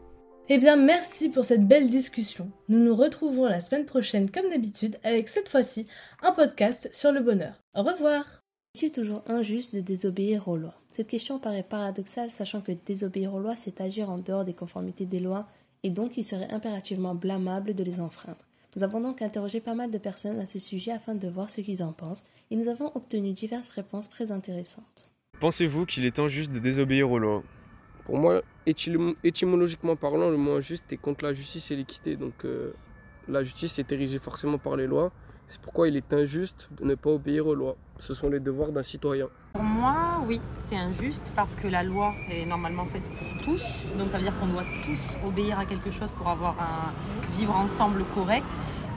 Eh 0.54 0.58
bien, 0.58 0.76
merci 0.76 1.30
pour 1.30 1.46
cette 1.46 1.66
belle 1.66 1.90
discussion. 1.90 2.52
Nous 2.68 2.84
nous 2.84 2.94
retrouvons 2.94 3.46
la 3.46 3.62
semaine 3.62 3.86
prochaine, 3.86 4.30
comme 4.30 4.50
d'habitude, 4.50 5.00
avec 5.02 5.30
cette 5.30 5.48
fois-ci 5.48 5.88
un 6.22 6.34
podcast 6.34 6.90
sur 6.92 7.14
le 7.14 7.22
bonheur. 7.22 7.54
Au 7.74 7.84
revoir 7.84 8.42
Est-il 8.76 8.92
toujours 8.92 9.24
injuste 9.28 9.74
de 9.74 9.80
désobéir 9.80 10.50
aux 10.50 10.58
lois 10.58 10.76
Cette 10.98 11.08
question 11.08 11.40
paraît 11.40 11.64
paradoxale, 11.64 12.32
sachant 12.32 12.60
que 12.60 12.74
désobéir 12.86 13.34
aux 13.34 13.40
lois, 13.40 13.56
c'est 13.56 13.80
agir 13.80 14.10
en 14.10 14.18
dehors 14.18 14.44
des 14.44 14.54
conformités 14.54 15.06
des 15.06 15.20
lois, 15.20 15.48
et 15.84 15.90
donc 15.90 16.18
il 16.18 16.26
serait 16.26 16.52
impérativement 16.52 17.16
blâmable 17.16 17.74
de 17.74 17.86
les 17.86 18.02
enfreindre. 18.02 18.46
Nous 18.76 18.84
avons 18.84 19.00
donc 19.00 19.22
interrogé 19.22 19.62
pas 19.62 19.74
mal 19.74 19.90
de 19.90 19.98
personnes 20.00 20.42
à 20.42 20.46
ce 20.46 20.60
sujet 20.60 20.92
afin 20.92 21.16
de 21.16 21.30
voir 21.30 21.50
ce 21.50 21.62
qu'ils 21.62 21.82
en 21.82 21.94
pensent, 21.94 22.26
et 22.50 22.58
nous 22.58 22.68
avons 22.68 22.92
obtenu 22.94 23.32
diverses 23.32 23.70
réponses 23.70 24.10
très 24.10 24.34
intéressantes. 24.34 25.10
Pensez-vous 25.40 25.86
qu'il 25.86 26.06
est 26.06 26.20
injuste 26.20 26.52
de 26.52 26.60
désobéir 26.60 27.10
aux 27.10 27.20
lois? 27.20 27.42
Pour 28.12 28.20
moi, 28.20 28.42
étymologiquement 28.66 29.96
parlant, 29.96 30.30
le 30.30 30.36
mot 30.36 30.58
injuste 30.58 30.84
est 30.92 30.98
contre 30.98 31.24
la 31.24 31.32
justice 31.32 31.72
et 31.72 31.78
l'équité. 31.78 32.18
Donc 32.18 32.44
euh, 32.44 32.74
la 33.30 33.42
justice 33.42 33.80
est 33.80 33.90
érigée 33.94 34.20
forcément 34.20 34.58
par 34.58 34.76
les 34.76 34.86
lois. 34.86 35.14
C'est 35.48 35.62
pourquoi 35.62 35.88
il 35.88 35.96
est 35.96 36.14
injuste 36.14 36.68
de 36.78 36.84
ne 36.84 36.96
pas 36.96 37.10
obéir 37.10 37.48
aux 37.48 37.56
lois. 37.56 37.78
Ce 38.00 38.14
sont 38.14 38.28
les 38.28 38.42
devoirs 38.42 38.74
d'un 38.74 38.84
citoyen. 38.84 39.28
Pour 39.54 39.64
moi, 39.64 40.22
oui, 40.28 40.42
c'est 40.68 40.76
injuste 40.76 41.32
parce 41.38 41.56
que 41.56 41.70
la 41.70 41.84
loi 41.84 42.14
est 42.30 42.46
normalement 42.46 42.86
faite 42.86 43.02
pour 43.18 43.46
tous. 43.46 43.86
Donc 43.98 44.10
ça 44.12 44.18
veut 44.18 44.24
dire 44.24 44.38
qu'on 44.42 44.48
doit 44.48 44.66
tous 44.84 45.16
obéir 45.26 45.58
à 45.58 45.64
quelque 45.64 45.90
chose 45.90 46.12
pour 46.12 46.28
avoir 46.28 46.58
un 46.60 46.92
vivre 47.32 47.56
ensemble 47.56 48.04
correct. 48.14 48.52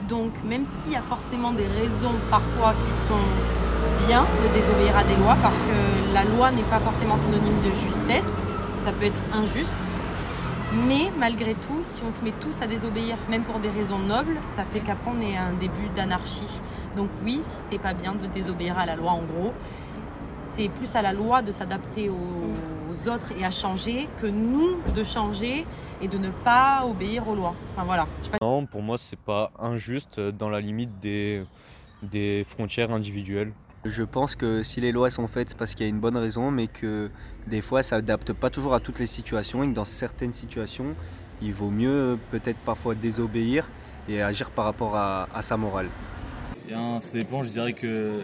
Donc 0.09 0.33
même 0.43 0.65
s'il 0.65 0.91
y 0.91 0.97
a 0.97 1.01
forcément 1.01 1.53
des 1.53 1.67
raisons 1.67 2.15
parfois 2.29 2.73
qui 2.73 2.91
sont 3.07 4.07
bien 4.09 4.23
de 4.23 4.59
désobéir 4.59 4.97
à 4.97 5.05
des 5.05 5.15
lois 5.15 5.37
parce 5.41 5.55
que 5.55 6.13
la 6.13 6.25
loi 6.25 6.51
n'est 6.51 6.63
pas 6.63 6.79
forcément 6.79 7.17
synonyme 7.17 7.61
de 7.63 7.71
justesse, 7.71 8.45
ça 8.85 8.91
peut 8.91 9.05
être 9.05 9.21
injuste. 9.33 9.75
Mais 10.87 11.11
malgré 11.17 11.55
tout, 11.55 11.79
si 11.81 12.03
on 12.03 12.11
se 12.11 12.21
met 12.21 12.33
tous 12.39 12.61
à 12.61 12.67
désobéir, 12.67 13.17
même 13.29 13.43
pour 13.43 13.59
des 13.59 13.69
raisons 13.69 13.97
nobles, 13.97 14.37
ça 14.55 14.63
fait 14.63 14.79
qu'après 14.79 15.09
on 15.09 15.21
est 15.21 15.35
à 15.35 15.45
un 15.45 15.53
début 15.53 15.89
d'anarchie. 15.95 16.61
Donc 16.95 17.09
oui, 17.23 17.41
c'est 17.69 17.79
pas 17.79 17.93
bien 17.93 18.13
de 18.13 18.27
désobéir 18.27 18.77
à 18.77 18.85
la 18.85 18.95
loi 18.95 19.11
en 19.11 19.23
gros. 19.23 19.53
C'est 20.53 20.69
plus 20.69 20.95
à 20.95 21.01
la 21.01 21.13
loi 21.13 21.41
de 21.41 21.51
s'adapter 21.51 22.09
aux, 22.09 23.09
autres 23.09 23.33
et 23.39 23.45
à 23.45 23.51
changer 23.51 24.07
que 24.19 24.25
nous 24.25 24.77
de 24.95 25.03
changer 25.03 25.65
et 26.01 26.07
de 26.07 26.17
ne 26.17 26.29
pas 26.29 26.85
obéir 26.85 27.27
aux 27.27 27.35
lois. 27.35 27.53
Enfin 27.73 27.85
voilà. 27.85 28.07
Non, 28.41 28.65
pour 28.65 28.81
moi 28.81 28.97
c'est 28.97 29.19
pas 29.19 29.51
injuste 29.59 30.19
dans 30.19 30.49
la 30.49 30.61
limite 30.61 30.99
des, 31.01 31.43
des 32.01 32.43
frontières 32.47 32.91
individuelles. 32.91 33.51
Je 33.85 34.01
pense 34.01 34.35
que 34.35 34.63
si 34.63 34.81
les 34.81 34.91
lois 34.91 35.11
sont 35.11 35.27
faites, 35.27 35.49
c'est 35.49 35.57
parce 35.57 35.75
qu'il 35.75 35.85
y 35.85 35.87
a 35.87 35.89
une 35.89 35.99
bonne 35.99 36.17
raison, 36.17 36.49
mais 36.49 36.65
que 36.65 37.11
des 37.45 37.61
fois, 37.61 37.83
ça 37.83 37.97
n'adapte 37.97 38.33
pas 38.33 38.49
toujours 38.49 38.73
à 38.73 38.79
toutes 38.79 38.97
les 38.97 39.05
situations 39.05 39.61
et 39.61 39.67
que 39.69 39.73
dans 39.73 39.85
certaines 39.85 40.33
situations, 40.33 40.95
il 41.39 41.53
vaut 41.53 41.69
mieux 41.69 42.17
peut-être 42.31 42.57
parfois 42.57 42.95
désobéir 42.95 43.69
et 44.09 44.23
agir 44.23 44.49
par 44.49 44.65
rapport 44.65 44.95
à, 44.95 45.27
sa 45.41 45.55
morale. 45.55 45.87
Bien, 46.67 46.99
ça 46.99 47.19
dépend, 47.19 47.43
je 47.43 47.51
dirais 47.51 47.73
que 47.73 48.21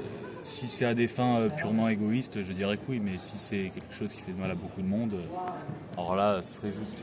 si 0.51 0.67
c'est 0.67 0.85
à 0.85 0.93
des 0.93 1.07
fins 1.07 1.39
euh, 1.39 1.49
purement 1.49 1.87
égoïstes, 1.87 2.43
je 2.43 2.51
dirais 2.51 2.75
que 2.75 2.83
oui, 2.89 3.01
mais 3.03 3.17
si 3.17 3.37
c'est 3.37 3.71
quelque 3.73 3.93
chose 3.93 4.13
qui 4.13 4.21
fait 4.21 4.33
de 4.33 4.39
mal 4.39 4.51
à 4.51 4.55
beaucoup 4.55 4.81
de 4.81 4.87
monde, 4.87 5.13
euh, 5.13 5.97
alors 5.97 6.15
là, 6.15 6.41
ce 6.41 6.53
serait 6.53 6.71
juste. 6.71 6.97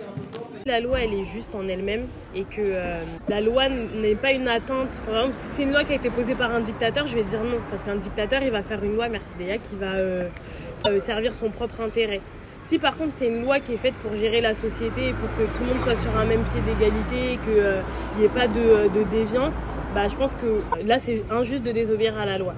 La 0.66 0.80
loi, 0.80 1.00
elle 1.00 1.14
est 1.14 1.24
juste 1.24 1.54
en 1.54 1.66
elle-même 1.66 2.06
et 2.34 2.42
que 2.42 2.60
euh, 2.60 3.02
la 3.28 3.40
loi 3.40 3.68
n'est 3.68 4.14
pas 4.14 4.32
une 4.32 4.48
atteinte. 4.48 5.00
Par 5.06 5.16
exemple, 5.16 5.36
si 5.36 5.46
c'est 5.48 5.62
une 5.62 5.72
loi 5.72 5.84
qui 5.84 5.92
a 5.92 5.96
été 5.96 6.10
posée 6.10 6.34
par 6.34 6.50
un 6.50 6.60
dictateur, 6.60 7.06
je 7.06 7.14
vais 7.14 7.24
dire 7.24 7.42
non, 7.42 7.58
parce 7.70 7.84
qu'un 7.84 7.96
dictateur, 7.96 8.42
il 8.42 8.50
va 8.50 8.62
faire 8.62 8.84
une 8.84 8.94
loi, 8.94 9.08
merci 9.08 9.32
Léa, 9.38 9.58
qui 9.58 9.76
va 9.76 11.00
servir 11.00 11.34
son 11.34 11.50
propre 11.50 11.80
intérêt. 11.80 12.20
Si 12.62 12.78
par 12.78 12.96
contre 12.96 13.12
c'est 13.12 13.28
une 13.28 13.42
loi 13.42 13.60
qui 13.60 13.72
est 13.72 13.78
faite 13.78 13.94
pour 14.02 14.14
gérer 14.16 14.40
la 14.40 14.52
société, 14.52 15.12
pour 15.12 15.28
que 15.36 15.44
tout 15.56 15.62
le 15.62 15.66
monde 15.66 15.80
soit 15.82 15.96
sur 15.96 16.14
un 16.18 16.24
même 16.26 16.42
pied 16.42 16.60
d'égalité, 16.60 17.38
qu'il 17.44 18.18
n'y 18.18 18.24
ait 18.24 18.28
pas 18.28 18.48
de, 18.48 18.88
de 18.92 19.04
déviance, 19.08 19.54
bah, 19.94 20.08
je 20.08 20.16
pense 20.16 20.34
que 20.34 20.60
là 20.84 20.98
c'est 20.98 21.22
injuste 21.30 21.62
de 21.62 21.72
désobéir 21.72 22.18
à 22.18 22.26
la 22.26 22.36
loi 22.36 22.54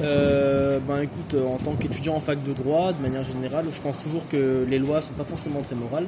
euh, 0.00 0.78
ben 0.86 1.00
écoute, 1.00 1.34
euh, 1.34 1.46
en 1.46 1.56
tant 1.56 1.74
qu'étudiant 1.74 2.16
en 2.16 2.20
fac 2.20 2.42
de 2.42 2.52
droit, 2.52 2.92
de 2.92 3.00
manière 3.00 3.24
générale, 3.24 3.66
je 3.72 3.80
pense 3.80 3.98
toujours 3.98 4.28
que 4.28 4.66
les 4.68 4.78
lois 4.78 5.00
sont 5.00 5.14
pas 5.14 5.24
forcément 5.24 5.62
très 5.62 5.74
morales. 5.74 6.06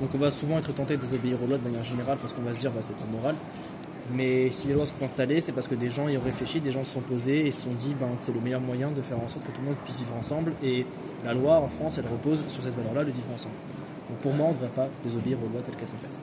Donc 0.00 0.10
on 0.14 0.18
va 0.18 0.30
souvent 0.30 0.58
être 0.58 0.72
tenté 0.74 0.96
de 0.96 1.02
désobéir 1.02 1.36
aux 1.42 1.46
lois 1.46 1.58
de 1.58 1.62
manière 1.62 1.84
générale 1.84 2.18
parce 2.20 2.32
qu'on 2.32 2.42
va 2.42 2.52
se 2.52 2.58
dire 2.58 2.72
bah, 2.72 2.80
c'est 2.82 2.96
pas 2.96 3.04
moral. 3.10 3.36
Mais 4.12 4.50
si 4.50 4.66
les 4.66 4.74
lois 4.74 4.86
sont 4.86 5.02
installées, 5.04 5.40
c'est 5.40 5.52
parce 5.52 5.68
que 5.68 5.76
des 5.76 5.88
gens 5.88 6.08
y 6.08 6.16
ont 6.18 6.22
réfléchi, 6.22 6.60
des 6.60 6.72
gens 6.72 6.84
se 6.84 6.92
sont 6.94 7.00
posés 7.00 7.46
et 7.46 7.50
se 7.52 7.62
sont 7.62 7.74
dit 7.74 7.94
ben 7.98 8.08
c'est 8.16 8.34
le 8.34 8.40
meilleur 8.40 8.60
moyen 8.60 8.90
de 8.90 9.00
faire 9.00 9.18
en 9.18 9.28
sorte 9.28 9.46
que 9.46 9.52
tout 9.52 9.60
le 9.60 9.68
monde 9.68 9.76
puisse 9.84 9.96
vivre 9.96 10.14
ensemble. 10.18 10.54
Et 10.62 10.84
la 11.24 11.32
loi 11.32 11.58
en 11.58 11.68
France, 11.68 11.98
elle 11.98 12.10
repose 12.10 12.44
sur 12.48 12.62
cette 12.62 12.74
valeur-là, 12.74 13.04
de 13.04 13.12
vivre 13.12 13.32
ensemble. 13.32 13.54
Donc 14.10 14.18
pour 14.18 14.32
moi, 14.32 14.46
on 14.46 14.50
ne 14.50 14.54
devrait 14.54 14.68
pas 14.74 14.88
désobéir 15.04 15.38
aux 15.38 15.52
lois 15.52 15.62
telles 15.64 15.76
qu'elles 15.76 15.86
sont 15.86 15.96
faites. 15.98 16.18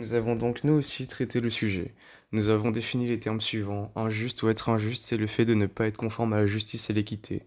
Nous 0.00 0.14
avons 0.14 0.34
donc 0.34 0.64
nous 0.64 0.74
aussi 0.74 1.06
traité 1.06 1.40
le 1.40 1.50
sujet. 1.50 1.94
Nous 2.32 2.48
avons 2.48 2.70
défini 2.70 3.08
les 3.08 3.18
termes 3.18 3.40
suivants. 3.40 3.92
Injuste 3.96 4.42
ou 4.42 4.48
être 4.48 4.68
injuste, 4.68 5.04
c'est 5.04 5.16
le 5.16 5.26
fait 5.26 5.44
de 5.44 5.54
ne 5.54 5.66
pas 5.66 5.86
être 5.86 5.96
conforme 5.96 6.32
à 6.32 6.38
la 6.38 6.46
justice 6.46 6.90
et 6.90 6.92
l'équité. 6.92 7.42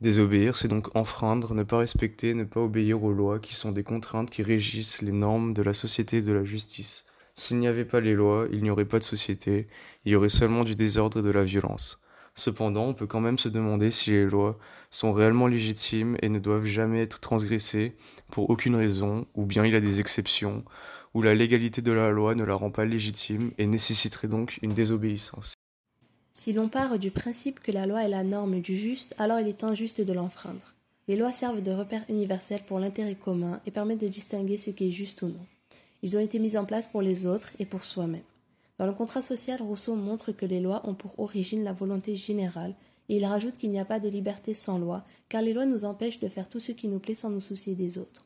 Désobéir, 0.00 0.56
c'est 0.56 0.68
donc 0.68 0.94
enfreindre, 0.96 1.54
ne 1.54 1.62
pas 1.62 1.78
respecter, 1.78 2.34
ne 2.34 2.44
pas 2.44 2.60
obéir 2.60 3.04
aux 3.04 3.12
lois 3.12 3.38
qui 3.38 3.54
sont 3.54 3.72
des 3.72 3.84
contraintes 3.84 4.30
qui 4.30 4.42
régissent 4.42 5.02
les 5.02 5.12
normes 5.12 5.54
de 5.54 5.62
la 5.62 5.74
société 5.74 6.18
et 6.18 6.22
de 6.22 6.32
la 6.32 6.44
justice. 6.44 7.06
S'il 7.34 7.58
n'y 7.58 7.68
avait 7.68 7.84
pas 7.84 8.00
les 8.00 8.14
lois, 8.14 8.46
il 8.50 8.62
n'y 8.62 8.70
aurait 8.70 8.84
pas 8.84 8.98
de 8.98 9.04
société, 9.04 9.68
il 10.04 10.12
y 10.12 10.16
aurait 10.16 10.28
seulement 10.28 10.64
du 10.64 10.74
désordre 10.74 11.20
et 11.20 11.22
de 11.22 11.30
la 11.30 11.44
violence. 11.44 12.02
Cependant, 12.34 12.86
on 12.86 12.94
peut 12.94 13.06
quand 13.06 13.20
même 13.20 13.38
se 13.38 13.48
demander 13.48 13.90
si 13.90 14.10
les 14.10 14.24
lois 14.24 14.58
sont 14.90 15.12
réellement 15.12 15.46
légitimes 15.46 16.16
et 16.22 16.28
ne 16.28 16.38
doivent 16.38 16.64
jamais 16.64 17.02
être 17.02 17.20
transgressées 17.20 17.94
pour 18.30 18.50
aucune 18.50 18.74
raison, 18.74 19.26
ou 19.34 19.44
bien 19.44 19.64
il 19.66 19.72
y 19.72 19.76
a 19.76 19.80
des 19.80 20.00
exceptions, 20.00 20.64
où 21.14 21.22
la 21.22 21.34
légalité 21.34 21.82
de 21.82 21.92
la 21.92 22.10
loi 22.10 22.34
ne 22.34 22.44
la 22.44 22.54
rend 22.54 22.70
pas 22.70 22.84
légitime 22.84 23.52
et 23.58 23.66
nécessiterait 23.66 24.28
donc 24.28 24.58
une 24.62 24.74
désobéissance. 24.74 25.54
Si 26.32 26.52
l'on 26.52 26.68
part 26.68 26.98
du 26.98 27.10
principe 27.10 27.60
que 27.60 27.72
la 27.72 27.86
loi 27.86 28.04
est 28.04 28.08
la 28.08 28.24
norme 28.24 28.60
du 28.60 28.76
juste, 28.76 29.14
alors 29.18 29.38
il 29.38 29.48
est 29.48 29.64
injuste 29.64 30.00
de 30.00 30.12
l'enfreindre. 30.12 30.74
Les 31.08 31.16
lois 31.16 31.32
servent 31.32 31.62
de 31.62 31.72
repère 31.72 32.04
universel 32.08 32.62
pour 32.66 32.78
l'intérêt 32.78 33.16
commun 33.16 33.60
et 33.66 33.70
permettent 33.70 34.00
de 34.00 34.08
distinguer 34.08 34.56
ce 34.56 34.70
qui 34.70 34.88
est 34.88 34.92
juste 34.92 35.22
ou 35.22 35.26
non. 35.26 35.46
Ils 36.02 36.16
ont 36.16 36.20
été 36.20 36.38
mis 36.38 36.56
en 36.56 36.64
place 36.64 36.86
pour 36.86 37.02
les 37.02 37.26
autres 37.26 37.50
et 37.58 37.66
pour 37.66 37.84
soi-même. 37.84 38.22
Dans 38.78 38.86
le 38.86 38.92
contrat 38.92 39.22
social, 39.22 39.60
Rousseau 39.60 39.94
montre 39.94 40.32
que 40.32 40.46
les 40.46 40.60
lois 40.60 40.82
ont 40.88 40.94
pour 40.94 41.18
origine 41.20 41.64
la 41.64 41.72
volonté 41.72 42.16
générale, 42.16 42.74
et 43.08 43.16
il 43.16 43.24
rajoute 43.24 43.58
qu'il 43.58 43.70
n'y 43.70 43.78
a 43.78 43.84
pas 43.84 44.00
de 44.00 44.08
liberté 44.08 44.54
sans 44.54 44.78
loi, 44.78 45.04
car 45.28 45.42
les 45.42 45.52
lois 45.52 45.66
nous 45.66 45.84
empêchent 45.84 46.20
de 46.20 46.28
faire 46.28 46.48
tout 46.48 46.60
ce 46.60 46.72
qui 46.72 46.88
nous 46.88 46.98
plaît 46.98 47.14
sans 47.14 47.30
nous 47.30 47.40
soucier 47.40 47.74
des 47.74 47.98
autres. 47.98 48.24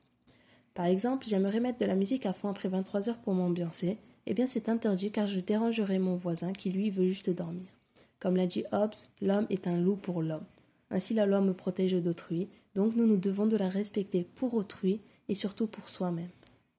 Par 0.76 0.84
exemple, 0.84 1.26
j'aimerais 1.26 1.58
mettre 1.58 1.78
de 1.78 1.86
la 1.86 1.94
musique 1.94 2.26
à 2.26 2.34
fond 2.34 2.50
après 2.50 2.68
23 2.68 3.08
heures 3.08 3.16
pour 3.16 3.32
m'ambiancer, 3.32 3.96
Eh 4.26 4.34
bien 4.34 4.46
c'est 4.46 4.68
interdit 4.68 5.10
car 5.10 5.26
je 5.26 5.40
dérangerai 5.40 5.98
mon 5.98 6.16
voisin 6.16 6.52
qui 6.52 6.70
lui 6.70 6.90
veut 6.90 7.08
juste 7.08 7.30
dormir. 7.30 7.66
Comme 8.20 8.36
l'a 8.36 8.46
dit 8.46 8.64
Hobbes, 8.72 8.94
l'homme 9.22 9.46
est 9.48 9.66
un 9.66 9.78
loup 9.78 9.96
pour 9.96 10.20
l'homme. 10.20 10.44
Ainsi 10.90 11.14
la 11.14 11.24
loi 11.24 11.40
me 11.40 11.54
protège 11.54 11.94
d'autrui, 11.94 12.48
donc 12.74 12.94
nous 12.94 13.06
nous 13.06 13.16
devons 13.16 13.46
de 13.46 13.56
la 13.56 13.70
respecter 13.70 14.26
pour 14.34 14.52
autrui 14.52 15.00
et 15.30 15.34
surtout 15.34 15.66
pour 15.66 15.88
soi-même. 15.88 16.28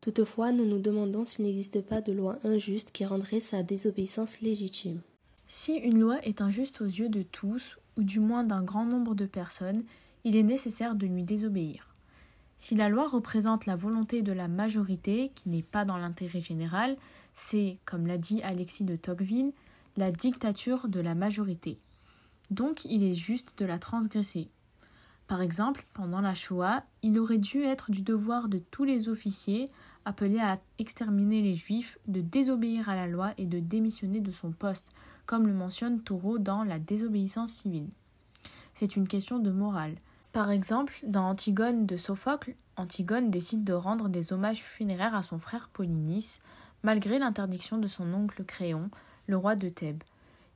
Toutefois, 0.01 0.51
nous 0.51 0.65
nous 0.65 0.79
demandons 0.79 1.25
s'il 1.25 1.45
n'existe 1.45 1.81
pas 1.81 2.01
de 2.01 2.11
loi 2.11 2.37
injuste 2.43 2.91
qui 2.91 3.03
rendrait 3.03 3.39
sa 3.39 3.63
désobéissance 3.63 4.41
légitime. 4.41 5.01
Si 5.47 5.73
une 5.73 5.99
loi 5.99 6.19
est 6.23 6.41
injuste 6.41 6.81
aux 6.81 6.85
yeux 6.85 7.09
de 7.09 7.23
tous, 7.23 7.77
ou 7.97 8.03
du 8.03 8.19
moins 8.19 8.43
d'un 8.43 8.61
grand 8.61 8.85
nombre 8.85 9.15
de 9.15 9.25
personnes, 9.25 9.83
il 10.23 10.35
est 10.35 10.43
nécessaire 10.43 10.93
de 10.93 11.07
lui 11.07 11.23
désobéir. 11.23 11.86
Si 12.57 12.75
la 12.75 12.89
loi 12.89 13.07
représente 13.07 13.65
la 13.65 13.75
volonté 13.75 14.21
de 14.21 14.31
la 14.31 14.47
majorité, 14.47 15.31
qui 15.35 15.49
n'est 15.49 15.63
pas 15.63 15.85
dans 15.85 15.97
l'intérêt 15.97 16.41
général, 16.41 16.97
c'est, 17.33 17.77
comme 17.85 18.07
l'a 18.07 18.17
dit 18.17 18.41
Alexis 18.41 18.83
de 18.83 18.95
Tocqueville, 18.95 19.53
la 19.95 20.11
dictature 20.11 20.87
de 20.87 20.99
la 20.99 21.15
majorité. 21.15 21.77
Donc 22.49 22.85
il 22.85 23.03
est 23.03 23.13
juste 23.13 23.47
de 23.57 23.65
la 23.65 23.79
transgresser. 23.79 24.47
Par 25.27 25.41
exemple, 25.41 25.85
pendant 25.93 26.21
la 26.21 26.33
Shoah, 26.33 26.83
il 27.03 27.19
aurait 27.19 27.37
dû 27.37 27.63
être 27.63 27.91
du 27.91 28.01
devoir 28.01 28.47
de 28.47 28.59
tous 28.59 28.85
les 28.85 29.09
officiers 29.09 29.69
appelés 30.05 30.39
à 30.39 30.59
exterminer 30.79 31.41
les 31.41 31.53
juifs 31.53 31.97
de 32.07 32.21
désobéir 32.21 32.87
à 32.87 32.95
la 32.95 33.07
loi 33.07 33.33
et 33.37 33.45
de 33.45 33.59
démissionner 33.59 34.21
de 34.21 34.31
son 34.31 34.51
poste, 34.51 34.87
comme 35.25 35.45
le 35.45 35.53
mentionne 35.53 36.01
Thoreau 36.01 36.39
dans 36.39 36.63
La 36.63 36.79
désobéissance 36.79 37.51
civile. 37.51 37.89
C'est 38.73 38.95
une 38.95 39.07
question 39.07 39.39
de 39.39 39.51
morale. 39.51 39.95
Par 40.37 40.51
exemple, 40.51 40.99
dans 41.01 41.29
Antigone 41.29 41.87
de 41.87 41.97
Sophocle, 41.97 42.53
Antigone 42.75 43.31
décide 43.31 43.63
de 43.63 43.73
rendre 43.73 44.07
des 44.07 44.33
hommages 44.33 44.61
funéraires 44.61 45.15
à 45.15 45.23
son 45.23 45.39
frère 45.39 45.67
Polynice, 45.73 46.41
malgré 46.83 47.17
l'interdiction 47.17 47.79
de 47.79 47.87
son 47.87 48.13
oncle 48.13 48.43
Créon, 48.43 48.91
le 49.25 49.35
roi 49.35 49.55
de 49.55 49.67
Thèbes. 49.67 50.03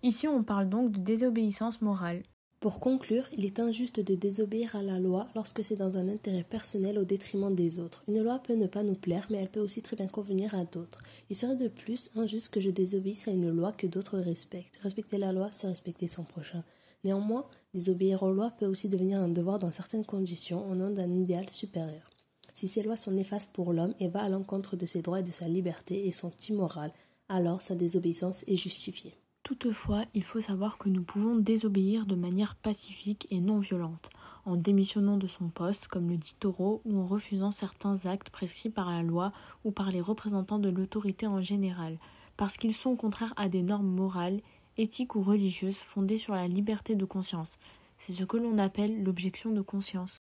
Ici, 0.03 0.27
on 0.27 0.43
parle 0.43 0.69
donc 0.69 0.91
de 0.91 0.99
désobéissance 0.99 1.81
morale. 1.81 2.21
Pour 2.59 2.79
conclure, 2.79 3.27
il 3.33 3.43
est 3.43 3.59
injuste 3.59 3.99
de 3.99 4.13
désobéir 4.13 4.75
à 4.75 4.83
la 4.83 4.99
loi 4.99 5.29
lorsque 5.33 5.63
c'est 5.63 5.77
dans 5.77 5.97
un 5.97 6.09
intérêt 6.09 6.45
personnel 6.47 6.99
au 6.99 7.03
détriment 7.03 7.55
des 7.55 7.79
autres. 7.79 8.03
Une 8.07 8.21
loi 8.21 8.37
peut 8.37 8.53
ne 8.53 8.67
pas 8.67 8.83
nous 8.83 8.93
plaire, 8.93 9.25
mais 9.31 9.39
elle 9.39 9.49
peut 9.49 9.61
aussi 9.61 9.81
très 9.81 9.95
bien 9.95 10.07
convenir 10.07 10.53
à 10.53 10.63
d'autres. 10.63 11.01
Il 11.31 11.35
serait 11.35 11.55
de 11.55 11.69
plus 11.69 12.11
injuste 12.15 12.53
que 12.53 12.61
je 12.61 12.69
désobéisse 12.69 13.27
à 13.27 13.31
une 13.31 13.49
loi 13.49 13.71
que 13.71 13.87
d'autres 13.87 14.19
respectent. 14.19 14.77
Respecter 14.83 15.17
la 15.17 15.33
loi, 15.33 15.49
c'est 15.51 15.65
respecter 15.65 16.07
son 16.07 16.23
prochain. 16.23 16.63
Néanmoins, 17.03 17.47
désobéir 17.73 18.23
aux 18.23 18.31
lois 18.31 18.51
peut 18.51 18.65
aussi 18.65 18.89
devenir 18.89 19.19
un 19.19 19.29
devoir 19.29 19.59
dans 19.59 19.71
certaines 19.71 20.05
conditions 20.05 20.69
au 20.69 20.75
nom 20.75 20.91
d'un 20.91 21.11
idéal 21.11 21.49
supérieur. 21.49 22.09
Si 22.53 22.67
ces 22.67 22.83
lois 22.83 22.97
sont 22.97 23.11
néfastes 23.11 23.53
pour 23.53 23.73
l'homme 23.73 23.95
et 23.99 24.07
va 24.07 24.21
à 24.23 24.29
l'encontre 24.29 24.75
de 24.75 24.85
ses 24.85 25.01
droits 25.01 25.21
et 25.21 25.23
de 25.23 25.31
sa 25.31 25.47
liberté 25.47 26.07
et 26.07 26.11
sont 26.11 26.33
immorales, 26.49 26.93
alors 27.29 27.61
sa 27.61 27.75
désobéissance 27.75 28.43
est 28.47 28.57
justifiée. 28.57 29.15
Toutefois, 29.43 30.05
il 30.13 30.23
faut 30.23 30.41
savoir 30.41 30.77
que 30.77 30.89
nous 30.89 31.01
pouvons 31.01 31.35
désobéir 31.35 32.05
de 32.05 32.13
manière 32.13 32.55
pacifique 32.55 33.27
et 33.31 33.39
non 33.39 33.59
violente, 33.59 34.09
en 34.45 34.55
démissionnant 34.55 35.17
de 35.17 35.27
son 35.27 35.49
poste, 35.49 35.87
comme 35.87 36.09
le 36.09 36.17
dit 36.17 36.35
Taureau, 36.39 36.81
ou 36.85 36.99
en 36.99 37.05
refusant 37.05 37.51
certains 37.51 38.05
actes 38.05 38.29
prescrits 38.29 38.69
par 38.69 38.91
la 38.91 39.01
loi 39.01 39.31
ou 39.63 39.71
par 39.71 39.89
les 39.89 40.01
représentants 40.01 40.59
de 40.59 40.69
l'autorité 40.69 41.25
en 41.25 41.41
général, 41.41 41.97
parce 42.37 42.57
qu'ils 42.57 42.75
sont 42.75 42.95
contraires 42.95 43.33
à 43.35 43.49
des 43.49 43.63
normes 43.63 43.89
morales, 43.89 44.41
éthiques 44.77 45.15
ou 45.15 45.23
religieuses 45.23 45.79
fondées 45.79 46.17
sur 46.17 46.35
la 46.35 46.47
liberté 46.47 46.95
de 46.95 47.05
conscience. 47.05 47.57
C'est 47.97 48.13
ce 48.13 48.23
que 48.23 48.37
l'on 48.37 48.57
appelle 48.57 49.03
l'objection 49.03 49.51
de 49.51 49.61
conscience. 49.61 50.17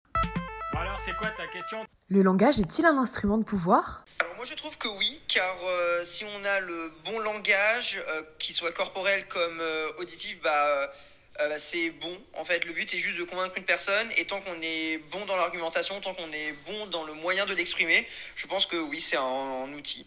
Alors, 0.75 0.99
c'est 1.01 1.15
quoi 1.17 1.29
ta 1.31 1.47
question? 1.47 1.79
Le 2.09 2.23
langage 2.23 2.61
est-il 2.61 2.85
un 2.85 2.99
instrument 2.99 3.39
de 3.39 3.45
pouvoir? 3.45 4.05
Alors 4.21 4.37
moi 4.37 4.45
je 4.45 4.55
trouve 4.55 4.79
que 4.79 4.89
oui, 4.89 5.21
car 5.27 5.57
euh, 5.65 6.05
si 6.05 6.25
on 6.25 6.45
a 6.45 6.61
le 6.61 6.93
bon 7.05 7.19
langage, 7.19 8.01
euh, 8.09 8.23
qu'il 8.39 8.55
soit 8.55 8.73
corporel 8.73 9.27
comme 9.27 9.61
euh, 9.61 9.91
auditif, 9.99 10.41
bah, 10.43 10.93
bah, 11.39 11.59
c'est 11.59 11.91
bon. 11.91 12.17
En 12.35 12.45
fait, 12.45 12.65
le 12.65 12.73
but 12.73 12.93
est 12.95 12.99
juste 12.99 13.19
de 13.19 13.25
convaincre 13.25 13.59
une 13.59 13.65
personne, 13.65 14.09
et 14.17 14.27
tant 14.27 14.41
qu'on 14.41 14.61
est 14.63 14.99
bon 15.11 15.25
dans 15.27 15.37
l'argumentation, 15.37 16.01
tant 16.01 16.15
qu'on 16.15 16.33
est 16.33 16.55
bon 16.67 16.87
dans 16.87 17.05
le 17.05 17.15
moyen 17.15 17.45
de 17.47 17.55
l'exprimer, 17.55 18.07
je 18.37 18.47
pense 18.47 18.67
que 18.67 18.77
oui, 18.77 19.01
c'est 19.01 19.17
un, 19.17 19.73
outil. 19.73 20.07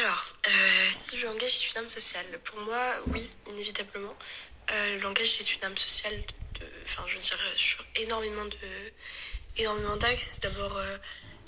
Alors, 0.00 0.34
si 0.90 1.16
le 1.18 1.24
langage 1.26 1.54
est 1.56 1.70
une 1.72 1.78
âme 1.78 1.88
sociale, 1.88 2.26
pour 2.44 2.60
moi, 2.62 2.82
oui, 3.12 3.30
inévitablement. 3.48 4.14
le 4.68 4.98
langage 4.98 5.40
est 5.40 5.56
une 5.56 5.64
âme 5.64 5.76
sociale, 5.76 6.14
enfin, 6.84 7.04
je 7.06 7.14
veux 7.14 7.20
dire, 7.20 7.38
sur 7.54 7.84
énormément 7.96 8.44
de 8.46 8.56
énormément 9.58 9.96
d'axes. 9.96 10.40
D'abord 10.40 10.76
euh, 10.76 10.96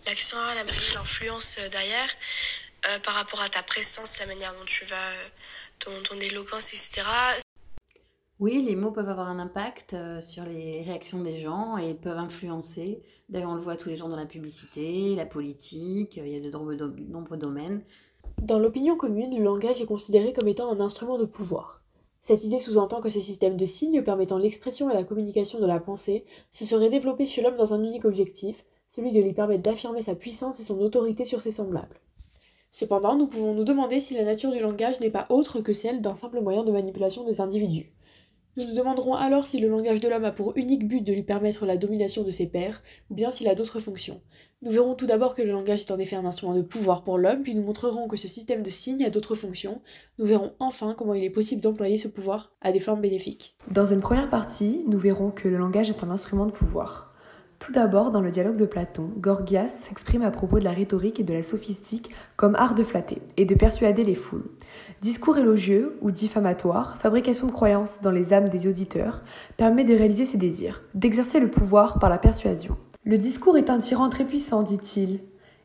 l'accent, 0.06 0.36
la 0.54 0.64
l'influence 0.64 1.56
euh, 1.58 1.68
derrière, 1.68 2.08
euh, 2.88 2.98
par 3.00 3.14
rapport 3.14 3.40
à 3.40 3.48
ta 3.48 3.62
présence, 3.62 4.18
la 4.18 4.26
manière 4.26 4.52
dont 4.54 4.64
tu 4.64 4.84
vas, 4.84 5.10
ton, 5.78 5.90
ton 6.02 6.18
éloquence, 6.20 6.72
etc. 6.72 7.06
Oui, 8.38 8.62
les 8.62 8.74
mots 8.74 8.90
peuvent 8.90 9.08
avoir 9.08 9.28
un 9.28 9.38
impact 9.38 9.94
sur 10.20 10.44
les 10.44 10.82
réactions 10.82 11.20
des 11.20 11.38
gens 11.38 11.76
et 11.76 11.94
peuvent 11.94 12.18
influencer. 12.18 13.00
D'ailleurs, 13.28 13.50
on 13.50 13.54
le 13.54 13.60
voit 13.60 13.76
tous 13.76 13.88
les 13.88 13.96
jours 13.96 14.08
dans 14.08 14.16
la 14.16 14.26
publicité, 14.26 15.14
la 15.14 15.26
politique, 15.26 16.16
il 16.16 16.26
y 16.26 16.36
a 16.36 16.40
de 16.40 16.50
nombreux 16.50 17.36
domaines. 17.36 17.84
Dans 18.42 18.58
l'opinion 18.58 18.96
commune, 18.96 19.38
le 19.38 19.44
langage 19.44 19.80
est 19.80 19.86
considéré 19.86 20.32
comme 20.32 20.48
étant 20.48 20.68
un 20.72 20.80
instrument 20.80 21.16
de 21.16 21.24
pouvoir. 21.24 21.80
Cette 22.22 22.42
idée 22.42 22.58
sous-entend 22.58 23.00
que 23.00 23.08
ce 23.08 23.20
système 23.20 23.56
de 23.56 23.66
signes 23.66 24.02
permettant 24.02 24.36
l'expression 24.36 24.90
et 24.90 24.94
la 24.94 25.04
communication 25.04 25.60
de 25.60 25.66
la 25.66 25.78
pensée 25.78 26.24
se 26.50 26.64
serait 26.64 26.90
développé 26.90 27.24
chez 27.24 27.40
l'homme 27.40 27.54
dans 27.54 27.72
un 27.72 27.84
unique 27.84 28.04
objectif, 28.04 28.64
celui 28.88 29.12
de 29.12 29.20
lui 29.20 29.32
permettre 29.32 29.62
d'affirmer 29.62 30.02
sa 30.02 30.16
puissance 30.16 30.58
et 30.58 30.64
son 30.64 30.80
autorité 30.80 31.24
sur 31.24 31.40
ses 31.40 31.52
semblables. 31.52 32.00
Cependant, 32.72 33.14
nous 33.14 33.28
pouvons 33.28 33.54
nous 33.54 33.62
demander 33.62 34.00
si 34.00 34.14
la 34.14 34.24
nature 34.24 34.50
du 34.50 34.58
langage 34.58 34.98
n'est 34.98 35.08
pas 35.08 35.26
autre 35.28 35.60
que 35.60 35.72
celle 35.72 36.00
d'un 36.00 36.16
simple 36.16 36.40
moyen 36.40 36.64
de 36.64 36.72
manipulation 36.72 37.22
des 37.22 37.40
individus. 37.40 37.92
Nous 38.56 38.66
nous 38.66 38.74
demanderons 38.74 39.14
alors 39.14 39.46
si 39.46 39.58
le 39.58 39.68
langage 39.68 40.00
de 40.00 40.08
l'homme 40.08 40.26
a 40.26 40.30
pour 40.30 40.52
unique 40.56 40.86
but 40.86 41.02
de 41.02 41.12
lui 41.14 41.22
permettre 41.22 41.64
la 41.64 41.78
domination 41.78 42.22
de 42.22 42.30
ses 42.30 42.50
pairs, 42.50 42.82
ou 43.10 43.14
bien 43.14 43.30
s'il 43.30 43.48
a 43.48 43.54
d'autres 43.54 43.80
fonctions. 43.80 44.20
Nous 44.60 44.70
verrons 44.70 44.94
tout 44.94 45.06
d'abord 45.06 45.34
que 45.34 45.40
le 45.40 45.52
langage 45.52 45.80
est 45.80 45.90
en 45.90 45.98
effet 45.98 46.16
un 46.16 46.26
instrument 46.26 46.54
de 46.54 46.60
pouvoir 46.60 47.02
pour 47.02 47.16
l'homme, 47.16 47.42
puis 47.42 47.54
nous 47.54 47.62
montrerons 47.62 48.08
que 48.08 48.18
ce 48.18 48.28
système 48.28 48.62
de 48.62 48.68
signes 48.68 49.06
a 49.06 49.10
d'autres 49.10 49.36
fonctions. 49.36 49.80
Nous 50.18 50.26
verrons 50.26 50.52
enfin 50.58 50.94
comment 50.96 51.14
il 51.14 51.24
est 51.24 51.30
possible 51.30 51.62
d'employer 51.62 51.96
ce 51.96 52.08
pouvoir 52.08 52.52
à 52.60 52.72
des 52.72 52.80
formes 52.80 53.00
bénéfiques. 53.00 53.56
Dans 53.70 53.86
une 53.86 54.00
première 54.00 54.28
partie, 54.28 54.84
nous 54.86 54.98
verrons 54.98 55.30
que 55.30 55.48
le 55.48 55.56
langage 55.56 55.88
est 55.88 56.04
un 56.04 56.10
instrument 56.10 56.44
de 56.44 56.52
pouvoir. 56.52 57.12
Tout 57.62 57.72
d'abord, 57.72 58.10
dans 58.10 58.20
le 58.20 58.32
dialogue 58.32 58.56
de 58.56 58.66
Platon, 58.66 59.12
Gorgias 59.18 59.68
s'exprime 59.68 60.22
à 60.22 60.32
propos 60.32 60.58
de 60.58 60.64
la 60.64 60.72
rhétorique 60.72 61.20
et 61.20 61.22
de 61.22 61.32
la 61.32 61.44
sophistique 61.44 62.10
comme 62.34 62.56
art 62.56 62.74
de 62.74 62.82
flatter 62.82 63.22
et 63.36 63.44
de 63.44 63.54
persuader 63.54 64.02
les 64.02 64.16
foules. 64.16 64.50
Discours 65.02 65.36
élogieux 65.36 65.98
ou 66.00 66.12
diffamatoire, 66.12 66.96
fabrication 66.96 67.48
de 67.48 67.52
croyances 67.52 68.00
dans 68.02 68.12
les 68.12 68.32
âmes 68.32 68.48
des 68.48 68.68
auditeurs, 68.68 69.22
permet 69.56 69.82
de 69.82 69.96
réaliser 69.96 70.24
ses 70.24 70.38
désirs, 70.38 70.80
d'exercer 70.94 71.40
le 71.40 71.50
pouvoir 71.50 71.98
par 71.98 72.08
la 72.08 72.18
persuasion. 72.18 72.76
Le 73.02 73.18
discours 73.18 73.58
est 73.58 73.68
un 73.68 73.80
tyran 73.80 74.10
très 74.10 74.24
puissant, 74.24 74.62
dit-il. 74.62 75.18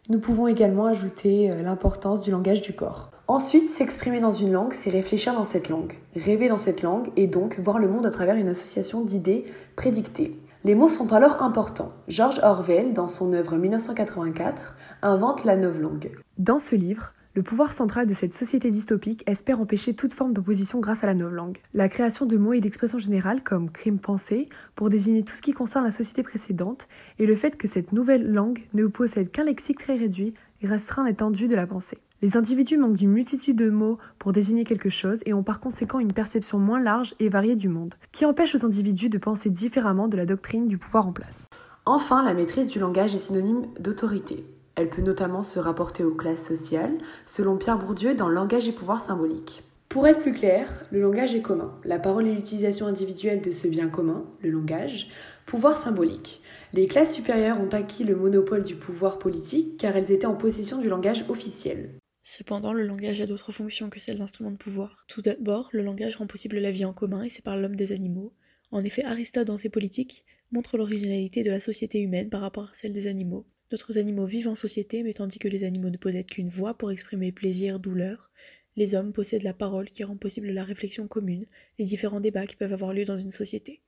Nous 0.09 0.17
pouvons 0.17 0.47
également 0.47 0.87
ajouter 0.87 1.51
euh, 1.51 1.61
l'importance 1.61 2.21
du 2.21 2.31
langage 2.31 2.63
du 2.63 2.73
corps. 2.73 3.11
Ensuite, 3.27 3.69
s'exprimer 3.69 4.19
dans 4.19 4.31
une 4.31 4.53
langue, 4.53 4.73
c'est 4.73 4.89
réfléchir 4.89 5.35
dans 5.35 5.45
cette 5.45 5.69
langue, 5.69 5.93
rêver 6.15 6.49
dans 6.49 6.57
cette 6.57 6.81
langue 6.81 7.11
et 7.15 7.27
donc 7.27 7.59
voir 7.59 7.77
le 7.77 7.87
monde 7.87 8.07
à 8.07 8.11
travers 8.11 8.37
une 8.37 8.49
association 8.49 9.01
d'idées 9.01 9.45
prédictées. 9.75 10.35
Les 10.63 10.73
mots 10.73 10.89
sont 10.89 11.13
alors 11.13 11.43
importants. 11.43 11.91
George 12.07 12.39
Orwell, 12.41 12.93
dans 12.93 13.07
son 13.07 13.33
œuvre 13.33 13.55
1984, 13.55 14.73
invente 15.03 15.43
la 15.43 15.55
langue. 15.55 16.09
Dans 16.39 16.57
ce 16.57 16.75
livre, 16.75 17.13
le 17.37 17.43
pouvoir 17.43 17.71
central 17.71 18.07
de 18.07 18.15
cette 18.15 18.33
société 18.33 18.71
dystopique 18.71 19.21
espère 19.27 19.61
empêcher 19.61 19.93
toute 19.93 20.15
forme 20.15 20.33
d'opposition 20.33 20.79
grâce 20.79 21.03
à 21.03 21.05
la 21.05 21.13
langue. 21.13 21.59
La 21.75 21.87
création 21.87 22.25
de 22.25 22.35
mots 22.35 22.53
et 22.53 22.61
d'expressions 22.61 22.97
générales 22.97 23.43
comme 23.43 23.69
crime 23.69 23.99
pensé 23.99 24.49
pour 24.73 24.89
désigner 24.89 25.21
tout 25.21 25.35
ce 25.35 25.43
qui 25.43 25.51
concerne 25.51 25.85
la 25.85 25.91
société 25.91 26.23
précédente 26.23 26.87
et 27.19 27.27
le 27.27 27.35
fait 27.35 27.55
que 27.55 27.67
cette 27.67 27.91
nouvelle 27.91 28.33
langue 28.33 28.63
ne 28.73 28.87
possède 28.87 29.29
qu'un 29.29 29.43
lexique 29.43 29.77
très 29.77 29.97
réduit 29.97 30.33
restreint 30.63 31.05
l'étendue 31.05 31.47
de 31.47 31.53
la 31.53 31.67
pensée. 31.67 31.99
Les 32.23 32.37
individus 32.37 32.77
manquent 32.79 32.97
d'une 32.97 33.11
multitude 33.11 33.55
de 33.55 33.69
mots 33.69 33.99
pour 34.17 34.33
désigner 34.33 34.63
quelque 34.63 34.89
chose 34.89 35.19
et 35.27 35.35
ont 35.35 35.43
par 35.43 35.59
conséquent 35.59 35.99
une 35.99 36.13
perception 36.13 36.57
moins 36.57 36.81
large 36.81 37.13
et 37.19 37.29
variée 37.29 37.55
du 37.55 37.69
monde, 37.69 37.93
qui 38.13 38.25
empêche 38.25 38.55
aux 38.55 38.65
individus 38.65 39.09
de 39.09 39.19
penser 39.19 39.51
différemment 39.51 40.07
de 40.07 40.17
la 40.17 40.25
doctrine 40.25 40.67
du 40.67 40.79
pouvoir 40.79 41.05
en 41.05 41.13
place. 41.13 41.47
Enfin, 41.85 42.23
la 42.23 42.33
maîtrise 42.33 42.65
du 42.65 42.79
langage 42.79 43.13
est 43.13 43.19
synonyme 43.19 43.67
d'autorité. 43.79 44.43
Elle 44.77 44.89
peut 44.89 45.01
notamment 45.01 45.41
se 45.41 45.57
rapporter 45.57 46.03
aux 46.03 46.13
classes 46.13 46.45
sociales, 46.45 46.99
selon 47.25 47.57
Pierre 47.57 47.79
Bourdieu 47.79 48.13
dans 48.13 48.29
Langage 48.29 48.67
et 48.67 48.71
pouvoir 48.71 49.01
symbolique. 49.01 49.63
Pour 49.89 50.05
être 50.05 50.21
plus 50.21 50.35
clair, 50.35 50.85
le 50.91 51.01
langage 51.01 51.33
est 51.33 51.41
commun. 51.41 51.73
La 51.83 51.97
parole 51.97 52.27
est 52.27 52.35
l'utilisation 52.35 52.85
individuelle 52.85 53.41
de 53.41 53.51
ce 53.51 53.67
bien 53.67 53.89
commun, 53.89 54.23
le 54.41 54.51
langage. 54.51 55.09
Pouvoir 55.47 55.81
symbolique. 55.81 56.43
Les 56.73 56.85
classes 56.85 57.15
supérieures 57.15 57.59
ont 57.59 57.69
acquis 57.69 58.03
le 58.03 58.15
monopole 58.15 58.63
du 58.63 58.75
pouvoir 58.75 59.17
politique 59.17 59.77
car 59.77 59.97
elles 59.97 60.11
étaient 60.11 60.27
en 60.27 60.35
possession 60.35 60.79
du 60.79 60.89
langage 60.89 61.25
officiel. 61.27 61.95
Cependant, 62.21 62.73
le 62.73 62.85
langage 62.85 63.19
a 63.19 63.25
d'autres 63.25 63.51
fonctions 63.51 63.89
que 63.89 63.99
celles 63.99 64.19
d'instrument 64.19 64.51
de 64.51 64.57
pouvoir. 64.57 65.05
Tout 65.07 65.23
d'abord, 65.23 65.69
le 65.71 65.81
langage 65.81 66.17
rend 66.17 66.27
possible 66.27 66.59
la 66.59 66.69
vie 66.71 66.85
en 66.85 66.93
commun 66.93 67.23
et 67.23 67.29
sépare 67.29 67.57
l'homme 67.57 67.77
des 67.77 67.93
animaux. 67.93 68.31
En 68.69 68.83
effet, 68.83 69.05
Aristote, 69.05 69.47
dans 69.47 69.57
ses 69.57 69.69
politiques, 69.69 70.23
montre 70.51 70.77
l'originalité 70.77 71.41
de 71.41 71.49
la 71.49 71.61
société 71.61 71.99
humaine 71.99 72.29
par 72.29 72.41
rapport 72.41 72.65
à 72.65 72.73
celle 72.73 72.93
des 72.93 73.07
animaux. 73.07 73.47
D'autres 73.69 73.97
animaux 73.97 74.25
vivent 74.25 74.47
en 74.47 74.55
société, 74.55 75.03
mais 75.03 75.13
tandis 75.13 75.39
que 75.39 75.47
les 75.47 75.63
animaux 75.63 75.89
ne 75.89 75.97
possèdent 75.97 76.27
qu'une 76.27 76.49
voix 76.49 76.77
pour 76.77 76.91
exprimer 76.91 77.31
plaisir, 77.31 77.79
douleur, 77.79 78.31
Les 78.77 78.93
hommes 78.93 79.11
possèdent 79.11 79.43
la 79.43 79.55
parole 79.55 79.89
qui 79.89 80.03
rend 80.03 80.17
possible 80.17 80.51
la 80.51 80.63
réflexion 80.63 81.07
commune, 81.07 81.47
les 81.79 81.85
différents 81.85 82.19
débats 82.19 82.45
qui 82.45 82.55
peuvent 82.55 82.73
avoir 82.73 82.93
lieu 82.93 83.05
dans 83.05 83.17
une 83.17 83.31
société. 83.31 83.81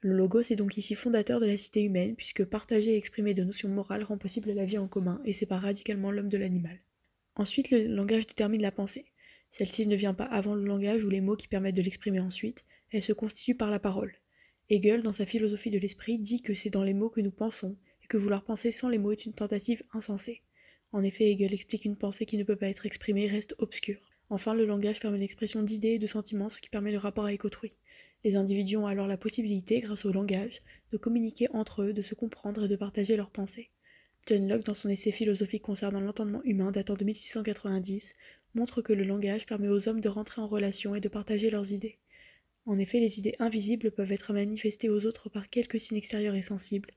Le 0.00 0.14
logos 0.14 0.50
est 0.50 0.56
donc 0.56 0.76
ici 0.76 0.96
fondateur 0.96 1.38
de 1.38 1.46
la 1.46 1.56
cité 1.56 1.82
humaine, 1.82 2.16
puisque 2.16 2.44
partager 2.44 2.94
et 2.94 2.96
exprimer 2.96 3.34
de 3.34 3.44
notions 3.44 3.68
morales 3.68 4.02
rend 4.02 4.18
possible 4.18 4.50
la 4.50 4.64
vie 4.64 4.78
en 4.78 4.88
commun 4.88 5.22
et 5.24 5.32
sépare 5.32 5.62
radicalement 5.62 6.10
l'homme 6.10 6.28
de 6.28 6.38
l'animal. 6.38 6.80
Ensuite, 7.36 7.70
le 7.70 7.86
langage 7.86 8.26
détermine 8.26 8.62
la 8.62 8.72
pensée. 8.72 9.06
Celle-ci 9.52 9.86
ne 9.86 9.94
vient 9.94 10.12
pas 10.12 10.24
avant 10.24 10.56
le 10.56 10.64
langage 10.64 11.04
ou 11.04 11.08
les 11.08 11.20
mots 11.20 11.36
qui 11.36 11.46
permettent 11.46 11.76
de 11.76 11.82
l'exprimer 11.82 12.18
ensuite, 12.18 12.64
elle 12.90 13.02
se 13.04 13.12
constitue 13.12 13.54
par 13.54 13.70
la 13.70 13.78
parole. 13.78 14.12
Hegel, 14.70 15.02
dans 15.02 15.12
sa 15.12 15.24
philosophie 15.24 15.70
de 15.70 15.78
l'esprit, 15.78 16.18
dit 16.18 16.42
que 16.42 16.54
c'est 16.54 16.70
dans 16.70 16.82
les 16.82 16.94
mots 16.94 17.10
que 17.10 17.20
nous 17.20 17.30
pensons, 17.30 17.76
que 18.12 18.18
vouloir 18.18 18.44
penser 18.44 18.72
sans 18.72 18.90
les 18.90 18.98
mots 18.98 19.12
est 19.12 19.24
une 19.24 19.32
tentative 19.32 19.82
insensée. 19.94 20.42
En 20.92 21.02
effet, 21.02 21.30
Hegel 21.30 21.54
explique 21.54 21.80
qu'une 21.82 21.96
pensée 21.96 22.26
qui 22.26 22.36
ne 22.36 22.44
peut 22.44 22.56
pas 22.56 22.68
être 22.68 22.84
exprimée 22.84 23.26
reste 23.26 23.54
obscure. 23.56 24.10
Enfin, 24.28 24.52
le 24.52 24.66
langage 24.66 25.00
permet 25.00 25.16
l'expression 25.16 25.62
d'idées 25.62 25.92
et 25.92 25.98
de 25.98 26.06
sentiments, 26.06 26.50
ce 26.50 26.60
qui 26.60 26.68
permet 26.68 26.92
le 26.92 26.98
rapport 26.98 27.24
avec 27.24 27.46
autrui. 27.46 27.72
Les 28.22 28.36
individus 28.36 28.76
ont 28.76 28.86
alors 28.86 29.06
la 29.06 29.16
possibilité, 29.16 29.80
grâce 29.80 30.04
au 30.04 30.12
langage, 30.12 30.60
de 30.90 30.98
communiquer 30.98 31.48
entre 31.54 31.84
eux, 31.84 31.94
de 31.94 32.02
se 32.02 32.14
comprendre 32.14 32.64
et 32.64 32.68
de 32.68 32.76
partager 32.76 33.16
leurs 33.16 33.30
pensées. 33.30 33.70
John 34.26 34.46
Locke, 34.46 34.66
dans 34.66 34.74
son 34.74 34.90
essai 34.90 35.10
philosophique 35.10 35.62
concernant 35.62 36.00
l'entendement 36.00 36.42
humain 36.44 36.70
datant 36.70 36.96
de 36.96 37.04
1690, 37.04 38.12
montre 38.54 38.82
que 38.82 38.92
le 38.92 39.04
langage 39.04 39.46
permet 39.46 39.68
aux 39.68 39.88
hommes 39.88 40.02
de 40.02 40.10
rentrer 40.10 40.42
en 40.42 40.46
relation 40.46 40.94
et 40.94 41.00
de 41.00 41.08
partager 41.08 41.48
leurs 41.48 41.72
idées. 41.72 41.98
En 42.66 42.78
effet, 42.78 43.00
les 43.00 43.18
idées 43.18 43.36
invisibles 43.38 43.90
peuvent 43.90 44.12
être 44.12 44.34
manifestées 44.34 44.90
aux 44.90 45.06
autres 45.06 45.30
par 45.30 45.48
quelques 45.48 45.80
signes 45.80 45.96
extérieurs 45.96 46.34
et 46.34 46.42
sensibles. 46.42 46.90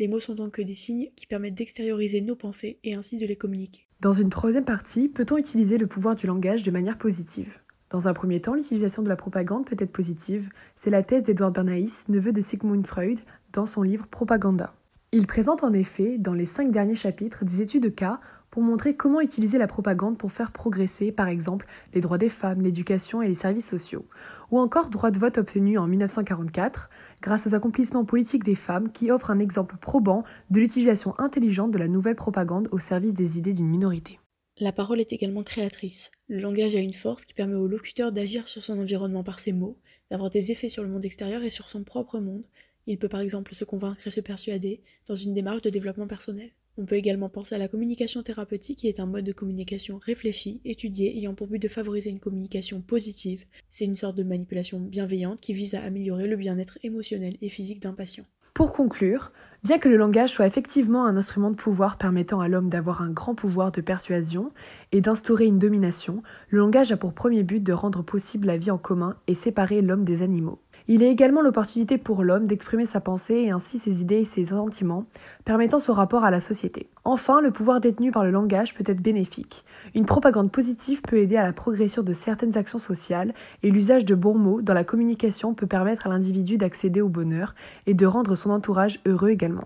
Les 0.00 0.08
mots 0.08 0.18
sont 0.18 0.34
donc 0.34 0.58
des 0.58 0.74
signes 0.74 1.10
qui 1.14 1.26
permettent 1.26 1.56
d'extérioriser 1.56 2.22
nos 2.22 2.34
pensées 2.34 2.78
et 2.84 2.94
ainsi 2.94 3.18
de 3.18 3.26
les 3.26 3.36
communiquer. 3.36 3.86
Dans 4.00 4.14
une 4.14 4.30
troisième 4.30 4.64
partie, 4.64 5.10
peut-on 5.10 5.36
utiliser 5.36 5.76
le 5.76 5.86
pouvoir 5.86 6.16
du 6.16 6.26
langage 6.26 6.62
de 6.62 6.70
manière 6.70 6.96
positive? 6.96 7.58
Dans 7.90 8.08
un 8.08 8.14
premier 8.14 8.40
temps, 8.40 8.54
l'utilisation 8.54 9.02
de 9.02 9.10
la 9.10 9.16
propagande 9.16 9.66
peut 9.66 9.76
être 9.78 9.92
positive. 9.92 10.48
C'est 10.74 10.88
la 10.88 11.02
thèse 11.02 11.24
d'Edward 11.24 11.52
Bernays, 11.52 11.90
neveu 12.08 12.32
de 12.32 12.40
Sigmund 12.40 12.86
Freud, 12.86 13.20
dans 13.52 13.66
son 13.66 13.82
livre 13.82 14.06
Propaganda. 14.06 14.72
Il 15.12 15.26
présente 15.26 15.64
en 15.64 15.74
effet, 15.74 16.16
dans 16.16 16.32
les 16.32 16.46
cinq 16.46 16.70
derniers 16.70 16.94
chapitres, 16.94 17.44
des 17.44 17.60
études 17.60 17.82
de 17.82 17.90
cas 17.90 18.20
pour 18.50 18.62
montrer 18.62 18.96
comment 18.96 19.20
utiliser 19.20 19.58
la 19.58 19.66
propagande 19.66 20.18
pour 20.18 20.32
faire 20.32 20.50
progresser, 20.50 21.12
par 21.12 21.28
exemple, 21.28 21.66
les 21.94 22.00
droits 22.00 22.18
des 22.18 22.30
femmes, 22.30 22.62
l'éducation 22.62 23.20
et 23.20 23.28
les 23.28 23.34
services 23.34 23.68
sociaux, 23.68 24.06
ou 24.50 24.58
encore 24.58 24.90
droit 24.90 25.10
de 25.10 25.18
vote 25.18 25.38
obtenu 25.38 25.78
en 25.78 25.86
1944 25.86 26.88
grâce 27.22 27.46
aux 27.46 27.54
accomplissements 27.54 28.04
politiques 28.04 28.44
des 28.44 28.54
femmes 28.54 28.92
qui 28.92 29.10
offrent 29.10 29.30
un 29.30 29.38
exemple 29.38 29.76
probant 29.80 30.24
de 30.50 30.60
l'utilisation 30.60 31.18
intelligente 31.18 31.70
de 31.70 31.78
la 31.78 31.88
nouvelle 31.88 32.16
propagande 32.16 32.68
au 32.72 32.78
service 32.78 33.14
des 33.14 33.38
idées 33.38 33.54
d'une 33.54 33.68
minorité. 33.68 34.18
La 34.58 34.72
parole 34.72 35.00
est 35.00 35.12
également 35.12 35.42
créatrice. 35.42 36.10
Le 36.28 36.38
langage 36.38 36.76
a 36.76 36.80
une 36.80 36.92
force 36.92 37.24
qui 37.24 37.32
permet 37.32 37.54
au 37.54 37.66
locuteur 37.66 38.12
d'agir 38.12 38.46
sur 38.46 38.62
son 38.62 38.78
environnement 38.78 39.24
par 39.24 39.40
ses 39.40 39.52
mots, 39.52 39.78
d'avoir 40.10 40.28
des 40.28 40.50
effets 40.50 40.68
sur 40.68 40.82
le 40.82 40.90
monde 40.90 41.04
extérieur 41.04 41.42
et 41.42 41.50
sur 41.50 41.70
son 41.70 41.82
propre 41.82 42.18
monde. 42.18 42.44
Il 42.86 42.98
peut 42.98 43.08
par 43.08 43.20
exemple 43.20 43.54
se 43.54 43.64
convaincre 43.64 44.06
et 44.06 44.10
se 44.10 44.20
persuader 44.20 44.82
dans 45.06 45.14
une 45.14 45.32
démarche 45.32 45.62
de 45.62 45.70
développement 45.70 46.06
personnel. 46.06 46.50
On 46.82 46.86
peut 46.86 46.94
également 46.94 47.28
penser 47.28 47.54
à 47.54 47.58
la 47.58 47.68
communication 47.68 48.22
thérapeutique 48.22 48.78
qui 48.78 48.88
est 48.88 49.00
un 49.00 49.06
mode 49.06 49.26
de 49.26 49.32
communication 49.32 49.98
réfléchi, 49.98 50.62
étudié, 50.64 51.14
ayant 51.18 51.34
pour 51.34 51.46
but 51.46 51.58
de 51.58 51.68
favoriser 51.68 52.08
une 52.08 52.20
communication 52.20 52.80
positive. 52.80 53.44
C'est 53.68 53.84
une 53.84 53.96
sorte 53.96 54.16
de 54.16 54.22
manipulation 54.22 54.80
bienveillante 54.80 55.42
qui 55.42 55.52
vise 55.52 55.74
à 55.74 55.82
améliorer 55.82 56.26
le 56.26 56.38
bien-être 56.38 56.78
émotionnel 56.82 57.36
et 57.42 57.50
physique 57.50 57.82
d'un 57.82 57.92
patient. 57.92 58.24
Pour 58.54 58.72
conclure, 58.72 59.30
bien 59.62 59.78
que 59.78 59.90
le 59.90 59.98
langage 59.98 60.30
soit 60.30 60.46
effectivement 60.46 61.04
un 61.04 61.18
instrument 61.18 61.50
de 61.50 61.56
pouvoir 61.56 61.98
permettant 61.98 62.40
à 62.40 62.48
l'homme 62.48 62.70
d'avoir 62.70 63.02
un 63.02 63.10
grand 63.10 63.34
pouvoir 63.34 63.72
de 63.72 63.82
persuasion 63.82 64.50
et 64.92 65.02
d'instaurer 65.02 65.44
une 65.44 65.58
domination, 65.58 66.22
le 66.48 66.60
langage 66.60 66.92
a 66.92 66.96
pour 66.96 67.12
premier 67.12 67.42
but 67.42 67.62
de 67.62 67.74
rendre 67.74 68.02
possible 68.02 68.46
la 68.46 68.56
vie 68.56 68.70
en 68.70 68.78
commun 68.78 69.16
et 69.26 69.34
séparer 69.34 69.82
l'homme 69.82 70.04
des 70.04 70.22
animaux. 70.22 70.58
Il 70.88 71.02
est 71.02 71.10
également 71.10 71.42
l'opportunité 71.42 71.98
pour 71.98 72.24
l'homme 72.24 72.46
d'exprimer 72.46 72.86
sa 72.86 73.00
pensée 73.00 73.34
et 73.34 73.50
ainsi 73.50 73.78
ses 73.78 74.00
idées 74.00 74.20
et 74.20 74.24
ses 74.24 74.46
sentiments, 74.46 75.06
permettant 75.44 75.78
son 75.78 75.92
rapport 75.92 76.24
à 76.24 76.30
la 76.30 76.40
société. 76.40 76.88
Enfin, 77.04 77.40
le 77.40 77.50
pouvoir 77.50 77.80
détenu 77.80 78.10
par 78.10 78.24
le 78.24 78.30
langage 78.30 78.74
peut 78.74 78.84
être 78.86 79.00
bénéfique. 79.00 79.64
Une 79.94 80.06
propagande 80.06 80.50
positive 80.50 81.02
peut 81.02 81.18
aider 81.18 81.36
à 81.36 81.44
la 81.44 81.52
progression 81.52 82.02
de 82.02 82.12
certaines 82.12 82.56
actions 82.56 82.78
sociales 82.78 83.34
et 83.62 83.70
l'usage 83.70 84.04
de 84.04 84.14
bons 84.14 84.38
mots 84.38 84.62
dans 84.62 84.74
la 84.74 84.84
communication 84.84 85.54
peut 85.54 85.66
permettre 85.66 86.06
à 86.06 86.10
l'individu 86.10 86.56
d'accéder 86.56 87.00
au 87.00 87.08
bonheur 87.08 87.54
et 87.86 87.94
de 87.94 88.06
rendre 88.06 88.34
son 88.34 88.50
entourage 88.50 89.00
heureux 89.06 89.30
également. 89.30 89.64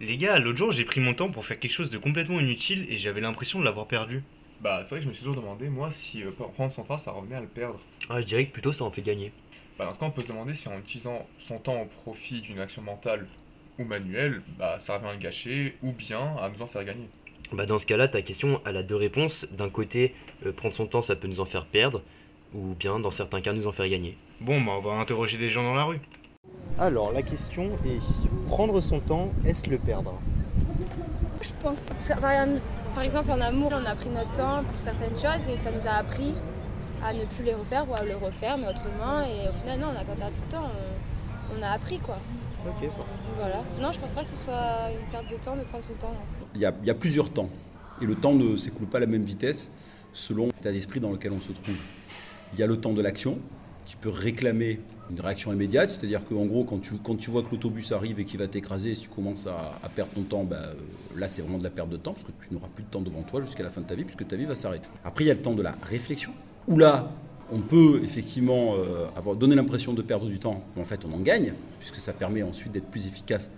Les 0.00 0.16
gars, 0.16 0.38
l'autre 0.38 0.58
jour 0.58 0.72
j'ai 0.72 0.84
pris 0.84 1.00
mon 1.00 1.14
temps 1.14 1.30
pour 1.30 1.44
faire 1.44 1.60
quelque 1.60 1.72
chose 1.72 1.90
de 1.90 1.98
complètement 1.98 2.40
inutile 2.40 2.86
et 2.88 2.98
j'avais 2.98 3.20
l'impression 3.20 3.60
de 3.60 3.64
l'avoir 3.64 3.86
perdu. 3.86 4.22
Bah 4.60 4.80
c'est 4.82 4.90
vrai 4.90 4.98
que 4.98 5.04
je 5.04 5.08
me 5.08 5.14
suis 5.14 5.24
toujours 5.24 5.40
demandé 5.40 5.68
moi 5.68 5.90
si 5.90 6.22
euh, 6.22 6.30
prendre 6.54 6.72
son 6.72 6.82
temps 6.82 6.98
ça 6.98 7.10
revenait 7.10 7.36
à 7.36 7.40
le 7.40 7.46
perdre. 7.46 7.80
Ah 8.08 8.20
je 8.20 8.26
dirais 8.26 8.46
que 8.46 8.52
plutôt 8.52 8.72
ça 8.72 8.84
en 8.84 8.90
fait 8.90 9.02
gagner. 9.02 9.32
Bah, 9.78 9.86
dans 9.86 9.94
ce 9.94 9.98
cas, 9.98 10.06
on 10.06 10.10
peut 10.10 10.22
se 10.22 10.28
demander 10.28 10.54
si 10.54 10.68
en 10.68 10.78
utilisant 10.78 11.26
son 11.40 11.58
temps 11.58 11.82
au 11.82 11.86
profit 12.02 12.40
d'une 12.40 12.60
action 12.60 12.82
mentale 12.82 13.26
ou 13.78 13.84
manuelle, 13.84 14.42
bah, 14.58 14.78
ça 14.78 14.94
revient 14.96 15.08
à 15.08 15.12
le 15.12 15.18
gâcher 15.18 15.76
ou 15.82 15.92
bien 15.92 16.36
à 16.40 16.50
nous 16.50 16.62
en 16.62 16.66
faire 16.66 16.84
gagner. 16.84 17.08
Bah, 17.52 17.66
dans 17.66 17.78
ce 17.78 17.86
cas-là, 17.86 18.08
ta 18.08 18.22
question, 18.22 18.60
elle 18.66 18.76
a 18.76 18.82
deux 18.82 18.96
réponses. 18.96 19.46
D'un 19.50 19.70
côté, 19.70 20.14
euh, 20.46 20.52
prendre 20.52 20.74
son 20.74 20.86
temps, 20.86 21.02
ça 21.02 21.16
peut 21.16 21.28
nous 21.28 21.40
en 21.40 21.46
faire 21.46 21.66
perdre, 21.66 22.02
ou 22.54 22.74
bien, 22.74 22.98
dans 22.98 23.10
certains 23.10 23.40
cas, 23.40 23.52
nous 23.52 23.66
en 23.66 23.72
faire 23.72 23.88
gagner. 23.88 24.16
Bon, 24.40 24.60
bah, 24.60 24.72
on 24.78 24.80
va 24.80 24.92
interroger 24.92 25.38
des 25.38 25.48
gens 25.48 25.62
dans 25.62 25.74
la 25.74 25.84
rue. 25.84 26.00
Alors, 26.78 27.12
la 27.12 27.22
question 27.22 27.72
est 27.86 28.00
prendre 28.48 28.80
son 28.80 29.00
temps, 29.00 29.32
est-ce 29.44 29.68
le 29.68 29.78
perdre? 29.78 30.18
Je 31.40 31.50
pense 31.62 31.80
pas. 31.82 31.94
Par 32.94 33.04
exemple, 33.04 33.30
en 33.30 33.40
amour, 33.40 33.72
on 33.72 33.86
a 33.86 33.94
pris 33.94 34.10
notre 34.10 34.32
temps 34.32 34.62
pour 34.64 34.80
certaines 34.80 35.18
choses 35.18 35.48
et 35.48 35.56
ça 35.56 35.70
nous 35.70 35.86
a 35.86 35.92
appris 35.92 36.34
à 37.04 37.12
ne 37.12 37.24
plus 37.24 37.44
les 37.44 37.54
refaire 37.54 37.88
ou 37.88 37.94
à 37.94 38.02
le 38.02 38.14
refaire, 38.14 38.58
mais 38.58 38.68
autrement. 38.68 39.22
Et 39.22 39.48
au 39.48 39.52
final, 39.60 39.80
non, 39.80 39.88
on 39.90 39.92
n'a 39.92 40.04
pas 40.04 40.14
perdu 40.14 40.36
de 40.46 40.52
temps, 40.52 40.70
on, 41.56 41.62
a 41.62 41.70
appris 41.70 41.98
quoi. 41.98 42.18
Ok. 42.66 42.88
Voilà. 43.36 43.62
Non, 43.80 43.92
je 43.92 44.00
pense 44.00 44.12
pas 44.12 44.22
que 44.22 44.30
ce 44.30 44.36
soit 44.36 44.90
une 44.90 45.10
perte 45.10 45.30
de 45.30 45.36
temps 45.36 45.56
de 45.56 45.62
prendre 45.62 45.84
son 45.84 45.94
temps. 45.94 46.14
Il 46.54 46.60
y, 46.60 46.66
a, 46.66 46.72
il 46.82 46.86
y, 46.86 46.90
a, 46.90 46.94
plusieurs 46.94 47.30
temps. 47.30 47.50
Et 48.00 48.06
le 48.06 48.14
temps 48.14 48.34
ne 48.34 48.56
s'écoule 48.56 48.86
pas 48.86 48.98
à 48.98 49.00
la 49.00 49.06
même 49.06 49.24
vitesse 49.24 49.72
selon 50.12 50.46
l'état 50.46 50.72
d'esprit 50.72 51.00
dans 51.00 51.10
lequel 51.10 51.32
on 51.32 51.40
se 51.40 51.52
trouve. 51.52 51.76
Il 52.52 52.60
y 52.60 52.62
a 52.62 52.66
le 52.66 52.76
temps 52.76 52.92
de 52.92 53.00
l'action 53.00 53.38
qui 53.84 53.96
peut 53.96 54.10
réclamer 54.10 54.80
une 55.10 55.20
réaction 55.20 55.52
immédiate, 55.52 55.90
c'est-à-dire 55.90 56.24
qu'en 56.24 56.46
gros, 56.46 56.64
quand 56.64 56.78
tu, 56.78 56.94
quand 56.94 57.16
tu 57.16 57.30
vois 57.30 57.42
que 57.42 57.50
l'autobus 57.50 57.92
arrive 57.92 58.20
et 58.20 58.24
qu'il 58.24 58.38
va 58.38 58.48
t'écraser, 58.48 58.94
si 58.94 59.02
tu 59.02 59.08
commences 59.08 59.46
à, 59.46 59.78
à 59.82 59.88
perdre 59.88 60.12
ton 60.12 60.22
temps, 60.22 60.44
bah, 60.44 60.70
là 61.16 61.28
c'est 61.28 61.42
vraiment 61.42 61.58
de 61.58 61.64
la 61.64 61.70
perte 61.70 61.90
de 61.90 61.96
temps 61.96 62.12
parce 62.12 62.24
que 62.24 62.32
tu 62.46 62.54
n'auras 62.54 62.68
plus 62.68 62.84
de 62.84 62.88
temps 62.88 63.00
devant 63.00 63.22
toi 63.22 63.40
jusqu'à 63.40 63.62
la 63.62 63.70
fin 63.70 63.80
de 63.80 63.86
ta 63.86 63.94
vie 63.94 64.04
puisque 64.04 64.26
ta 64.26 64.36
vie 64.36 64.44
va 64.44 64.54
s'arrêter. 64.54 64.88
Après, 65.04 65.24
il 65.24 65.28
y 65.28 65.30
a 65.30 65.34
le 65.34 65.42
temps 65.42 65.54
de 65.54 65.62
la 65.62 65.74
réflexion, 65.82 66.32
où 66.68 66.78
là, 66.78 67.10
on 67.50 67.60
peut 67.60 68.00
effectivement 68.02 68.74
euh, 68.76 69.06
avoir 69.14 69.36
donné 69.36 69.54
l'impression 69.54 69.92
de 69.92 70.02
perdre 70.02 70.26
du 70.26 70.38
temps, 70.38 70.62
mais 70.74 70.82
en 70.82 70.84
fait 70.84 71.04
on 71.04 71.12
en 71.12 71.20
gagne, 71.20 71.52
puisque 71.80 71.96
ça 71.96 72.12
permet 72.12 72.42
ensuite 72.42 72.72
d'être 72.72 72.90
plus 72.90 73.06
efficace 73.06 73.50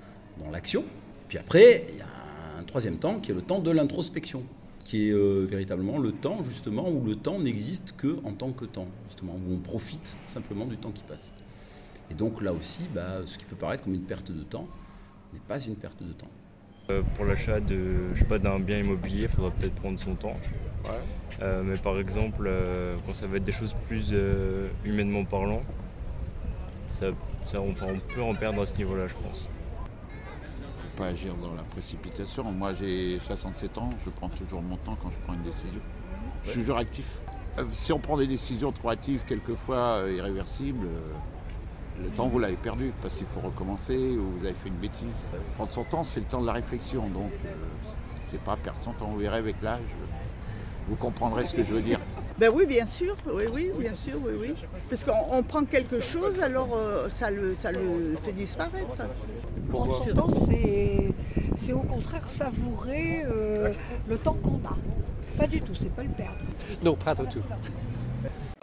dans 0.43 0.51
l'action. 0.51 0.85
Puis 1.29 1.39
après, 1.39 1.87
il 1.93 1.99
y 1.99 2.03
a 2.03 2.61
un 2.61 2.65
troisième 2.65 2.99
temps 2.99 3.21
qui 3.21 3.31
est 3.31 3.35
le 3.35 3.43
temps 3.43 3.61
de 3.61 3.71
l'introspection, 3.71 4.43
qui 4.85 5.09
est 5.09 5.13
euh, 5.13 5.47
véritablement 5.49 5.99
le 5.99 6.13
temps 6.13 6.43
justement 6.43 6.89
où 6.91 7.05
le 7.05 7.17
temps 7.17 7.39
n'existe 7.39 7.95
que 7.97 8.19
en 8.25 8.33
tant 8.33 8.53
que 8.53 8.65
temps, 8.65 8.89
justement, 9.07 9.35
où 9.35 9.55
on 9.55 9.59
profite 9.59 10.17
simplement 10.27 10.67
du 10.67 10.77
temps 10.77 10.91
qui 10.91 11.03
passe. 11.05 11.33
Et 12.11 12.15
donc 12.15 12.43
là 12.43 12.53
aussi, 12.53 12.83
bah, 12.95 13.21
ce 13.27 13.39
qui 13.39 13.45
peut 13.45 13.57
paraître 13.57 13.85
comme 13.85 13.95
une 13.95 14.03
perte 14.03 14.31
de 14.31 14.43
temps 14.43 14.69
n'est 15.33 15.41
pas 15.41 15.61
une 15.61 15.77
perte 15.77 16.03
de 16.03 16.13
temps. 16.13 16.29
Euh, 16.91 17.03
pour 17.15 17.25
l'achat 17.25 17.61
de, 17.61 18.15
je 18.15 18.21
sais 18.21 18.27
pas, 18.27 18.39
d'un 18.39 18.59
bien 18.59 18.79
immobilier, 18.79 19.23
il 19.23 19.29
faudra 19.29 19.51
peut-être 19.51 19.75
prendre 19.75 19.99
son 19.99 20.15
temps. 20.15 20.37
Euh, 21.43 21.63
mais 21.65 21.77
par 21.77 21.99
exemple, 21.99 22.45
euh, 22.47 22.97
quand 23.07 23.15
ça 23.15 23.27
va 23.27 23.39
être 23.39 23.45
des 23.45 23.53
choses 23.53 23.75
plus 23.89 24.11
euh, 24.13 24.69
humainement 24.85 25.25
parlant, 25.25 25.63
ça, 26.91 27.07
on 27.61 27.73
peut 27.73 28.23
en 28.23 28.35
perdre 28.35 28.63
à 28.63 28.67
ce 28.67 28.77
niveau-là, 28.77 29.07
je 29.09 29.15
pense. 29.15 29.49
Faut 30.79 31.03
pas 31.03 31.07
agir 31.07 31.35
dans 31.35 31.55
la 31.55 31.63
précipitation. 31.63 32.45
Moi, 32.45 32.75
j'ai 32.75 33.19
67 33.19 33.79
ans, 33.79 33.91
je 34.05 34.11
prends 34.11 34.29
toujours 34.29 34.63
mon 34.63 34.77
temps 34.77 34.97
quand 35.03 35.11
je 35.11 35.25
prends 35.25 35.35
une 35.35 35.43
décision. 35.43 35.81
Je 36.45 36.51
suis 36.51 36.61
toujours 36.61 36.79
actif. 36.79 37.19
Si 37.73 37.93
on 37.93 37.99
prend 37.99 38.17
des 38.17 38.27
décisions 38.27 38.73
trop 38.73 38.91
hâtives, 38.91 39.25
quelquefois 39.27 40.05
irréversibles, 40.09 40.87
le 42.03 42.09
temps 42.11 42.29
vous 42.29 42.39
l'avez 42.39 42.57
perdu 42.57 42.93
parce 43.01 43.15
qu'il 43.15 43.27
faut 43.27 43.41
recommencer 43.41 43.97
ou 43.97 44.39
vous 44.39 44.45
avez 44.45 44.55
fait 44.55 44.69
une 44.69 44.75
bêtise. 44.77 45.25
Prendre 45.57 45.73
son 45.73 45.85
temps, 45.85 46.03
c'est 46.05 46.21
le 46.21 46.27
temps 46.27 46.41
de 46.41 46.47
la 46.47 46.53
réflexion, 46.53 47.09
donc 47.09 47.31
c'est 48.27 48.41
pas 48.41 48.57
perdre 48.57 48.79
son 48.83 48.93
temps. 48.93 49.07
Vous 49.07 49.19
verrez 49.19 49.39
avec 49.39 49.57
l'âge, 49.63 49.81
vous 50.89 50.97
comprendrez 50.97 51.47
ce 51.47 51.55
que 51.55 51.65
je 51.65 51.75
veux 51.75 51.83
dire. 51.83 52.01
Ben 52.37 52.51
oui, 52.53 52.67
bien 52.67 52.85
sûr, 52.85 53.15
oui, 53.33 53.45
oui, 53.53 53.71
bien 53.79 53.95
sûr, 53.95 54.17
oui, 54.21 54.33
oui. 54.41 54.55
Parce 54.91 55.05
qu'on 55.05 55.41
prend 55.45 55.65
quelque 55.65 56.01
chose, 56.01 56.41
alors 56.41 56.71
euh, 56.75 57.09
ça, 57.15 57.31
le, 57.31 57.55
ça 57.55 57.71
le 57.71 58.17
fait 58.25 58.33
disparaître. 58.33 59.07
Prendre 59.71 60.05
son 60.05 60.13
temps, 60.13 60.29
c'est 61.57 61.73
au 61.73 61.83
contraire 61.83 62.29
savourer 62.29 63.23
euh, 63.25 63.73
le 64.09 64.19
temps 64.19 64.35
qu'on 64.43 64.57
a. 64.69 64.77
Pas 65.39 65.47
du 65.47 65.61
tout, 65.63 65.77
c'est 65.77 65.95
pas 65.95 66.03
le 66.03 66.09
perdre. 66.09 66.35
Non, 66.83 66.97
pas 66.97 67.15
du 67.15 67.25
tout. 67.29 67.43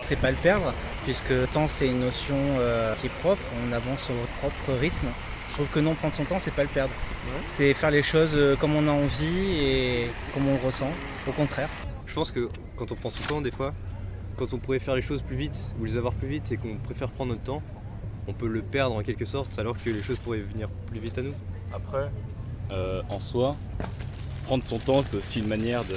C'est 0.02 0.16
pas 0.18 0.32
le 0.32 0.38
perdre, 0.38 0.74
puisque 1.06 1.30
le 1.30 1.48
temps 1.48 1.68
c'est 1.68 1.88
une 1.88 2.02
notion 2.02 2.36
euh, 2.36 2.94
qui 3.00 3.08
est 3.08 3.16
propre, 3.22 3.42
on 3.68 3.72
avance 3.72 4.04
sur 4.04 4.14
votre 4.14 4.32
propre 4.34 4.80
rythme. 4.80 5.08
Je 5.50 5.54
trouve 5.54 5.68
que 5.68 5.80
non, 5.80 5.94
prendre 5.94 6.14
son 6.14 6.24
temps, 6.24 6.40
c'est 6.40 6.54
pas 6.54 6.64
le 6.64 6.70
perdre. 6.70 6.94
C'est 7.46 7.74
faire 7.74 7.92
les 7.92 8.04
choses 8.04 8.38
comme 8.60 8.76
on 8.76 8.88
a 8.88 8.92
envie 8.92 9.58
et 9.60 10.08
comme 10.34 10.48
on 10.48 10.54
le 10.54 10.66
ressent, 10.66 10.90
au 11.28 11.32
contraire. 11.32 11.70
Je 12.08 12.14
pense 12.14 12.32
que 12.32 12.50
quand 12.78 12.92
on 12.92 12.96
prend 12.96 13.10
son 13.10 13.24
temps, 13.24 13.42
des 13.42 13.52
fois, 13.52 13.74
quand 14.38 14.54
on 14.54 14.58
pourrait 14.58 14.80
faire 14.80 14.96
les 14.96 15.02
choses 15.02 15.22
plus 15.22 15.36
vite 15.36 15.74
ou 15.80 15.86
les 15.86 15.98
avoir 15.98 16.14
plus 16.14 16.28
vite 16.28 16.52
et 16.52 16.58
qu'on 16.58 16.78
préfère 16.78 17.10
prendre 17.10 17.32
notre 17.32 17.44
temps, 17.44 17.62
on 18.28 18.34
peut 18.34 18.48
le 18.48 18.62
perdre 18.62 18.96
en 18.96 19.02
quelque 19.02 19.26
sorte 19.26 19.60
alors 19.60 19.76
que 19.82 19.90
les 19.90 20.02
choses 20.02 20.20
pourraient 20.20 20.40
venir 20.40 20.70
plus 20.88 21.00
vite 21.00 21.18
à 21.18 21.22
nous. 21.22 21.34
Après, 21.74 22.10
euh, 22.72 23.02
en 23.10 23.20
soi, 23.20 23.56
prendre 24.46 24.64
son 24.66 24.80
temps, 24.80 25.02
c'est 25.02 25.18
aussi 25.18 25.40
une 25.40 25.48
manière 25.48 25.84
de, 25.84 25.96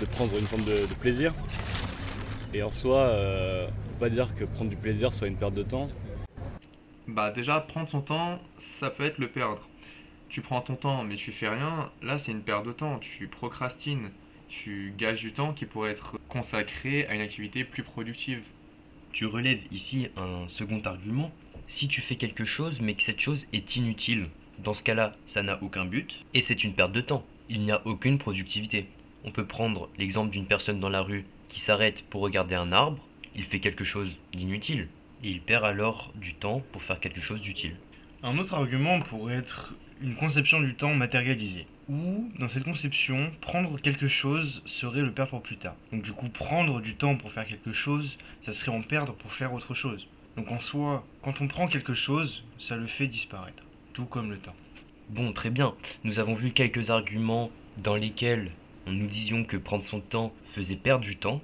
de 0.00 0.06
prendre 0.06 0.36
une 0.38 0.46
forme 0.46 0.64
de, 0.64 0.86
de 0.86 0.94
plaisir. 1.00 1.32
Et 2.54 2.62
en 2.62 2.70
soi, 2.70 2.98
euh, 2.98 3.66
faut 3.66 3.98
pas 3.98 4.10
dire 4.10 4.32
que 4.32 4.44
prendre 4.44 4.70
du 4.70 4.76
plaisir 4.76 5.12
soit 5.12 5.26
une 5.26 5.36
perte 5.36 5.54
de 5.54 5.64
temps. 5.64 5.90
Bah 7.08 7.32
déjà, 7.32 7.58
prendre 7.58 7.88
son 7.88 8.00
temps, 8.00 8.38
ça 8.58 8.90
peut 8.90 9.04
être 9.04 9.18
le 9.18 9.26
perdre. 9.26 9.68
Tu 10.28 10.40
prends 10.40 10.60
ton 10.60 10.76
temps 10.76 11.02
mais 11.02 11.16
tu 11.16 11.32
fais 11.32 11.48
rien, 11.48 11.90
là 12.00 12.18
c'est 12.20 12.30
une 12.30 12.42
perte 12.42 12.64
de 12.64 12.72
temps, 12.72 12.98
tu 13.00 13.26
procrastines, 13.26 14.10
tu 14.48 14.94
gages 14.96 15.20
du 15.20 15.32
temps 15.32 15.52
qui 15.52 15.66
pourrait 15.66 15.90
être 15.90 16.16
consacré 16.28 17.06
à 17.08 17.14
une 17.14 17.20
activité 17.22 17.64
plus 17.64 17.82
productive. 17.82 18.42
Tu 19.12 19.26
relèves 19.26 19.62
ici 19.72 20.06
un 20.16 20.46
second 20.46 20.80
argument. 20.84 21.32
Si 21.66 21.88
tu 21.88 22.00
fais 22.00 22.14
quelque 22.14 22.44
chose 22.44 22.80
mais 22.80 22.94
que 22.94 23.02
cette 23.02 23.20
chose 23.20 23.46
est 23.52 23.74
inutile, 23.74 24.28
dans 24.60 24.74
ce 24.74 24.84
cas-là, 24.84 25.16
ça 25.26 25.42
n'a 25.42 25.60
aucun 25.60 25.86
but 25.86 26.24
et 26.34 26.40
c'est 26.40 26.62
une 26.62 26.74
perte 26.74 26.92
de 26.92 27.00
temps. 27.00 27.26
Il 27.48 27.62
n'y 27.62 27.72
a 27.72 27.84
aucune 27.84 28.18
productivité. 28.18 28.86
On 29.24 29.32
peut 29.32 29.46
prendre 29.46 29.88
l'exemple 29.98 30.30
d'une 30.30 30.46
personne 30.46 30.78
dans 30.78 30.88
la 30.88 31.02
rue 31.02 31.24
qui 31.54 31.60
s'arrête 31.60 32.02
pour 32.10 32.20
regarder 32.20 32.56
un 32.56 32.72
arbre, 32.72 32.98
il 33.36 33.44
fait 33.44 33.60
quelque 33.60 33.84
chose 33.84 34.18
d'inutile 34.32 34.88
et 35.22 35.30
il 35.30 35.40
perd 35.40 35.64
alors 35.64 36.12
du 36.16 36.34
temps 36.34 36.64
pour 36.72 36.82
faire 36.82 36.98
quelque 36.98 37.20
chose 37.20 37.40
d'utile. 37.40 37.76
Un 38.24 38.38
autre 38.38 38.54
argument 38.54 39.00
pourrait 39.00 39.36
être 39.36 39.72
une 40.02 40.16
conception 40.16 40.60
du 40.60 40.74
temps 40.74 40.94
matérialisée, 40.94 41.68
où 41.88 42.28
dans 42.40 42.48
cette 42.48 42.64
conception, 42.64 43.30
prendre 43.40 43.80
quelque 43.80 44.08
chose 44.08 44.64
serait 44.66 45.02
le 45.02 45.12
perdre 45.12 45.30
pour 45.30 45.42
plus 45.42 45.56
tard. 45.56 45.76
Donc 45.92 46.02
du 46.02 46.12
coup, 46.12 46.28
prendre 46.28 46.80
du 46.80 46.96
temps 46.96 47.14
pour 47.14 47.30
faire 47.30 47.46
quelque 47.46 47.72
chose, 47.72 48.18
ça 48.42 48.50
serait 48.50 48.76
en 48.76 48.82
perdre 48.82 49.14
pour 49.14 49.32
faire 49.32 49.54
autre 49.54 49.74
chose. 49.74 50.08
Donc 50.36 50.50
en 50.50 50.58
soi, 50.58 51.06
quand 51.22 51.40
on 51.40 51.46
prend 51.46 51.68
quelque 51.68 51.94
chose, 51.94 52.42
ça 52.58 52.74
le 52.74 52.88
fait 52.88 53.06
disparaître, 53.06 53.62
tout 53.92 54.06
comme 54.06 54.28
le 54.28 54.38
temps. 54.38 54.56
Bon, 55.08 55.32
très 55.32 55.50
bien. 55.50 55.76
Nous 56.02 56.18
avons 56.18 56.34
vu 56.34 56.50
quelques 56.50 56.90
arguments 56.90 57.52
dans 57.76 57.94
lesquels 57.94 58.50
nous 58.92 59.06
disions 59.06 59.44
que 59.44 59.56
prendre 59.56 59.84
son 59.84 60.00
temps 60.00 60.32
faisait 60.54 60.76
perdre 60.76 61.04
du 61.04 61.16
temps, 61.16 61.40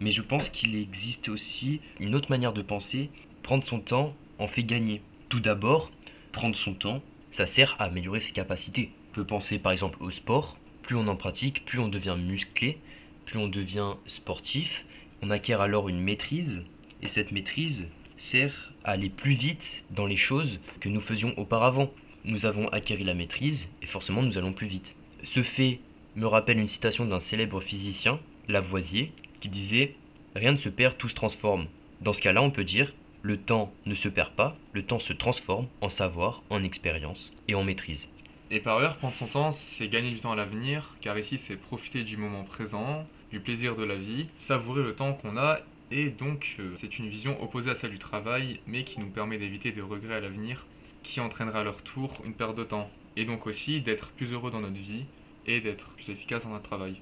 mais 0.00 0.10
je 0.10 0.22
pense 0.22 0.48
qu'il 0.48 0.76
existe 0.76 1.28
aussi 1.28 1.80
une 1.98 2.14
autre 2.14 2.30
manière 2.30 2.52
de 2.52 2.62
penser. 2.62 3.10
Prendre 3.42 3.66
son 3.66 3.80
temps 3.80 4.14
en 4.38 4.48
fait 4.48 4.62
gagner. 4.62 5.02
Tout 5.28 5.40
d'abord, 5.40 5.90
prendre 6.32 6.56
son 6.56 6.74
temps, 6.74 7.02
ça 7.30 7.46
sert 7.46 7.76
à 7.78 7.84
améliorer 7.84 8.20
ses 8.20 8.32
capacités. 8.32 8.90
On 9.10 9.14
peut 9.14 9.24
penser 9.24 9.58
par 9.58 9.72
exemple 9.72 10.02
au 10.02 10.10
sport. 10.10 10.58
Plus 10.82 10.96
on 10.96 11.08
en 11.08 11.16
pratique, 11.16 11.64
plus 11.64 11.78
on 11.78 11.88
devient 11.88 12.16
musclé, 12.18 12.78
plus 13.26 13.38
on 13.38 13.48
devient 13.48 13.94
sportif. 14.06 14.84
On 15.22 15.30
acquiert 15.30 15.60
alors 15.60 15.88
une 15.88 16.00
maîtrise, 16.00 16.62
et 17.02 17.08
cette 17.08 17.32
maîtrise 17.32 17.88
sert 18.16 18.72
à 18.84 18.92
aller 18.92 19.10
plus 19.10 19.34
vite 19.34 19.82
dans 19.90 20.06
les 20.06 20.16
choses 20.16 20.60
que 20.80 20.88
nous 20.88 21.00
faisions 21.00 21.38
auparavant. 21.38 21.90
Nous 22.24 22.46
avons 22.46 22.68
acquis 22.68 22.96
la 22.98 23.14
maîtrise, 23.14 23.68
et 23.82 23.86
forcément 23.86 24.22
nous 24.22 24.38
allons 24.38 24.52
plus 24.52 24.66
vite. 24.66 24.94
Ce 25.22 25.42
fait 25.42 25.80
me 26.16 26.26
rappelle 26.26 26.58
une 26.58 26.66
citation 26.66 27.04
d'un 27.04 27.20
célèbre 27.20 27.60
physicien, 27.60 28.18
Lavoisier, 28.48 29.12
qui 29.40 29.48
disait 29.48 29.94
Rien 30.34 30.52
ne 30.52 30.56
se 30.56 30.68
perd, 30.68 30.96
tout 30.96 31.08
se 31.08 31.14
transforme. 31.14 31.66
Dans 32.00 32.12
ce 32.12 32.22
cas-là, 32.22 32.42
on 32.42 32.50
peut 32.50 32.64
dire 32.64 32.92
le 33.22 33.36
temps 33.36 33.72
ne 33.84 33.94
se 33.94 34.08
perd 34.08 34.30
pas, 34.30 34.56
le 34.72 34.82
temps 34.82 34.98
se 34.98 35.12
transforme 35.12 35.66
en 35.82 35.90
savoir, 35.90 36.42
en 36.48 36.62
expérience 36.62 37.32
et 37.48 37.54
en 37.54 37.62
maîtrise. 37.62 38.08
Et 38.50 38.60
par 38.60 38.78
ailleurs, 38.78 38.96
prendre 38.96 39.14
son 39.14 39.26
temps, 39.26 39.50
c'est 39.50 39.88
gagner 39.88 40.10
du 40.10 40.18
temps 40.18 40.32
à 40.32 40.36
l'avenir, 40.36 40.96
car 41.00 41.18
ici 41.18 41.38
c'est 41.38 41.56
profiter 41.56 42.02
du 42.02 42.16
moment 42.16 42.44
présent, 42.44 43.06
du 43.30 43.40
plaisir 43.40 43.76
de 43.76 43.84
la 43.84 43.94
vie, 43.94 44.26
savourer 44.38 44.82
le 44.82 44.94
temps 44.94 45.12
qu'on 45.12 45.36
a, 45.36 45.60
et 45.90 46.08
donc 46.08 46.56
euh, 46.58 46.74
c'est 46.80 46.98
une 46.98 47.08
vision 47.08 47.40
opposée 47.42 47.70
à 47.70 47.74
celle 47.74 47.90
du 47.90 47.98
travail, 47.98 48.60
mais 48.66 48.84
qui 48.84 48.98
nous 49.00 49.10
permet 49.10 49.38
d'éviter 49.38 49.70
des 49.70 49.82
regrets 49.82 50.16
à 50.16 50.20
l'avenir, 50.20 50.66
qui 51.02 51.20
entraînera 51.20 51.60
à 51.60 51.64
leur 51.64 51.82
tour 51.82 52.10
une 52.24 52.34
perte 52.34 52.56
de 52.56 52.64
temps, 52.64 52.90
et 53.16 53.24
donc 53.24 53.46
aussi 53.46 53.80
d'être 53.80 54.10
plus 54.12 54.32
heureux 54.32 54.50
dans 54.50 54.60
notre 54.60 54.80
vie, 54.80 55.04
et 55.46 55.60
d'être 55.60 55.88
plus 55.90 56.10
efficace 56.10 56.44
dans 56.44 56.50
notre 56.50 56.68
travail. 56.68 56.96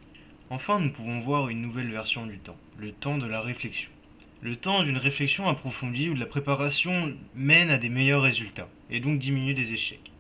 Enfin, 0.50 0.80
nous 0.80 0.90
pouvons 0.90 1.20
voir 1.20 1.48
une 1.48 1.60
nouvelle 1.60 1.90
version 1.90 2.26
du 2.26 2.38
temps, 2.38 2.56
le 2.78 2.92
temps 2.92 3.18
de 3.18 3.26
la 3.26 3.40
réflexion. 3.40 3.90
Le 4.40 4.56
temps 4.56 4.82
d'une 4.84 4.96
réflexion 4.96 5.48
approfondie 5.48 6.08
ou 6.08 6.14
de 6.14 6.20
la 6.20 6.26
préparation 6.26 7.14
mène 7.34 7.70
à 7.70 7.78
des 7.78 7.88
meilleurs 7.88 8.22
résultats, 8.22 8.68
et 8.88 9.00
donc 9.00 9.18
diminue 9.18 9.54
des 9.54 9.72
échecs. 9.72 10.12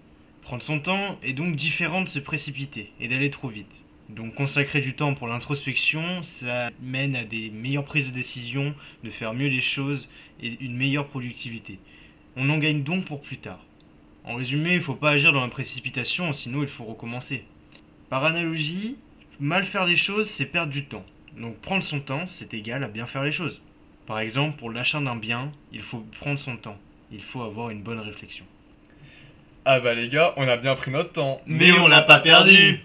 Prendre 0.42 0.62
son 0.62 0.80
temps 0.80 1.18
est 1.22 1.34
donc 1.34 1.56
différent 1.56 2.02
de 2.02 2.08
se 2.08 2.18
précipiter 2.18 2.90
et 3.00 3.08
d'aller 3.08 3.30
trop 3.30 3.48
vite. 3.48 3.84
Donc 4.08 4.34
consacrer 4.34 4.80
du 4.80 4.94
temps 4.94 5.14
pour 5.14 5.28
l'introspection, 5.28 6.22
ça 6.22 6.70
mène 6.80 7.14
à 7.14 7.24
des 7.24 7.50
meilleures 7.50 7.84
prises 7.84 8.06
de 8.06 8.10
décision, 8.10 8.74
de 9.04 9.10
faire 9.10 9.34
mieux 9.34 9.48
les 9.48 9.60
choses 9.60 10.08
et 10.42 10.56
une 10.60 10.76
meilleure 10.76 11.06
productivité. 11.06 11.78
On 12.34 12.48
en 12.48 12.58
gagne 12.58 12.82
donc 12.82 13.04
pour 13.04 13.20
plus 13.20 13.36
tard. 13.36 13.64
En 14.24 14.34
résumé, 14.34 14.72
il 14.72 14.78
ne 14.78 14.82
faut 14.82 14.94
pas 14.94 15.10
agir 15.10 15.32
dans 15.32 15.42
la 15.42 15.48
précipitation, 15.48 16.32
sinon 16.32 16.62
il 16.62 16.68
faut 16.68 16.84
recommencer. 16.84 17.44
Par 18.10 18.24
analogie, 18.24 18.96
mal 19.40 19.64
faire 19.64 19.84
les 19.84 19.96
choses, 19.96 20.28
c'est 20.30 20.46
perdre 20.46 20.72
du 20.72 20.84
temps. 20.84 21.04
Donc 21.36 21.56
prendre 21.60 21.84
son 21.84 22.00
temps, 22.00 22.26
c'est 22.28 22.54
égal 22.54 22.82
à 22.82 22.88
bien 22.88 23.06
faire 23.06 23.22
les 23.22 23.32
choses. 23.32 23.60
Par 24.06 24.18
exemple, 24.20 24.56
pour 24.56 24.70
l'achat 24.70 25.00
d'un 25.00 25.16
bien, 25.16 25.52
il 25.72 25.82
faut 25.82 26.04
prendre 26.18 26.38
son 26.38 26.56
temps. 26.56 26.78
Il 27.12 27.22
faut 27.22 27.42
avoir 27.42 27.70
une 27.70 27.82
bonne 27.82 28.00
réflexion. 28.00 28.44
Ah 29.64 29.80
bah 29.80 29.94
les 29.94 30.08
gars, 30.08 30.32
on 30.36 30.48
a 30.48 30.56
bien 30.56 30.74
pris 30.76 30.90
notre 30.90 31.12
temps. 31.12 31.42
Mais 31.46 31.72
on 31.72 31.88
l'a 31.88 32.02
pas 32.02 32.18
perdu 32.18 32.80